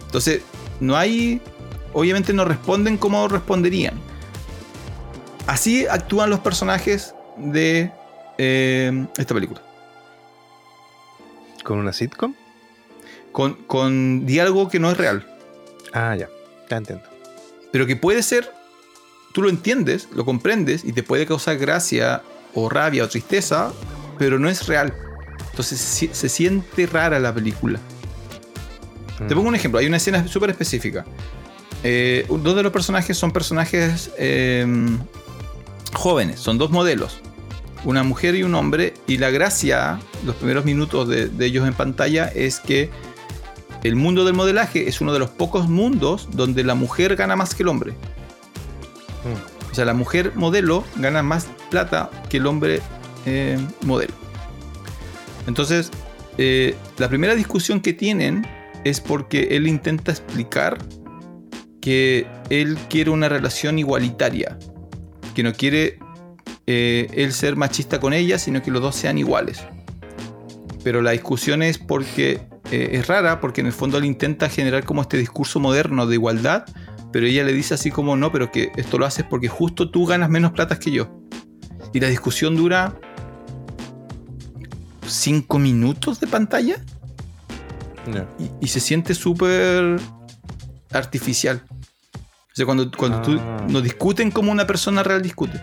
Entonces, 0.06 0.42
no 0.80 0.96
hay. 0.96 1.40
Obviamente 1.92 2.32
no 2.32 2.44
responden 2.44 2.98
como 2.98 3.26
responderían. 3.28 3.94
Así 5.46 5.86
actúan 5.86 6.30
los 6.30 6.40
personajes 6.40 7.14
de 7.36 7.90
eh, 8.38 9.06
esta 9.16 9.34
película. 9.34 9.62
¿Con 11.66 11.80
una 11.80 11.92
sitcom? 11.92 12.32
Con, 13.32 13.54
con 13.66 14.24
diálogo 14.24 14.68
que 14.68 14.78
no 14.78 14.88
es 14.88 14.96
real. 14.96 15.26
Ah, 15.92 16.14
ya. 16.14 16.28
Ya 16.70 16.76
entiendo. 16.76 17.04
Pero 17.72 17.86
que 17.86 17.96
puede 17.96 18.22
ser. 18.22 18.48
Tú 19.34 19.42
lo 19.42 19.48
entiendes, 19.48 20.08
lo 20.14 20.24
comprendes 20.24 20.84
y 20.84 20.92
te 20.92 21.02
puede 21.02 21.26
causar 21.26 21.58
gracia 21.58 22.22
o 22.54 22.68
rabia 22.68 23.02
o 23.02 23.08
tristeza, 23.08 23.72
pero 24.16 24.38
no 24.38 24.48
es 24.48 24.68
real. 24.68 24.94
Entonces 25.50 25.80
se 26.12 26.28
siente 26.28 26.86
rara 26.86 27.18
la 27.18 27.34
película. 27.34 27.80
Te 29.26 29.34
pongo 29.34 29.48
un 29.48 29.56
ejemplo, 29.56 29.80
hay 29.80 29.86
una 29.86 29.96
escena 29.96 30.28
súper 30.28 30.50
específica. 30.50 31.04
Eh, 31.82 32.26
dos 32.28 32.54
de 32.54 32.62
los 32.62 32.72
personajes 32.72 33.18
son 33.18 33.32
personajes 33.32 34.10
em, 34.16 34.98
jóvenes, 35.94 36.38
son 36.40 36.58
dos 36.58 36.70
modelos, 36.70 37.20
una 37.86 38.02
mujer 38.02 38.34
y 38.34 38.42
un 38.42 38.54
hombre, 38.56 38.94
y 39.06 39.16
la 39.18 39.30
gracia, 39.30 40.00
los 40.24 40.34
primeros 40.34 40.64
minutos 40.64 41.08
de, 41.08 41.30
ellos 41.46 41.66
en 41.68 41.72
pantalla, 41.72 42.26
es 42.26 42.58
que 42.58 42.90
el 43.84 43.94
mundo 43.94 44.24
del 44.24 44.34
modelaje 44.34 44.88
es 44.88 45.00
uno 45.00 45.12
de 45.12 45.20
los 45.20 45.30
pocos 45.30 45.68
mundos 45.68 46.28
donde 46.32 46.64
la 46.64 46.74
mujer 46.74 47.14
gana 47.14 47.36
más 47.36 47.54
que 47.54 47.62
el 47.62 47.68
hombre. 47.68 47.94
O 49.70 49.74
sea, 49.74 49.84
la 49.84 49.94
mujer 49.94 50.32
modelo 50.34 50.84
gana 50.96 51.22
más 51.22 51.46
plata 51.70 52.10
que 52.28 52.38
el 52.38 52.46
hombre 52.46 52.82
eh, 53.24 53.56
modelo. 53.82 54.14
Entonces, 55.46 55.92
eh, 56.38 56.74
la 56.98 57.08
primera 57.08 57.36
discusión 57.36 57.80
que 57.80 57.92
tienen 57.92 58.44
es 58.82 59.00
porque 59.00 59.48
él 59.52 59.68
intenta 59.68 60.10
explicar 60.10 60.78
que 61.80 62.26
él 62.50 62.76
quiere 62.90 63.10
una 63.10 63.28
relación 63.28 63.78
igualitaria, 63.78 64.58
que 65.36 65.44
no 65.44 65.52
quiere 65.52 66.00
eh, 66.66 67.08
él 67.14 67.32
ser 67.32 67.56
machista 67.56 68.00
con 68.00 68.12
ella, 68.12 68.38
sino 68.38 68.62
que 68.62 68.70
los 68.70 68.82
dos 68.82 68.96
sean 68.96 69.18
iguales. 69.18 69.62
Pero 70.82 71.02
la 71.02 71.12
discusión 71.12 71.62
es 71.62 71.78
porque 71.78 72.40
eh, 72.70 72.90
es 72.92 73.06
rara, 73.06 73.40
porque 73.40 73.60
en 73.60 73.68
el 73.68 73.72
fondo 73.72 73.98
él 73.98 74.04
intenta 74.04 74.48
generar 74.48 74.84
como 74.84 75.02
este 75.02 75.16
discurso 75.16 75.60
moderno 75.60 76.06
de 76.06 76.14
igualdad, 76.14 76.64
pero 77.12 77.26
ella 77.26 77.44
le 77.44 77.52
dice 77.52 77.74
así 77.74 77.90
como 77.90 78.16
no, 78.16 78.32
pero 78.32 78.50
que 78.50 78.72
esto 78.76 78.98
lo 78.98 79.06
haces 79.06 79.24
porque 79.28 79.48
justo 79.48 79.90
tú 79.90 80.06
ganas 80.06 80.28
menos 80.28 80.52
plata 80.52 80.78
que 80.78 80.90
yo. 80.90 81.22
Y 81.92 82.00
la 82.00 82.08
discusión 82.08 82.56
dura 82.56 82.98
cinco 85.06 85.58
minutos 85.58 86.20
de 86.20 86.26
pantalla. 86.26 86.76
Y, 88.60 88.68
se 88.68 88.80
siente 88.80 89.14
súper 89.14 90.00
artificial. 90.92 91.62
O 92.14 92.54
sea, 92.54 92.64
cuando, 92.64 92.90
cuando 92.90 93.20
tú 93.22 93.38
ah. 93.40 93.66
no 93.68 93.80
discuten 93.80 94.30
como 94.30 94.52
una 94.52 94.66
persona 94.66 95.02
real 95.02 95.22
discute. 95.22 95.60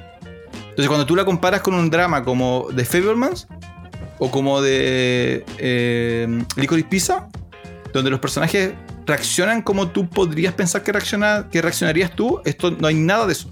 Entonces, 0.73 0.87
cuando 0.87 1.05
tú 1.05 1.15
la 1.15 1.23
comparas 1.23 1.61
con 1.61 1.75
un 1.75 1.91
drama 1.91 2.23
como 2.23 2.67
de 2.73 2.83
Fablemans 2.83 3.47
o 4.17 4.31
como 4.31 4.59
de 4.59 5.45
eh, 5.59 6.43
Licorice 6.55 6.87
Pizza, 6.89 7.27
donde 7.93 8.09
los 8.09 8.19
personajes 8.19 8.73
reaccionan 9.05 9.61
como 9.61 9.89
tú 9.89 10.09
podrías 10.09 10.55
pensar 10.55 10.81
que, 10.81 10.91
reacciona, 10.91 11.47
que 11.51 11.61
reaccionarías 11.61 12.15
tú, 12.15 12.41
esto 12.43 12.71
no 12.71 12.87
hay 12.87 12.95
nada 12.95 13.27
de 13.27 13.33
eso. 13.33 13.49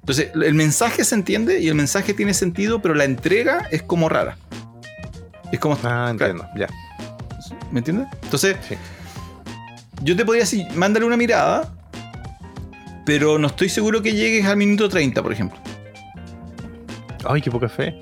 Entonces, 0.00 0.30
el 0.34 0.54
mensaje 0.54 1.04
se 1.04 1.14
entiende 1.14 1.60
y 1.60 1.68
el 1.68 1.74
mensaje 1.74 2.14
tiene 2.14 2.32
sentido, 2.32 2.80
pero 2.80 2.94
la 2.94 3.04
entrega 3.04 3.68
es 3.70 3.82
como 3.82 4.08
rara. 4.08 4.38
Es 5.52 5.60
como. 5.60 5.76
Ah, 5.82 6.08
entiendo, 6.10 6.46
ya. 6.56 6.68
¿Me 7.70 7.80
entiendes? 7.80 8.08
Entonces, 8.22 8.56
yo 10.00 10.16
te 10.16 10.24
podría 10.24 10.44
decir, 10.44 10.66
mándale 10.76 11.04
una 11.04 11.18
mirada, 11.18 11.74
pero 13.04 13.38
no 13.38 13.48
estoy 13.48 13.68
seguro 13.68 14.00
que 14.00 14.14
llegues 14.14 14.46
al 14.46 14.56
minuto 14.56 14.88
30, 14.88 15.22
por 15.22 15.32
ejemplo. 15.32 15.65
Ay, 17.28 17.40
qué 17.42 17.50
poca 17.50 17.68
fe. 17.68 17.98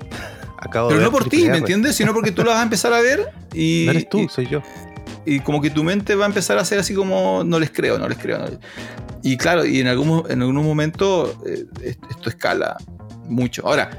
Acabo 0.57 0.87
Pero 0.89 0.99
de 0.99 1.05
no 1.05 1.11
por 1.11 1.27
ti, 1.29 1.47
¿me 1.49 1.57
entiendes? 1.57 1.95
Sino 1.95 2.13
porque 2.13 2.31
tú 2.31 2.43
la 2.43 2.51
vas 2.51 2.59
a 2.59 2.63
empezar 2.63 2.93
a 2.93 3.01
ver 3.01 3.27
y. 3.53 3.83
No 3.85 3.91
eres 3.91 4.09
tú, 4.09 4.19
y- 4.19 4.29
soy 4.29 4.47
yo. 4.47 4.61
y 5.25 5.39
como 5.39 5.61
que 5.61 5.69
tu 5.69 5.83
mente 5.83 6.15
va 6.15 6.25
a 6.25 6.27
empezar 6.27 6.57
a 6.57 6.65
ser 6.65 6.79
así 6.79 6.93
como 6.93 7.43
no 7.43 7.59
les 7.59 7.71
creo, 7.71 7.97
no 7.97 8.07
les 8.07 8.17
creo. 8.17 8.37
no 8.39 8.45
les- 8.47 8.59
Y 9.23 9.37
claro, 9.37 9.65
y 9.65 9.79
en 9.79 9.87
algún, 9.87 10.23
en 10.29 10.41
algún 10.41 10.55
momento 10.63 11.35
eh, 11.45 11.65
est- 11.83 12.03
esto 12.09 12.29
escala 12.29 12.77
mucho. 13.27 13.65
Ahora, 13.67 13.89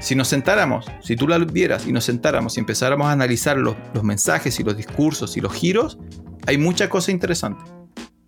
si 0.00 0.14
nos 0.14 0.28
sentáramos, 0.28 0.86
si 1.02 1.16
tú 1.16 1.26
la 1.26 1.38
vieras 1.38 1.86
y 1.86 1.92
nos 1.92 2.04
sentáramos 2.04 2.56
y 2.56 2.60
empezáramos 2.60 3.06
a 3.06 3.12
analizar 3.12 3.56
los, 3.56 3.76
los 3.94 4.04
mensajes 4.04 4.58
y 4.60 4.62
los 4.64 4.76
discursos 4.76 5.36
y 5.36 5.40
los 5.40 5.52
giros, 5.54 5.98
hay 6.46 6.58
mucha 6.58 6.88
cosa 6.90 7.10
interesante. 7.10 7.62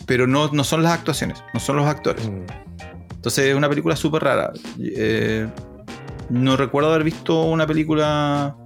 Pero 0.06 0.26
no, 0.26 0.50
no 0.52 0.64
son 0.64 0.82
las 0.82 0.92
actuaciones, 0.92 1.42
no 1.52 1.60
son 1.60 1.76
los 1.76 1.86
actores. 1.86 2.26
Mm. 2.28 2.42
Entonces 3.16 3.46
es 3.46 3.54
una 3.54 3.68
película 3.68 3.96
súper 3.96 4.22
rara. 4.24 4.52
Eh, 4.80 5.46
no 6.30 6.56
recuerdo 6.56 6.90
haber 6.90 7.04
visto 7.04 7.42
una 7.44 7.66
película 7.66 8.56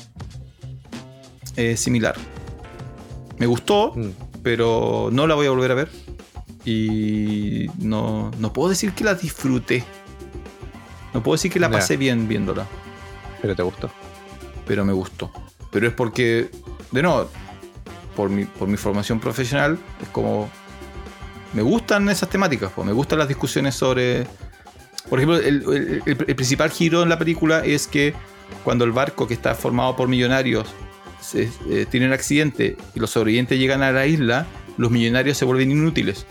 eh, 1.57 1.77
similar. 1.77 2.15
Me 3.39 3.47
gustó, 3.47 3.93
Mm. 3.95 4.11
pero 4.43 5.09
no 5.13 5.27
la 5.27 5.35
voy 5.35 5.47
a 5.47 5.51
volver 5.51 5.71
a 5.73 5.75
ver. 5.75 5.91
Y 6.65 7.67
no, 7.79 8.31
no 8.39 8.53
puedo 8.53 8.69
decir 8.69 8.93
que 8.93 9.05
la 9.05 9.15
disfruté. 9.15 9.83
No 11.15 11.23
puedo 11.23 11.35
decir 11.35 11.51
que 11.51 11.59
la 11.59 11.71
pasé 11.71 11.97
bien 11.97 12.29
viéndola, 12.29 12.67
Pero 13.43 13.57
te 13.57 13.63
gustó. 13.63 13.91
pero 14.67 14.85
me 14.85 14.93
gustó. 14.93 15.33
Pero 15.73 15.89
es 15.89 15.93
porque, 15.95 16.51
de 16.93 17.03
nuevo, 17.03 17.29
por 18.15 18.29
mi, 18.31 18.45
por 18.45 18.69
mi 18.69 18.77
formación 18.77 19.19
profesional, 19.21 19.79
es 20.03 20.09
como... 20.09 20.49
Me 21.53 21.63
gustan 21.63 22.09
esas 22.09 22.29
temáticas, 22.29 22.71
pues, 22.73 22.87
me 22.87 22.93
gustan 22.93 23.19
las 23.19 23.27
discusiones 23.29 23.75
sobre... 23.75 24.27
Por 25.11 25.19
ejemplo, 25.19 25.37
el, 25.39 25.65
el- 25.67 26.03
el- 26.07 26.25
el 26.29 26.35
principal 26.37 26.71
giro 26.71 27.03
en 27.03 27.09
la 27.11 27.19
película 27.19 27.65
es 27.65 27.87
que 27.87 28.15
cuando 28.65 28.85
el 28.85 28.93
barco 28.93 29.27
que 29.27 29.35
está 29.35 29.55
formado 29.55 29.97
por 29.97 30.09
millonarios 30.09 30.67
se- 31.21 31.51
eh, 31.69 31.87
tiene 31.91 32.07
un 32.07 32.13
accidente 32.13 32.77
y 32.95 33.01
los 33.01 33.11
sobrevivientes 33.11 33.59
llegan 33.59 33.83
a 33.83 33.93
la 33.93 34.07
isla, 34.07 34.47
los 34.79 34.91
millonarios 34.91 35.37
se 35.37 35.45
vuelven 35.45 35.71
inútiles. 35.73 36.27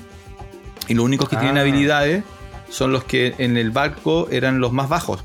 Y 0.88 0.96
los 0.96 1.06
únicos 1.06 1.30
que 1.30 1.36
tienen 1.36 1.58
Ah. 1.58 1.62
habilidades 1.62 2.24
son 2.70 2.92
los 2.92 3.04
que 3.04 3.36
en 3.38 3.58
el 3.58 3.70
barco 3.72 4.28
eran 4.32 4.60
los 4.60 4.72
más 4.74 4.90
bajos. 4.90 5.24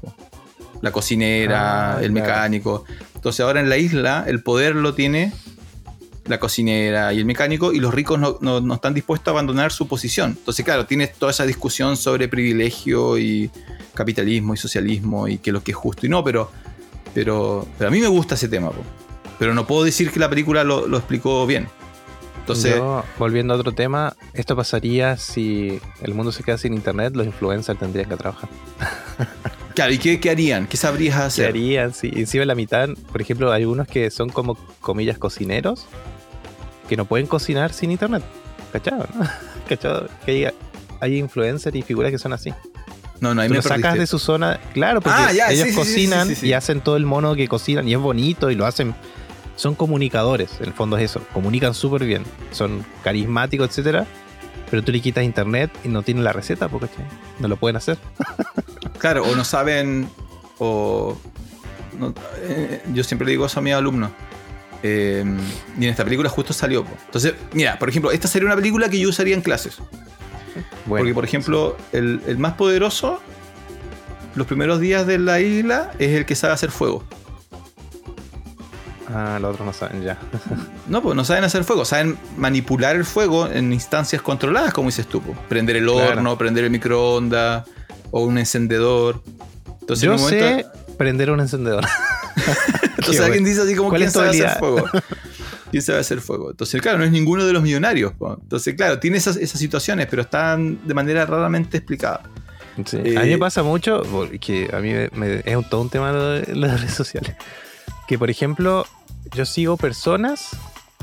La 0.82 0.90
cocinera, 0.92 1.94
Ah, 1.96 2.02
el 2.02 2.12
claro. 2.12 2.26
mecánico. 2.26 2.84
Entonces 3.14 3.40
ahora 3.40 3.60
en 3.60 3.68
la 3.70 3.78
isla 3.78 4.24
el 4.26 4.42
poder 4.42 4.74
lo 4.76 4.92
tiene 4.94 5.32
la 6.26 6.38
cocinera 6.40 7.12
y 7.12 7.18
el 7.18 7.24
mecánico 7.26 7.72
y 7.72 7.80
los 7.80 7.92
ricos 7.92 8.18
no, 8.18 8.38
no- 8.40 8.60
no 8.60 8.74
están 8.74 8.94
dispuestos 8.94 9.28
a 9.28 9.30
abandonar 9.32 9.72
su 9.72 9.86
posición. 9.88 10.34
Entonces 10.38 10.64
claro, 10.64 10.86
tienes 10.86 11.12
toda 11.14 11.30
esa 11.32 11.44
discusión 11.46 11.96
sobre 11.96 12.28
privilegio 12.28 13.18
y 13.18 13.50
capitalismo 13.94 14.54
y 14.54 14.56
socialismo 14.56 15.28
y 15.28 15.38
qué 15.38 15.50
es 15.50 15.54
lo 15.54 15.62
que 15.62 15.72
es 15.72 15.76
justo 15.76 16.06
y 16.06 16.08
no, 16.08 16.24
pero, 16.24 16.50
pero, 17.12 17.66
pero 17.78 17.88
a 17.88 17.90
mí 17.90 18.00
me 18.00 18.08
gusta 18.08 18.34
ese 18.36 18.48
tema. 18.48 18.70
po. 18.70 18.82
Pero 19.38 19.52
no 19.54 19.66
puedo 19.66 19.84
decir 19.84 20.10
que 20.10 20.18
la 20.20 20.30
película 20.30 20.64
lo, 20.64 20.86
lo 20.86 20.96
explicó 20.96 21.46
bien. 21.46 21.68
Entonces, 22.40 22.76
Yo, 22.76 23.02
volviendo 23.18 23.54
a 23.54 23.56
otro 23.56 23.72
tema, 23.72 24.14
esto 24.34 24.54
pasaría 24.54 25.16
si 25.16 25.80
el 26.02 26.12
mundo 26.14 26.30
se 26.30 26.42
queda 26.42 26.58
sin 26.58 26.74
internet, 26.74 27.14
los 27.16 27.26
influencers 27.26 27.78
tendrían 27.78 28.08
que 28.08 28.16
trabajar. 28.16 28.50
claro, 29.74 29.92
¿y 29.92 29.98
qué, 29.98 30.20
qué 30.20 30.30
harían? 30.30 30.66
¿Qué 30.66 30.76
sabrías 30.76 31.16
¿Qué 31.16 31.22
hacer? 31.22 31.48
harían? 31.48 31.94
Si 31.94 32.08
encima 32.08 32.44
la 32.44 32.54
mitad, 32.54 32.88
por 33.10 33.22
ejemplo, 33.22 33.50
hay 33.50 33.62
algunos 33.62 33.88
que 33.88 34.10
son 34.10 34.28
como 34.28 34.56
comillas 34.80 35.16
cocineros 35.18 35.86
que 36.88 36.96
no 36.96 37.04
pueden 37.04 37.26
cocinar 37.26 37.72
sin 37.72 37.90
internet. 37.90 38.22
¿Cachado? 38.72 39.06
no? 39.14 39.24
¿Cachado? 39.68 40.08
Que 40.26 40.30
hay, 40.46 40.54
hay 41.00 41.18
influencers 41.18 41.74
y 41.76 41.82
figuras 41.82 42.10
que 42.10 42.18
son 42.18 42.32
así. 42.32 42.52
No, 43.20 43.34
no, 43.34 43.40
ahí 43.42 43.48
Tú 43.48 43.52
me 43.52 43.56
lo 43.58 43.62
sacas 43.62 43.78
perdiste. 43.80 44.00
de 44.00 44.06
su 44.06 44.18
zona, 44.18 44.58
claro, 44.72 45.00
porque 45.00 45.18
Ah, 45.22 45.32
ya, 45.32 45.50
ellos 45.50 45.68
sí, 45.68 45.74
cocinan 45.74 46.28
sí, 46.28 46.34
sí, 46.34 46.40
sí. 46.42 46.46
y 46.48 46.52
hacen 46.52 46.80
todo 46.80 46.96
el 46.96 47.06
mono 47.06 47.34
que 47.36 47.46
cocinan 47.48 47.86
y 47.88 47.94
es 47.94 48.00
bonito 48.00 48.50
y 48.50 48.54
lo 48.56 48.66
hacen. 48.66 48.94
Son 49.56 49.76
comunicadores, 49.76 50.50
en 50.60 50.66
el 50.66 50.72
fondo 50.72 50.98
es 50.98 51.04
eso. 51.04 51.20
Comunican 51.32 51.74
súper 51.74 52.04
bien, 52.04 52.24
son 52.50 52.84
carismáticos, 53.04 53.68
etcétera. 53.68 54.04
Pero 54.70 54.82
tú 54.82 54.90
le 54.90 55.00
quitas 55.00 55.22
internet 55.22 55.70
y 55.84 55.88
no 55.88 56.02
tienen 56.02 56.24
la 56.24 56.32
receta, 56.32 56.68
porque 56.68 56.96
no 57.38 57.46
lo 57.48 57.56
pueden 57.56 57.76
hacer. 57.76 57.96
Claro, 58.98 59.22
o 59.24 59.34
no 59.36 59.44
saben, 59.44 60.08
o... 60.58 61.16
no- 61.98 62.14
eh, 62.42 62.82
yo 62.94 63.04
siempre 63.04 63.30
digo 63.30 63.44
eso 63.44 63.60
a 63.60 63.62
mis 63.62 63.74
alumnos. 63.74 64.10
Eh, 64.86 65.24
y 65.78 65.84
en 65.84 65.90
esta 65.90 66.04
película 66.04 66.28
justo 66.28 66.52
salió. 66.52 66.84
Entonces, 67.06 67.32
mira, 67.54 67.78
por 67.78 67.88
ejemplo, 67.88 68.10
esta 68.10 68.28
sería 68.28 68.46
una 68.46 68.56
película 68.56 68.88
que 68.90 68.98
yo 69.00 69.08
usaría 69.08 69.34
en 69.34 69.40
clases. 69.40 69.78
Bueno, 70.84 71.02
Porque, 71.04 71.14
por 71.14 71.24
ejemplo, 71.24 71.76
el, 71.92 72.20
el 72.26 72.36
más 72.36 72.52
poderoso, 72.52 73.20
los 74.34 74.46
primeros 74.46 74.80
días 74.80 75.06
de 75.06 75.18
la 75.18 75.40
isla, 75.40 75.92
es 75.98 76.10
el 76.10 76.26
que 76.26 76.34
sabe 76.36 76.52
hacer 76.52 76.70
fuego. 76.70 77.02
ah, 79.08 79.38
los 79.40 79.52
otros 79.52 79.66
no 79.66 79.72
saben 79.72 80.02
ya. 80.02 80.18
No, 80.86 81.02
pues 81.02 81.16
no 81.16 81.24
saben 81.24 81.44
hacer 81.44 81.64
fuego, 81.64 81.86
saben 81.86 82.18
manipular 82.36 82.94
el 82.94 83.06
fuego 83.06 83.48
en 83.50 83.72
instancias 83.72 84.20
controladas, 84.20 84.74
como 84.74 84.88
dices 84.88 85.06
tú. 85.06 85.22
Prender 85.48 85.76
el 85.76 85.86
Claro. 85.86 86.10
horno, 86.18 86.36
prender 86.36 86.64
el 86.64 86.70
microondas 86.70 87.64
o 88.10 88.20
un 88.20 88.36
encendedor. 88.36 89.22
Entonces, 89.80 90.04
Yo 90.04 90.12
en 90.12 90.18
un 90.18 90.24
momento, 90.24 90.44
sé 90.46 90.66
prender 90.98 91.30
un 91.30 91.40
encendedor. 91.40 91.86
entonces 92.98 93.20
alguien 93.20 93.42
bueno. 93.44 93.46
dice 93.48 93.62
así 93.62 93.74
como 93.74 93.88
¿Cuál 93.90 94.00
quién 94.02 94.10
sabe 94.10 94.28
hacer 94.30 94.50
fuego. 94.58 94.84
¿Quién 95.70 95.82
sabe 95.82 95.98
hacer 95.98 96.20
fuego? 96.20 96.50
Entonces, 96.50 96.80
claro, 96.80 96.98
no 96.98 97.04
es 97.04 97.10
ninguno 97.10 97.44
de 97.44 97.52
los 97.52 97.62
millonarios. 97.62 98.12
po. 98.12 98.38
Entonces, 98.40 98.74
claro, 98.74 98.98
tiene 99.00 99.16
esas, 99.18 99.36
esas 99.36 99.58
situaciones, 99.58 100.06
pero 100.08 100.22
están 100.22 100.86
de 100.86 100.94
manera 100.94 101.26
raramente 101.26 101.78
explicada. 101.78 102.22
Sí. 102.86 102.98
Eh, 103.04 103.18
a 103.18 103.22
mí 103.22 103.30
me 103.30 103.38
pasa 103.38 103.62
mucho, 103.62 104.02
que 104.40 104.68
a 104.72 104.78
mí 104.78 104.92
me- 104.92 105.08
me- 105.14 105.42
es 105.44 105.56
un- 105.56 105.68
todo 105.68 105.80
un 105.80 105.90
tema 105.90 106.12
de 106.12 106.54
las 106.54 106.80
redes 106.80 106.94
sociales. 106.94 107.34
Que 108.06 108.18
por 108.18 108.30
ejemplo, 108.30 108.86
yo 109.34 109.44
sigo 109.46 109.76
personas 109.76 110.50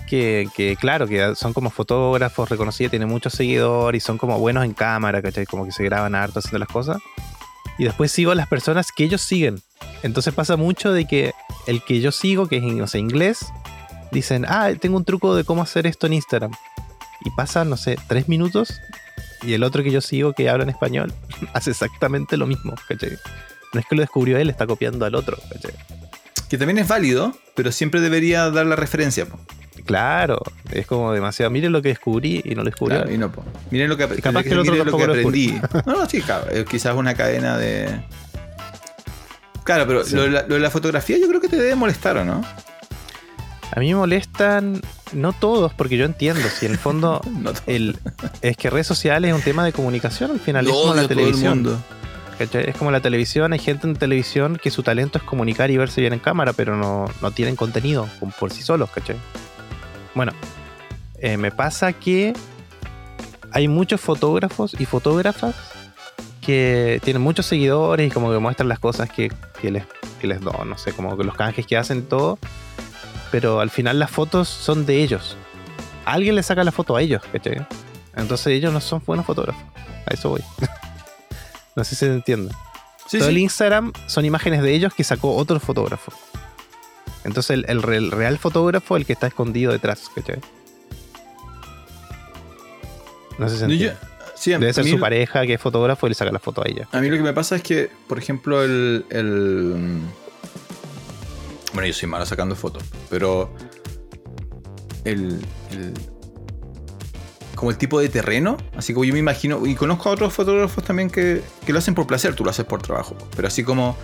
que, 0.08 0.48
que, 0.56 0.76
claro, 0.76 1.08
que 1.08 1.34
son 1.36 1.54
como 1.54 1.70
fotógrafos 1.70 2.50
reconocidos, 2.50 2.92
tienen 2.92 3.08
muchos 3.10 3.34
seguidores 3.34 4.04
y 4.04 4.06
son 4.06 4.18
como 4.18 4.38
buenos 4.40 4.64
en 4.66 4.74
cámara, 4.74 5.22
¿cachai? 5.22 5.46
Como 5.46 5.66
que 5.66 5.72
se 5.72 5.84
graban 5.84 6.16
harto 6.16 6.40
haciendo 6.40 6.60
las 6.60 6.68
cosas. 6.68 6.98
Y 7.82 7.86
después 7.86 8.12
sigo 8.12 8.30
a 8.30 8.36
las 8.36 8.48
personas 8.48 8.92
que 8.92 9.04
ellos 9.04 9.22
siguen. 9.22 9.60
Entonces 10.04 10.36
pasa 10.36 10.56
mucho 10.56 10.94
de 10.94 11.08
que 11.08 11.34
el 11.66 11.84
que 11.84 12.00
yo 12.00 12.12
sigo, 12.12 12.48
que 12.48 12.58
es 12.58 12.64
no 12.64 12.86
sé, 12.86 13.00
inglés, 13.00 13.40
dicen, 14.12 14.46
ah, 14.48 14.70
tengo 14.80 14.98
un 14.98 15.04
truco 15.04 15.34
de 15.34 15.44
cómo 15.44 15.64
hacer 15.64 15.88
esto 15.88 16.06
en 16.06 16.14
Instagram. 16.14 16.52
Y 17.26 17.32
pasan, 17.32 17.72
no 17.72 17.78
sé, 17.78 17.98
tres 18.08 18.30
minutos 18.30 18.72
y 19.42 19.54
el 19.54 19.64
otro 19.64 19.82
que 19.82 19.90
yo 19.90 20.00
sigo 20.00 20.34
que 20.34 20.48
habla 20.48 20.64
en 20.64 20.70
español 20.70 21.12
hace 21.54 21.72
exactamente 21.72 22.38
lo 22.38 22.46
mismo. 22.46 22.76
No 23.74 23.80
es 23.80 23.86
que 23.88 23.96
lo 23.96 24.02
descubrió 24.02 24.38
él, 24.38 24.52
está 24.52 24.68
copiando 24.68 25.04
al 25.06 25.16
otro. 25.16 25.40
Que 26.50 26.60
también 26.60 26.78
es 26.78 26.88
válido, 26.88 27.36
pero 27.56 27.72
siempre 27.72 28.00
debería 28.00 28.52
dar 28.52 28.68
la 28.68 28.76
referencia. 28.76 29.26
po. 29.26 29.40
Claro, 29.86 30.40
es 30.72 30.86
como 30.86 31.12
demasiado. 31.14 31.50
Miren 31.50 31.72
lo 31.72 31.82
que 31.82 31.90
descubrí 31.90 32.42
y 32.44 32.50
no 32.56 32.62
lo 32.64 32.66
descubrió. 32.66 33.00
Claro, 33.00 33.14
y 33.14 33.18
no. 33.18 33.32
Miren 33.72 33.90
lo 33.90 33.98
que, 33.98 34.08
capaz 34.22 34.44
que 34.44 34.50
el 34.50 34.60
otro 34.60 34.76
lo 34.76 34.98
que 34.98 35.08
lo 35.08 35.14
aprendí. 35.14 35.60
No, 35.86 35.94
no, 35.94 36.10
sí, 36.10 36.22
claro, 36.22 36.50
es 36.52 36.66
quizás 36.66 36.96
una 36.96 37.14
cadena 37.16 37.58
de. 37.58 37.90
Claro, 39.64 39.86
pero 39.88 40.04
Sí. 40.04 40.16
lo, 40.16 40.24
de 40.24 40.30
la, 40.30 40.42
lo 40.44 40.56
de 40.56 40.60
la 40.60 40.70
fotografía 40.72 41.18
yo 41.20 41.28
creo 41.28 41.40
que 41.42 41.48
te 41.48 41.56
debe 41.56 41.76
molestar, 41.76 42.18
¿o 42.18 42.26
no? 42.26 42.44
A 43.74 43.80
mí 43.80 43.88
me 43.90 43.96
molestan, 43.96 44.82
no 45.14 45.32
todos, 45.34 45.74
porque 45.74 45.96
yo 45.98 46.04
entiendo, 46.06 46.42
si 46.50 46.66
en 46.66 46.74
el 46.74 46.78
fondo 46.78 47.22
No 47.40 47.54
el, 47.68 47.98
es 48.42 48.58
que 48.58 48.70
redes 48.70 48.88
sociales 48.88 49.30
es 49.30 49.36
un 49.36 49.42
tema 49.42 49.64
de 49.64 49.72
comunicación 49.72 50.32
al 50.32 50.40
final, 50.40 50.66
Lo 50.66 50.72
es 50.72 50.78
como 50.78 50.94
la 50.96 51.08
televisión. 51.08 51.84
Es 52.40 52.76
como 52.76 52.90
la 52.90 53.02
televisión, 53.02 53.54
hay 53.54 53.60
gente 53.60 53.86
en 53.88 53.96
televisión 53.96 54.58
que 54.62 54.72
su 54.72 54.82
talento 54.82 55.20
es 55.20 55.24
comunicar 55.24 55.70
y 55.70 55.78
verse 55.78 56.02
bien 56.02 56.12
en 56.14 56.20
cámara, 56.20 56.54
pero 56.54 56.76
no, 56.76 57.06
no 57.22 57.30
tienen 57.32 57.56
contenido 57.56 58.10
por- 58.20 58.34
por 58.34 58.52
sí 58.52 58.64
solos, 58.64 58.90
¿cachai? 58.90 59.16
Bueno, 60.14 60.34
eh, 61.20 61.38
me 61.38 61.52
pasa 61.52 61.94
que 61.94 62.34
hay 63.52 63.68
muchos 63.68 64.02
fotógrafos 64.02 64.76
y 64.80 64.86
fotógrafas 64.86 65.56
que 66.42 67.00
tienen 67.04 67.22
muchos 67.22 67.46
seguidores 67.46 68.08
y 68.08 68.12
como 68.12 68.32
que 68.32 68.40
muestran 68.40 68.68
las 68.68 68.80
cosas 68.80 69.10
que, 69.10 69.32
que 69.62 69.72
les, 69.72 69.86
que 70.20 70.28
les 70.28 70.42
dan, 70.42 70.70
no 70.70 70.78
sé, 70.78 70.94
como 70.94 71.16
que 71.18 71.24
los 71.24 71.36
canjes 71.36 71.68
que 71.68 71.78
hacen 71.78 72.04
todo, 72.04 72.40
pero 73.32 73.60
al 73.60 73.70
final 73.70 74.00
las 74.00 74.10
fotos 74.10 74.50
son 74.50 74.86
de 74.86 75.04
ellos. 75.04 75.38
Alguien 76.06 76.36
le 76.36 76.44
saca 76.44 76.64
la 76.64 76.72
foto 76.72 76.96
a 76.96 77.02
ellos, 77.02 77.22
¿cachai? 77.32 77.66
Entonces 78.16 78.48
ellos 78.48 78.74
no 78.74 78.82
son 78.82 79.02
buenos 79.06 79.26
fotógrafos. 79.26 79.62
A 80.08 80.14
eso 80.14 80.30
voy. 80.30 80.44
no 81.76 81.84
sé 81.84 81.92
si 81.92 81.96
se 81.98 82.12
entiende. 82.12 82.54
Sí, 83.08 83.20
Todo 83.20 83.28
sí. 83.30 83.36
el 83.36 83.38
Instagram 83.38 83.94
son 84.08 84.26
imágenes 84.26 84.64
de 84.64 84.74
ellos 84.74 84.94
que 84.94 85.04
sacó 85.04 85.36
otro 85.36 85.60
fotógrafo. 85.60 86.12
Entonces 87.24 87.52
el, 87.52 87.66
el 87.68 87.82
re- 87.84 87.98
el 87.98 88.12
real 88.12 88.38
fotógrafo 88.38 88.98
el 88.98 89.06
que 89.06 89.14
está 89.14 89.28
escondido 89.28 89.72
detrás, 89.72 90.10
¿cachai? 90.16 90.40
No 93.38 93.48
sé 93.48 93.56
si 93.56 93.60
se 93.60 93.66
entiende. 93.66 93.98
sí, 94.36 94.52
Debe 94.52 94.74
ser 94.74 94.86
su 94.86 95.00
pareja 95.00 95.46
que 95.46 95.54
es 95.56 95.62
fotógrafo 95.62 96.06
y 96.08 96.10
le 96.10 96.16
saca 96.16 96.32
la 96.32 96.40
foto 96.40 96.64
a 96.64 96.68
ella. 96.68 96.88
A 96.92 97.00
mí 97.02 97.10
lo 97.10 97.16
que 97.18 97.24
me 97.24 97.34
pasa 97.34 97.56
es 97.56 97.64
que, 97.64 97.90
por 98.08 98.18
ejemplo, 98.18 98.64
el. 98.64 99.06
el- 99.10 100.02
bueno, 101.74 101.88
yo 101.88 101.94
soy 101.94 102.10
malo 102.10 102.26
sacando 102.26 102.56
fotos, 102.56 102.84
pero. 103.10 103.54
El, 105.04 105.40
el- 105.72 105.94
Como 107.56 107.72
el 107.72 107.78
tipo 107.78 108.00
de 108.00 108.10
terreno, 108.10 108.58
así 108.76 108.94
como 108.94 109.06
yo 109.06 109.14
me 109.14 109.20
imagino. 109.20 109.66
Y 109.66 109.76
conozco 109.76 110.10
a 110.10 110.12
otros 110.14 110.34
fotógrafos 110.34 110.84
también 110.84 111.10
que, 111.10 111.42
que 111.66 111.74
lo 111.74 111.80
hacen 111.80 111.96
por 111.96 112.06
placer, 112.08 112.36
tú 112.36 112.44
lo 112.44 112.50
haces 112.50 112.66
por 112.66 112.82
trabajo. 112.82 113.16
Pero 113.36 113.48
así 113.48 113.64
como 113.64 113.96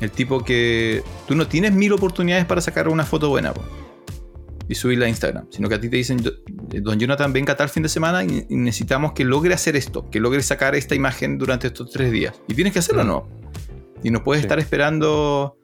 el 0.00 0.10
tipo 0.10 0.42
que 0.42 1.02
tú 1.28 1.34
no 1.34 1.46
tienes 1.46 1.72
mil 1.72 1.92
oportunidades 1.92 2.46
para 2.46 2.60
sacar 2.60 2.88
una 2.88 3.04
foto 3.04 3.28
buena 3.28 3.52
po, 3.52 3.62
y 4.68 4.74
subirla 4.74 5.06
a 5.06 5.08
Instagram, 5.08 5.46
sino 5.50 5.68
que 5.68 5.74
a 5.74 5.80
ti 5.80 5.88
te 5.88 5.96
dicen, 5.96 6.22
don 6.22 6.98
Jonathan, 6.98 7.32
venga 7.32 7.56
tal 7.56 7.68
fin 7.68 7.82
de 7.82 7.88
semana 7.88 8.22
y, 8.22 8.46
necesitamos 8.50 9.12
que 9.12 9.24
logre 9.24 9.52
hacer 9.52 9.76
esto, 9.76 10.08
que 10.10 10.20
logre 10.20 10.42
sacar 10.42 10.74
esta 10.74 10.94
imagen 10.94 11.38
durante 11.38 11.66
estos 11.66 11.90
tres 11.90 12.12
días. 12.12 12.40
Y 12.46 12.54
tienes 12.54 12.72
que 12.72 12.78
hacerlo, 12.78 13.02
o 13.02 13.04
¿no? 13.04 13.28
Y 14.02 14.10
no 14.10 14.22
puedes 14.22 14.42
estar 14.42 14.58
esperando 14.58 15.56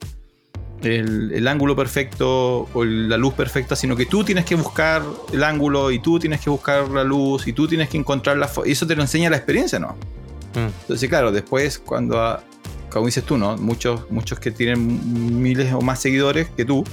el, 0.83 1.47
ángulo 1.49 1.77
perfecto 1.77 2.69
o 2.73 2.85
la 2.85 3.17
luz 3.17 3.35
perfecta, 3.35 3.77
sino 3.77 3.97
que 3.97 4.07
tú 4.07 4.25
tienes 4.25 4.45
que 4.45 4.55
buscar 4.55 5.03
el 5.33 5.45
ángulo 5.45 5.91
y 5.91 6.01
tú 6.01 6.19
tienes 6.19 6.41
que 6.41 6.51
buscar 6.51 6.89
la 6.89 7.05
luz 7.05 7.47
y 7.47 7.53
tú 7.53 7.67
tienes 7.67 7.89
que 7.89 7.99
encontrar 7.99 8.37
la 8.37 8.51
Y 8.65 8.73
eso 8.73 8.87
te 8.87 8.97
lo 8.97 9.03
enseña 9.03 9.31
la 9.31 9.37
experiencia, 9.37 9.79
¿no? 9.79 9.97
Mm. 10.55 10.69
Entonces, 10.81 11.09
claro, 11.09 11.33
después 11.33 11.79
cuando, 11.79 12.41
como 12.91 13.07
dices 13.07 13.25
tú, 13.25 13.37
¿no? 13.39 13.57
Muchos, 13.57 14.11
muchos 14.11 14.39
que 14.39 14.51
tienen 14.51 15.43
miles 15.43 15.73
o 15.73 15.81
más 15.81 16.01
seguidores 16.01 16.49
que 16.51 16.65
tú, 16.65 16.85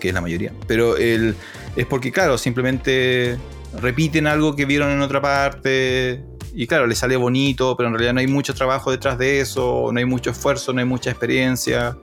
que 0.00 0.08
es 0.08 0.14
la 0.14 0.20
mayoría, 0.20 0.52
pero 0.66 0.96
el, 0.96 1.34
es 1.76 1.86
porque, 1.86 2.12
claro, 2.12 2.38
simplemente 2.38 3.38
repiten 3.80 4.26
algo 4.26 4.54
que 4.54 4.64
vieron 4.64 4.90
en 4.90 5.00
otra 5.00 5.20
parte. 5.20 6.24
Y 6.56 6.68
claro, 6.68 6.86
les 6.86 6.98
sale 6.98 7.16
bonito, 7.16 7.76
pero 7.76 7.88
en 7.88 7.94
realidad 7.94 8.14
no 8.14 8.20
hay 8.20 8.28
mucho 8.28 8.54
trabajo 8.54 8.92
detrás 8.92 9.18
de 9.18 9.40
eso, 9.40 9.90
no 9.92 9.98
hay 9.98 10.04
mucho 10.04 10.30
esfuerzo, 10.30 10.72
no 10.72 10.78
hay 10.78 10.86
mucha 10.86 11.10
experiencia. 11.10 11.96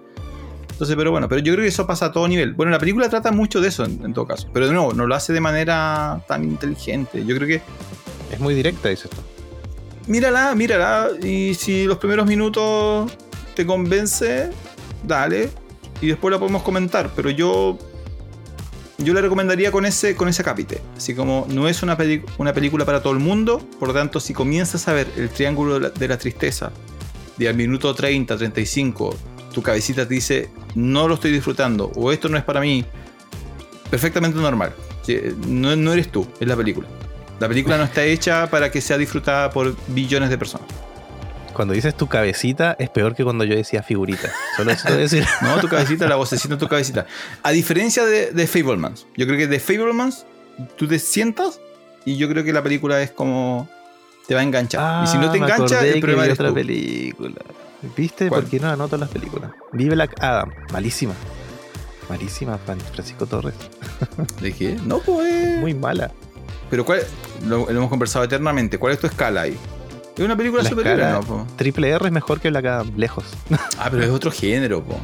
Entonces, 0.70 0.98
pero 0.98 1.12
bueno, 1.12 1.30
pero 1.30 1.40
yo 1.42 1.54
creo 1.54 1.64
que 1.64 1.70
eso 1.70 1.88
pasa 1.88 2.08
a 2.08 2.12
todo 2.12 2.28
nivel. 2.28 2.54
Bueno, 2.54 2.72
la 2.72 2.80
película 2.80 3.08
trata 3.08 3.32
mucho 3.32 3.62
de 3.62 3.70
eso 3.70 3.86
en, 3.86 4.14
todo 4.14 4.28
caso. 4.28 4.50
Pero 4.52 4.68
de 4.68 4.74
nuevo, 4.74 4.94
no 4.94 5.08
lo 5.08 5.16
hace 5.16 5.32
de 5.32 5.40
manera 5.40 6.22
tan 6.28 6.44
inteligente. 6.44 7.24
Yo 7.26 7.36
creo 7.36 7.48
que. 7.48 7.62
Es 8.32 8.40
muy 8.40 8.54
directa, 8.54 8.90
dice 8.90 9.08
esto. 9.10 9.22
Mírala, 10.12 10.54
mírala. 10.56 11.12
Y 11.24 11.54
si 11.54 11.86
los 11.86 11.98
primeros 11.98 12.28
minutos 12.28 13.10
te 13.56 13.66
convence, 13.66 14.50
dale. 15.04 15.50
Y 16.02 16.08
después 16.08 16.34
la 16.34 16.38
podemos 16.38 16.64
comentar. 16.64 17.12
Pero 17.16 17.30
yo. 17.30 17.80
Yo 18.98 19.14
la 19.14 19.22
recomendaría 19.22 19.72
con 19.72 19.86
ese, 19.86 20.18
con 20.18 20.28
ese 20.28 20.44
capite. 20.44 20.82
Así 20.98 21.16
como 21.16 21.48
no 21.50 21.70
es 21.70 21.82
una, 21.82 21.98
una 22.38 22.54
película 22.54 22.84
para 22.84 23.02
todo 23.02 23.14
el 23.14 23.20
mundo. 23.20 23.66
Por 23.80 23.88
lo 23.88 23.94
tanto, 23.94 24.20
si 24.20 24.34
comienzas 24.34 24.86
a 24.90 24.94
ver 24.94 25.08
el 25.16 25.30
triángulo 25.30 25.80
de 25.80 26.08
la, 26.10 26.18
tristeza 26.18 26.74
de 27.38 27.48
al 27.48 27.56
minuto 27.56 27.96
30, 27.96 28.36
35, 28.36 29.16
tu 29.54 29.62
cabecita 29.64 30.06
te 30.06 30.14
dice, 30.14 30.50
no 30.76 31.08
lo 31.08 31.16
estoy 31.16 31.32
disfrutando, 31.32 31.90
o 31.96 32.12
esto 32.12 32.30
no 32.30 32.38
es 32.38 32.44
para 32.44 32.60
mí, 32.60 32.86
perfectamente 33.90 34.38
normal. 34.38 34.74
No, 35.48 35.76
no 35.76 35.94
eres 35.94 36.12
tú, 36.12 36.28
es 36.40 36.48
la 36.48 36.56
película. 36.56 36.88
La 37.42 37.48
película 37.48 37.76
no 37.76 37.86
está 37.86 38.04
hecha 38.04 38.48
para 38.52 38.70
que 38.70 38.82
sea 38.82 39.00
disfrutada 39.00 39.50
por 39.50 39.76
billones 39.88 40.30
de 40.30 40.38
personas. 40.38 40.68
Cuando 41.54 41.74
dices 41.74 41.98
tu 41.98 42.06
cabecita, 42.06 42.76
es 42.78 42.92
peor 42.92 43.16
que 43.16 43.24
cuando 43.24 43.44
yo 43.46 43.56
decía 43.56 43.82
figurita. 43.82 44.30
Solo 44.56 44.70
eso 44.70 44.96
decir. 44.96 45.26
no, 45.42 45.60
tu 45.60 45.68
cabecita, 45.68 46.08
la 46.08 46.18
vocecita 46.18 46.56
tu 46.60 46.68
cabecita. 46.68 47.08
A 47.42 47.50
diferencia 47.50 48.06
de, 48.06 48.32
de 48.32 48.46
Fablemans, 48.46 49.08
yo 49.18 49.26
creo 49.26 49.40
que 49.40 49.48
de 49.48 49.60
Fablemans 49.60 50.28
tú 50.76 50.88
te 50.88 51.00
sientas 51.00 51.60
y 52.06 52.16
yo 52.18 52.30
creo 52.30 52.44
que 52.44 52.54
la 52.54 52.62
película 52.62 53.02
es 53.02 53.10
como 53.10 53.68
te 54.28 54.36
va 54.36 54.42
a 54.42 54.44
enganchar. 54.44 55.04
y 55.04 55.08
si 55.08 55.18
no 55.18 55.32
te 55.32 55.40
ah, 55.40 55.42
engancha, 55.42 55.84
el 55.84 56.00
problema 56.00 56.28
es 56.28 56.34
otra 56.34 56.54
película. 56.54 57.42
¿Viste? 57.98 58.30
¿Por 58.30 58.46
qué 58.46 58.60
no 58.60 58.70
anoto 58.70 58.98
las 58.98 59.10
películas? 59.10 59.50
Vive 59.72 59.96
la 59.96 60.08
Adam, 60.20 60.52
malísima. 60.72 61.16
Malísima, 62.08 62.60
Francisco 62.60 63.26
Torres. 63.26 63.56
¿De 64.40 64.54
qué? 64.54 64.78
No, 64.86 65.00
pues. 65.00 65.60
Muy 65.60 65.74
mala. 65.74 66.12
Pero 66.72 66.84
cuál. 66.86 67.02
Lo, 67.46 67.70
hemos 67.70 67.90
conversado 67.90 68.26
eternamente. 68.26 68.80
¿Cuál 68.80 68.94
es 68.94 69.00
tu 69.00 69.06
escala 69.06 69.42
ahí? 69.42 69.58
Es 70.16 70.26
una 70.26 70.36
película 70.36 70.64
superior, 70.64 71.24
¿no? 71.28 71.48
Triple 71.56 71.90
R 71.90 72.06
es 72.08 72.12
mejor 72.12 72.40
que 72.40 72.50
la 72.50 72.60
Adam, 72.60 72.92
lejos. 72.96 73.26
ah, 73.78 73.90
pero 73.92 74.04
es 74.04 74.10
otro 74.10 74.32
género, 74.32 74.84
po. 74.84 75.00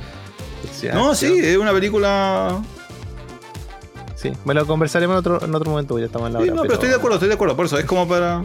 no, 0.94 1.14
sí, 1.14 1.40
es 1.44 1.58
una 1.58 1.72
película. 1.72 2.62
Sí, 4.16 4.34
lo 4.46 4.66
conversaremos 4.66 5.14
en 5.14 5.20
otro, 5.20 5.46
en 5.46 5.54
otro 5.54 5.70
momento, 5.70 6.00
ya 6.00 6.06
estamos 6.06 6.28
en 6.28 6.34
la 6.34 6.40
hora. 6.40 6.54
no, 6.54 6.62
pero 6.64 6.74
estoy 6.74 6.90
de 6.90 6.96
acuerdo, 6.96 7.18
estoy 7.18 7.30
de 7.30 7.36
acuerdo. 7.36 7.56
Por 7.56 7.68
eso 7.68 7.78
es 7.78 7.86
como 7.86 8.08
para 8.08 8.44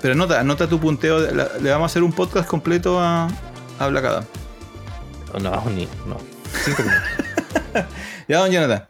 pero, 0.00 0.12
anota, 0.12 0.40
anota 0.40 0.68
tu 0.68 0.78
punteo. 0.78 1.20
Le, 1.20 1.70
vamos 1.70 1.82
a 1.82 1.86
hacer 1.86 2.02
un 2.02 2.12
podcast 2.12 2.48
completo 2.48 3.00
a, 3.00 3.28
a 3.78 3.88
Black 3.88 4.04
Adam. 4.04 4.24
No, 5.32 5.50
no, 5.50 5.70
ni. 5.70 5.88
No. 6.06 6.16
Cinco 6.64 6.82
minutos. 6.82 7.86
ya, 8.28 8.38
don 8.38 8.50
Jonathan. 8.50 8.86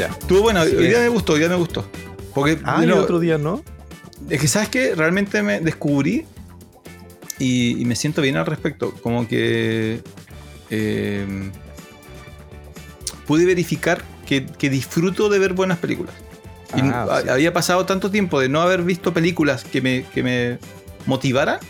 Ya. 0.00 0.06
Estuvo 0.06 0.42
bueno, 0.42 0.62
hoy 0.62 0.86
día 0.86 1.00
me 1.00 1.08
gustó, 1.08 1.34
hoy 1.34 1.40
día 1.40 1.48
me 1.48 1.56
gustó. 1.56 1.86
Porque, 2.34 2.58
ah, 2.64 2.82
el 2.82 2.92
otro 2.92 3.18
día 3.18 3.36
no. 3.36 3.62
Es 4.30 4.40
que, 4.40 4.48
¿sabes 4.48 4.68
qué? 4.70 4.94
Realmente 4.94 5.42
me 5.42 5.60
descubrí 5.60 6.24
y, 7.38 7.80
y 7.80 7.84
me 7.84 7.94
siento 7.94 8.22
bien 8.22 8.36
al 8.36 8.46
respecto. 8.46 8.94
Como 9.02 9.28
que. 9.28 10.00
Eh, 10.70 11.50
pude 13.26 13.44
verificar 13.44 14.02
que, 14.26 14.70
disfruto 14.70 15.28
de 15.28 15.38
ver 15.38 15.52
buenas 15.52 15.78
películas. 15.78 16.14
Y 16.74 16.80
ah, 16.80 17.22
había 17.28 17.52
pasado 17.52 17.84
tanto 17.84 18.10
tiempo 18.10 18.40
de 18.40 18.48
no 18.48 18.60
haber 18.60 18.82
visto 18.82 19.12
películas 19.12 19.64
que 19.64 19.82
me, 19.82 20.04
que 20.14 20.22
me 20.22 20.58
motivara. 21.04 21.60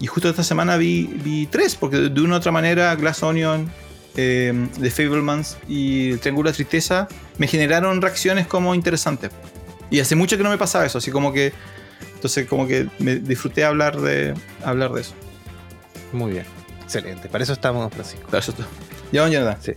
Y 0.00 0.06
justo 0.06 0.28
esta 0.28 0.42
semana 0.42 0.76
vi, 0.78 1.04
vi 1.22 1.46
tres, 1.46 1.76
porque 1.76 1.98
de, 1.98 2.20
una 2.20 2.34
u 2.34 2.38
otra 2.38 2.50
manera 2.50 2.94
Glass 2.96 3.22
Onion, 3.22 3.70
eh, 4.16 4.68
The 4.80 4.90
Fablemans 4.90 5.56
y 5.68 6.12
El 6.12 6.20
Triángulo 6.20 6.50
de 6.50 6.54
Tristeza 6.54 7.08
me 7.38 7.46
generaron 7.46 8.00
reacciones 8.02 8.46
como 8.46 8.74
interesantes. 8.74 9.30
Y 9.90 10.00
hace 10.00 10.16
mucho 10.16 10.36
que 10.36 10.42
no 10.42 10.50
me 10.50 10.58
pasaba 10.58 10.86
eso, 10.86 10.98
así 10.98 11.10
como 11.10 11.32
que. 11.32 11.52
Entonces, 12.14 12.46
como 12.46 12.66
que 12.66 12.88
me 12.98 13.16
disfruté 13.16 13.64
hablar 13.64 14.00
de, 14.00 14.34
hablar 14.64 14.92
de 14.92 15.00
eso. 15.00 15.14
Muy 16.12 16.32
bien, 16.32 16.44
excelente. 16.82 17.28
Para 17.28 17.44
eso 17.44 17.52
estamos, 17.52 17.92
Francisco. 17.92 18.26
Para 18.26 18.38
eso 18.38 18.52
estamos. 18.52 18.72
Ya, 19.10 19.22
mañana. 19.22 19.58
Sí. 19.60 19.72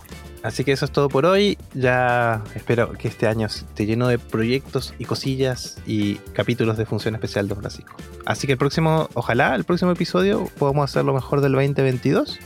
Así 0.45 0.63
que 0.63 0.71
eso 0.71 0.85
es 0.85 0.91
todo 0.91 1.09
por 1.09 1.25
hoy. 1.25 1.57
Ya 1.73 2.43
espero 2.53 2.93
que 2.93 3.07
este 3.07 3.25
año 3.27 3.47
esté 3.47 3.87
lleno 3.87 4.07
de 4.07 4.19
proyectos 4.19 4.93
y 4.99 5.05
cosillas 5.05 5.77
y 5.87 6.15
capítulos 6.33 6.77
de 6.77 6.85
Función 6.85 7.15
Especial 7.15 7.47
Don 7.47 7.57
Francisco. 7.57 7.95
Así 8.27 8.45
que 8.45 8.53
el 8.53 8.59
próximo, 8.59 9.09
ojalá 9.15 9.55
el 9.55 9.63
próximo 9.63 9.91
episodio 9.91 10.47
podamos 10.59 10.89
hacer 10.89 11.03
lo 11.03 11.15
mejor 11.15 11.41
del 11.41 11.53
2022. 11.53 12.39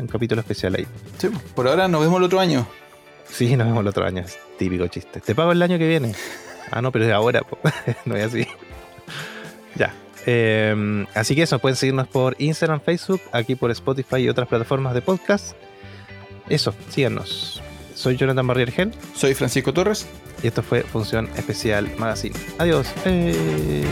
Un 0.00 0.06
capítulo 0.08 0.40
especial 0.40 0.74
ahí. 0.74 0.86
Sí, 1.18 1.28
por 1.54 1.68
ahora 1.68 1.88
nos 1.88 2.00
vemos 2.00 2.18
el 2.18 2.24
otro 2.24 2.40
año. 2.40 2.66
Sí, 3.28 3.56
nos 3.56 3.66
vemos 3.66 3.82
el 3.82 3.88
otro 3.88 4.04
año. 4.04 4.24
Típico 4.58 4.86
chiste. 4.88 5.20
Te 5.20 5.34
pago 5.34 5.52
el 5.52 5.62
año 5.62 5.78
que 5.78 5.86
viene. 5.86 6.14
Ah, 6.70 6.80
no, 6.82 6.92
pero 6.92 7.04
es 7.04 7.12
ahora. 7.12 7.42
no 8.04 8.16
es 8.16 8.26
así. 8.26 8.46
ya. 9.74 9.92
Em, 10.26 11.06
así 11.14 11.34
que 11.34 11.42
eso, 11.42 11.58
pueden 11.58 11.76
seguirnos 11.76 12.08
por 12.08 12.36
Instagram, 12.38 12.80
Facebook, 12.80 13.20
aquí 13.32 13.54
por 13.54 13.70
Spotify 13.70 14.18
y 14.18 14.28
otras 14.28 14.48
plataformas 14.48 14.94
de 14.94 15.02
podcast. 15.02 15.56
Eso, 16.48 16.74
síganos. 16.88 17.62
Soy 17.94 18.16
Jonathan 18.16 18.46
Barriergen. 18.46 18.92
Soy 19.14 19.34
Francisco 19.34 19.72
Torres. 19.72 20.06
Y 20.42 20.46
esto 20.46 20.62
fue 20.62 20.82
Función 20.82 21.28
Especial 21.36 21.90
Magazine. 21.98 22.34
Adiós. 22.58 22.88
Eh. 23.04 23.84